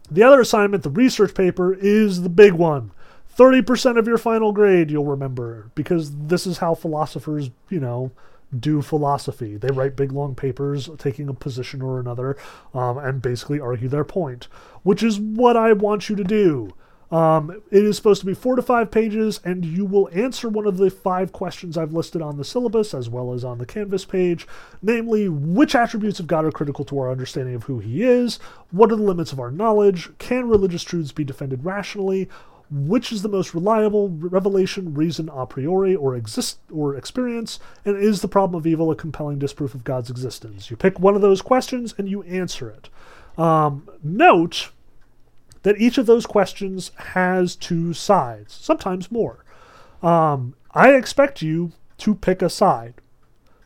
[0.10, 2.92] The other assignment, the research paper, is the big one.
[3.38, 8.12] 30% of your final grade, you'll remember, because this is how philosophers, you know,
[8.58, 9.58] do philosophy.
[9.58, 12.38] They write big long papers taking a position or another
[12.74, 14.48] um, and basically argue their point,
[14.84, 16.74] which is what I want you to do.
[17.12, 20.66] Um, it is supposed to be four to five pages, and you will answer one
[20.66, 24.06] of the five questions I've listed on the syllabus as well as on the Canvas
[24.06, 24.48] page
[24.82, 28.40] namely, which attributes of God are critical to our understanding of who He is?
[28.72, 30.10] What are the limits of our knowledge?
[30.20, 32.30] Can religious truths be defended rationally?
[32.72, 38.22] Which is the most reliable revelation, reason a priori, or exist or experience, and is
[38.22, 40.72] the problem of evil a compelling disproof of God's existence?
[40.72, 42.90] You pick one of those questions and you answer it.
[43.38, 44.70] Um, note
[45.64, 49.44] that each of those questions has two sides, sometimes more.
[50.02, 52.96] Um, I expect you to pick a side,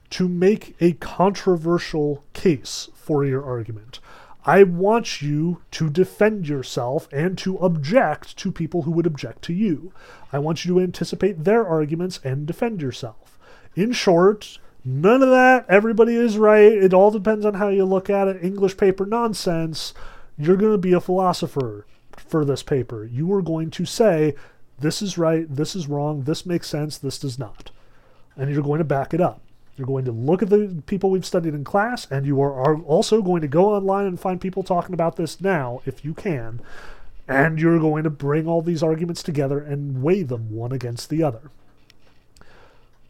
[0.10, 4.00] to make a controversial case for your argument.
[4.46, 9.54] I want you to defend yourself and to object to people who would object to
[9.54, 9.92] you.
[10.32, 13.40] I want you to anticipate their arguments and defend yourself.
[13.76, 18.10] In short, none of that, everybody is right, it all depends on how you look
[18.10, 19.96] at it, English paper nonsense.
[20.38, 23.04] You're going to be a philosopher for this paper.
[23.04, 24.36] You are going to say,
[24.80, 27.72] this is right, this is wrong, this makes sense, this does not.
[28.36, 29.42] And you're going to back it up.
[29.78, 33.22] You're going to look at the people we've studied in class, and you are, also
[33.22, 36.62] going to go online and find people talking about this now, if you can.
[37.28, 41.24] And you're going to bring all these arguments together and weigh them one against the
[41.24, 41.50] other.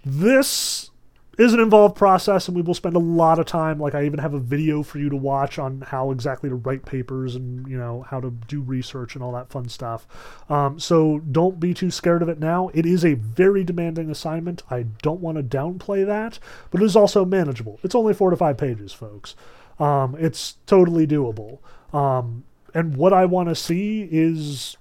[0.04, 0.90] This
[1.38, 3.80] is an involved process, and we will spend a lot of time.
[3.80, 6.86] Like, I even have a video for you to watch on how exactly to write
[6.86, 10.07] papers and, you know, how to do research and all that fun stuff.
[10.49, 12.70] Um, so don't be too scared of it now.
[12.74, 14.64] It is a very demanding assignment.
[14.70, 16.40] I don't want to downplay that,
[16.72, 17.80] but it is also manageable.
[17.84, 19.36] It's only four to five pages, folks.
[19.80, 21.60] Um, it's totally doable.
[21.94, 24.78] Um, and what I want to see is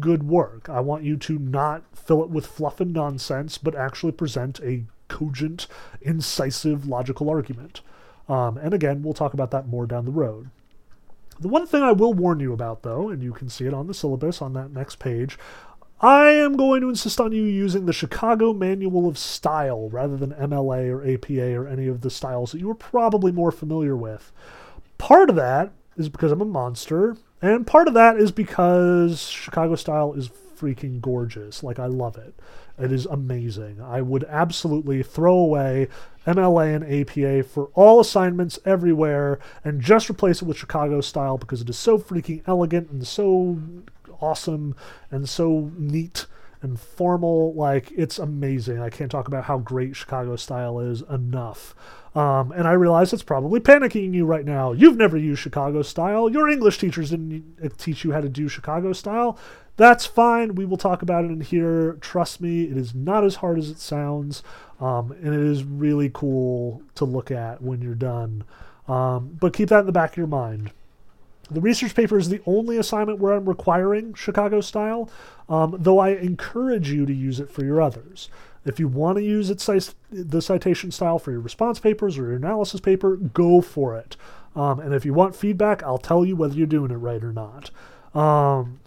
[0.00, 0.68] good work.
[0.68, 4.84] I want you to not fill it with fluff and nonsense, but actually present a
[5.08, 5.66] cogent,
[6.00, 7.80] incisive, logical argument.
[8.28, 10.50] Um, and again, we'll talk about that more down the road.
[11.38, 13.86] The one thing I will warn you about, though, and you can see it on
[13.86, 15.38] the syllabus on that next page,
[16.00, 20.32] I am going to insist on you using the Chicago Manual of Style rather than
[20.32, 24.32] MLA or APA or any of the styles that you are probably more familiar with.
[24.98, 29.74] Part of that is because I'm a monster, and part of that is because Chicago
[29.74, 31.62] style is freaking gorgeous.
[31.62, 32.34] Like, I love it.
[32.78, 33.80] It is amazing.
[33.80, 35.88] I would absolutely throw away
[36.26, 41.62] MLA and APA for all assignments everywhere and just replace it with Chicago style because
[41.62, 43.58] it is so freaking elegant and so
[44.20, 44.74] awesome
[45.10, 46.26] and so neat
[46.62, 47.54] and formal.
[47.54, 48.80] Like, it's amazing.
[48.80, 51.74] I can't talk about how great Chicago style is enough.
[52.14, 54.72] Um, and I realize it's probably panicking you right now.
[54.72, 56.30] You've never used Chicago style.
[56.30, 59.38] Your English teachers didn't teach you how to do Chicago style.
[59.76, 60.54] That's fine.
[60.54, 61.98] We will talk about it in here.
[62.00, 64.42] Trust me, it is not as hard as it sounds,
[64.80, 68.44] um, and it is really cool to look at when you're done.
[68.88, 70.70] Um, but keep that in the back of your mind.
[71.50, 75.10] The research paper is the only assignment where I'm requiring Chicago style,
[75.48, 78.30] um, though I encourage you to use it for your others.
[78.64, 82.36] If you want to use it, the citation style for your response papers or your
[82.36, 84.16] analysis paper, go for it.
[84.56, 87.32] Um, and if you want feedback, I'll tell you whether you're doing it right or
[87.32, 87.70] not.
[88.12, 88.80] Um,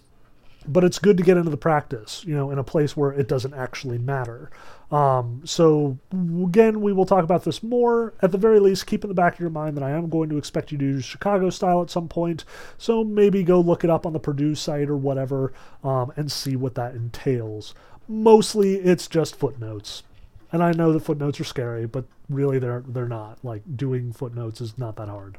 [0.70, 3.28] but it's good to get into the practice, you know, in a place where it
[3.28, 4.52] doesn't actually matter.
[4.92, 8.14] Um, so again, we will talk about this more.
[8.22, 10.30] At the very least, keep in the back of your mind that I am going
[10.30, 12.46] to expect you to use Chicago style at some point.
[12.78, 16.56] So maybe go look it up on the Purdue site or whatever um, and see
[16.56, 17.74] what that entails.
[18.08, 20.04] Mostly, it's just footnotes,
[20.52, 23.38] and I know that footnotes are scary, but really they're they're not.
[23.44, 25.38] Like doing footnotes is not that hard.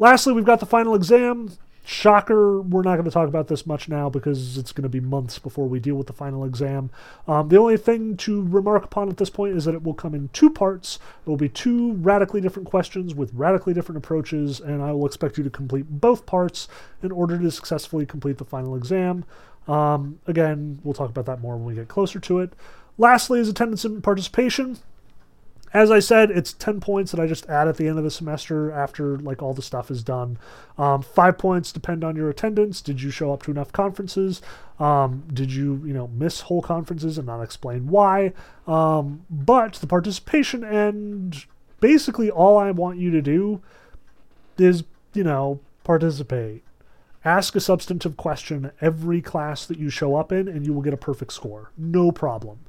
[0.00, 1.52] Lastly, we've got the final exam
[1.86, 5.00] Shocker, we're not going to talk about this much now because it's going to be
[5.00, 6.88] months before we deal with the final exam.
[7.28, 10.14] Um, the only thing to remark upon at this point is that it will come
[10.14, 10.98] in two parts.
[11.26, 15.36] It will be two radically different questions with radically different approaches, and I will expect
[15.36, 16.68] you to complete both parts
[17.02, 19.26] in order to successfully complete the final exam.
[19.68, 22.54] Um, again, we'll talk about that more when we get closer to it.
[22.96, 24.78] Lastly, is attendance and participation.
[25.74, 28.10] As I said, it's 10 points that I just add at the end of the
[28.10, 30.38] semester after like all the stuff is done.
[30.78, 32.80] Um, five points depend on your attendance.
[32.80, 34.40] Did you show up to enough conferences?
[34.78, 38.32] Um, did you, you know, miss whole conferences and not explain why?
[38.68, 41.44] Um, but the participation and
[41.80, 43.60] basically all I want you to do
[44.56, 46.62] is, you know, participate.
[47.24, 50.92] Ask a substantive question every class that you show up in, and you will get
[50.92, 51.72] a perfect score.
[51.76, 52.60] No problem.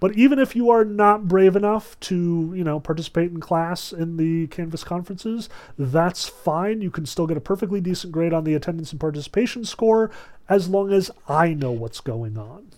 [0.00, 4.16] But even if you are not brave enough to, you know, participate in class in
[4.16, 6.80] the Canvas conferences, that's fine.
[6.80, 10.10] You can still get a perfectly decent grade on the attendance and participation score
[10.48, 12.68] as long as I know what's going on.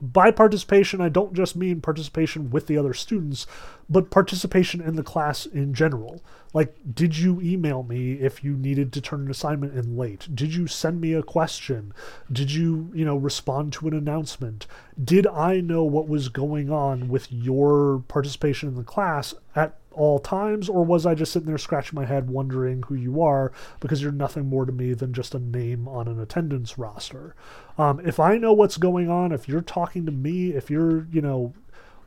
[0.00, 3.46] By participation, I don't just mean participation with the other students,
[3.88, 6.22] but participation in the class in general.
[6.52, 10.28] Like, did you email me if you needed to turn an assignment in late?
[10.34, 11.92] Did you send me a question?
[12.30, 14.66] Did you, you know, respond to an announcement?
[15.02, 20.18] Did I know what was going on with your participation in the class at all
[20.18, 23.50] times, or was I just sitting there scratching my head wondering who you are
[23.80, 27.34] because you're nothing more to me than just a name on an attendance roster?
[27.78, 31.20] Um, if I know what's going on, if you're talking to me, if you're, you
[31.20, 31.54] know,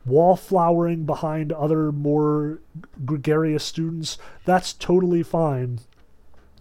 [0.06, 2.60] wallflowering behind other more
[3.04, 5.80] gregarious students, that's totally fine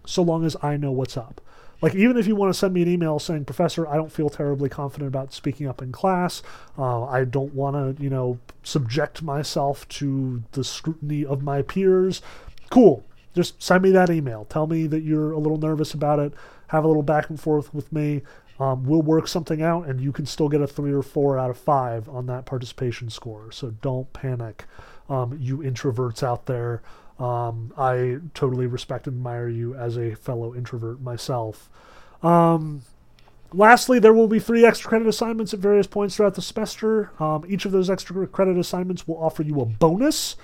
[0.06, 1.42] so long as I know what's up.
[1.82, 4.30] Like, even if you want to send me an email saying, Professor, I don't feel
[4.30, 6.44] terribly confident about speaking up in class,
[6.78, 12.22] uh, I don't want to, you know, subject myself to the scrutiny of my peers,
[12.70, 13.04] cool.
[13.36, 14.46] Just send me that email.
[14.46, 16.34] Tell me that you're a little nervous about it.
[16.68, 18.24] Have a little back and forth with me.
[18.60, 21.50] Um, we'll work something out, and you can still get a three or four out
[21.50, 23.52] of five on that participation score.
[23.52, 24.66] So don't panic,
[25.08, 26.82] um, you introverts out there.
[27.20, 31.70] Um, I totally respect and admire you as a fellow introvert myself.
[32.24, 32.84] Um,
[33.54, 37.12] lastly, there will be three extra credit assignments at various points throughout the semester.
[37.20, 40.38] Um, each of those extra credit assignments will offer you a bonus,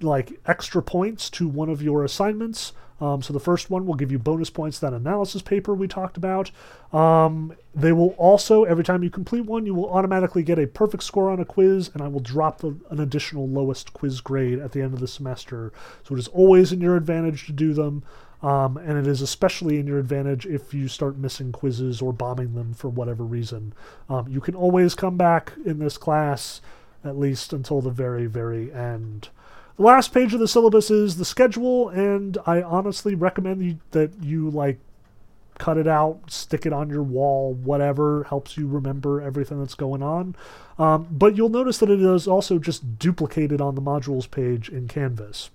[0.00, 2.72] like extra points to one of your assignments.
[3.02, 6.16] Um, so the first one will give you bonus points that analysis paper we talked
[6.16, 6.52] about.
[6.92, 11.02] Um, they will also, every time you complete one, you will automatically get a perfect
[11.02, 14.70] score on a quiz, and I will drop the, an additional lowest quiz grade at
[14.70, 15.72] the end of the semester.
[16.04, 18.04] So it is always in your advantage to do them.
[18.40, 22.54] Um, and it is especially in your advantage if you start missing quizzes or bombing
[22.54, 23.72] them for whatever reason.
[24.08, 26.60] Um, you can always come back in this class,
[27.04, 29.28] at least until the very, very end.
[29.76, 34.50] The last page of the syllabus is the schedule, and I honestly recommend that you
[34.50, 34.78] like
[35.58, 40.02] cut it out, stick it on your wall, whatever helps you remember everything that's going
[40.02, 40.34] on.
[40.78, 44.88] Um, but you'll notice that it is also just duplicated on the modules page in
[44.88, 45.50] Canvas.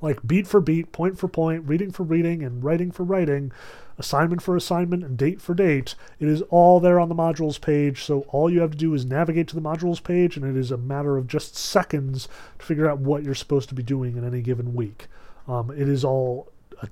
[0.00, 3.52] Like beat for beat, point for point, reading for reading, and writing for writing
[3.98, 5.94] assignment for assignment, and date for date.
[6.18, 9.04] It is all there on the modules page, so all you have to do is
[9.04, 12.88] navigate to the modules page, and it is a matter of just seconds to figure
[12.88, 15.06] out what you're supposed to be doing in any given week.
[15.46, 16.50] Um, it is all
[16.82, 16.86] uh,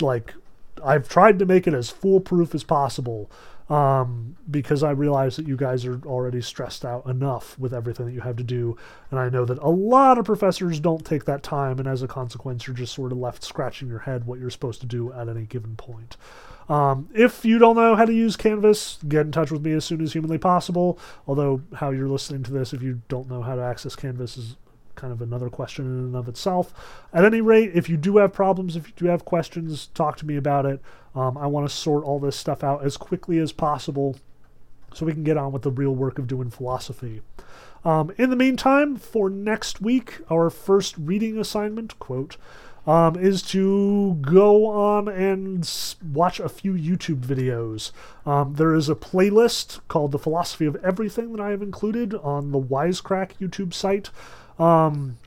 [0.00, 0.34] like
[0.84, 3.30] I've tried to make it as foolproof as possible
[3.68, 8.12] um, because I realize that you guys are already stressed out enough with everything that
[8.12, 8.76] you have to do.
[9.10, 12.08] And I know that a lot of professors don't take that time, and as a
[12.08, 15.28] consequence, you're just sort of left scratching your head what you're supposed to do at
[15.28, 16.16] any given point.
[16.68, 19.84] Um, if you don't know how to use Canvas, get in touch with me as
[19.84, 20.98] soon as humanly possible.
[21.26, 24.56] Although, how you're listening to this, if you don't know how to access Canvas, is
[24.94, 26.72] kind of another question in and of itself.
[27.12, 30.26] At any rate, if you do have problems, if you do have questions, talk to
[30.26, 30.80] me about it.
[31.14, 34.16] Um, I want to sort all this stuff out as quickly as possible
[34.94, 37.22] so we can get on with the real work of doing philosophy.
[37.84, 42.36] Um, in the meantime, for next week, our first reading assignment, quote,
[42.86, 45.68] um, is to go on and
[46.12, 47.92] watch a few YouTube videos.
[48.26, 52.50] Um, there is a playlist called The Philosophy of Everything that I have included on
[52.50, 54.10] the Wisecrack YouTube site.
[54.62, 55.18] Um,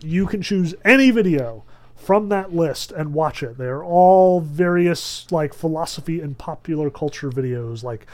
[0.00, 1.64] you can choose any video
[1.96, 3.58] from that list and watch it.
[3.58, 8.06] They're all various like philosophy and popular culture videos, like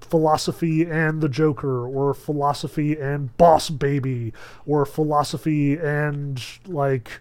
[0.00, 4.32] philosophy and the Joker, or philosophy and Boss Baby,
[4.66, 7.20] or philosophy and like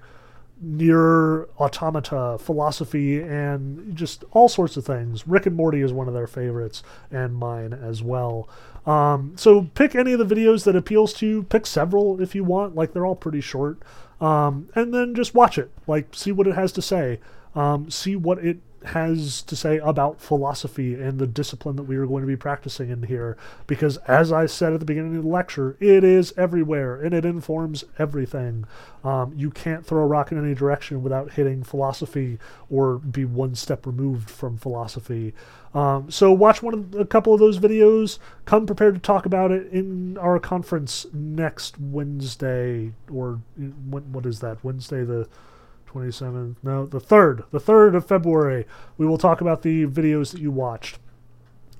[0.64, 5.27] NieR Automata, philosophy, and just all sorts of things.
[5.27, 8.48] Rick and Morty is one of their favorites, and mine as well.
[8.85, 11.44] Um, so pick any of the videos that appeals to you.
[11.44, 12.76] Pick several if you want.
[12.76, 13.77] Like they're all pretty short.
[14.19, 15.72] Um, and then just watch it.
[15.88, 17.19] Like see what it has to say.
[17.56, 22.05] Um, see what it has to say about philosophy and the discipline that we are
[22.05, 23.38] going to be practicing in here.
[23.68, 27.26] Because, as I said at the beginning of the lecture, it is everywhere and it
[27.26, 28.65] informs everything.
[29.03, 32.39] Um, you can't throw a rock in any direction without hitting philosophy
[32.69, 35.34] or be one step removed from philosophy.
[35.73, 38.19] Um, so watch one of a couple of those videos.
[38.45, 44.39] Come prepared to talk about it in our conference next Wednesday, or when, what is
[44.39, 44.64] that?
[44.64, 45.27] Wednesday the
[45.94, 46.56] 27th?
[46.64, 47.45] No, the 3rd.
[47.52, 48.65] The 3rd of February.
[48.98, 50.99] We will talk about the videos that you watched.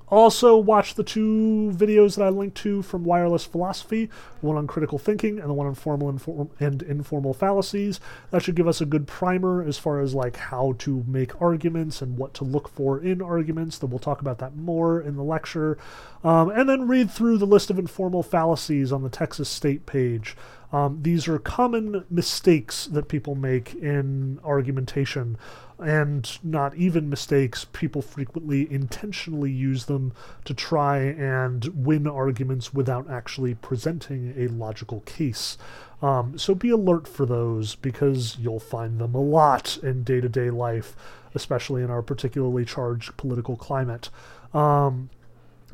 [0.08, 4.10] Also, watch the two videos that I linked to from Wireless Philosophy,
[4.42, 8.00] one on critical thinking and the one on formal inform- and informal fallacies.
[8.30, 12.02] That should give us a good primer as far as like how to make arguments
[12.02, 13.78] and what to look for in arguments.
[13.78, 15.78] Then we'll talk about that more in the lecture.
[16.22, 20.36] Um, and then read through the list of informal fallacies on the Texas State page.
[20.74, 25.38] Um, these are common mistakes that people make in argumentation,
[25.78, 27.64] and not even mistakes.
[27.72, 30.12] People frequently intentionally use them
[30.44, 35.56] to try and win arguments without actually presenting a logical case.
[36.02, 40.28] Um, so be alert for those because you'll find them a lot in day to
[40.28, 40.96] day life,
[41.36, 44.10] especially in our particularly charged political climate.
[44.52, 45.08] Um,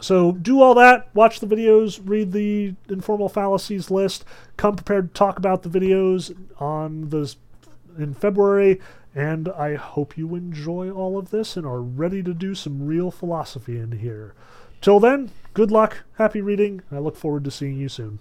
[0.01, 4.25] so do all that, watch the videos, read the informal fallacies list,
[4.57, 7.35] come prepared to talk about the videos on the
[7.99, 8.81] in February,
[9.15, 13.11] and I hope you enjoy all of this and are ready to do some real
[13.11, 14.35] philosophy in here.
[14.81, 18.21] Till then, good luck, happy reading, I look forward to seeing you soon.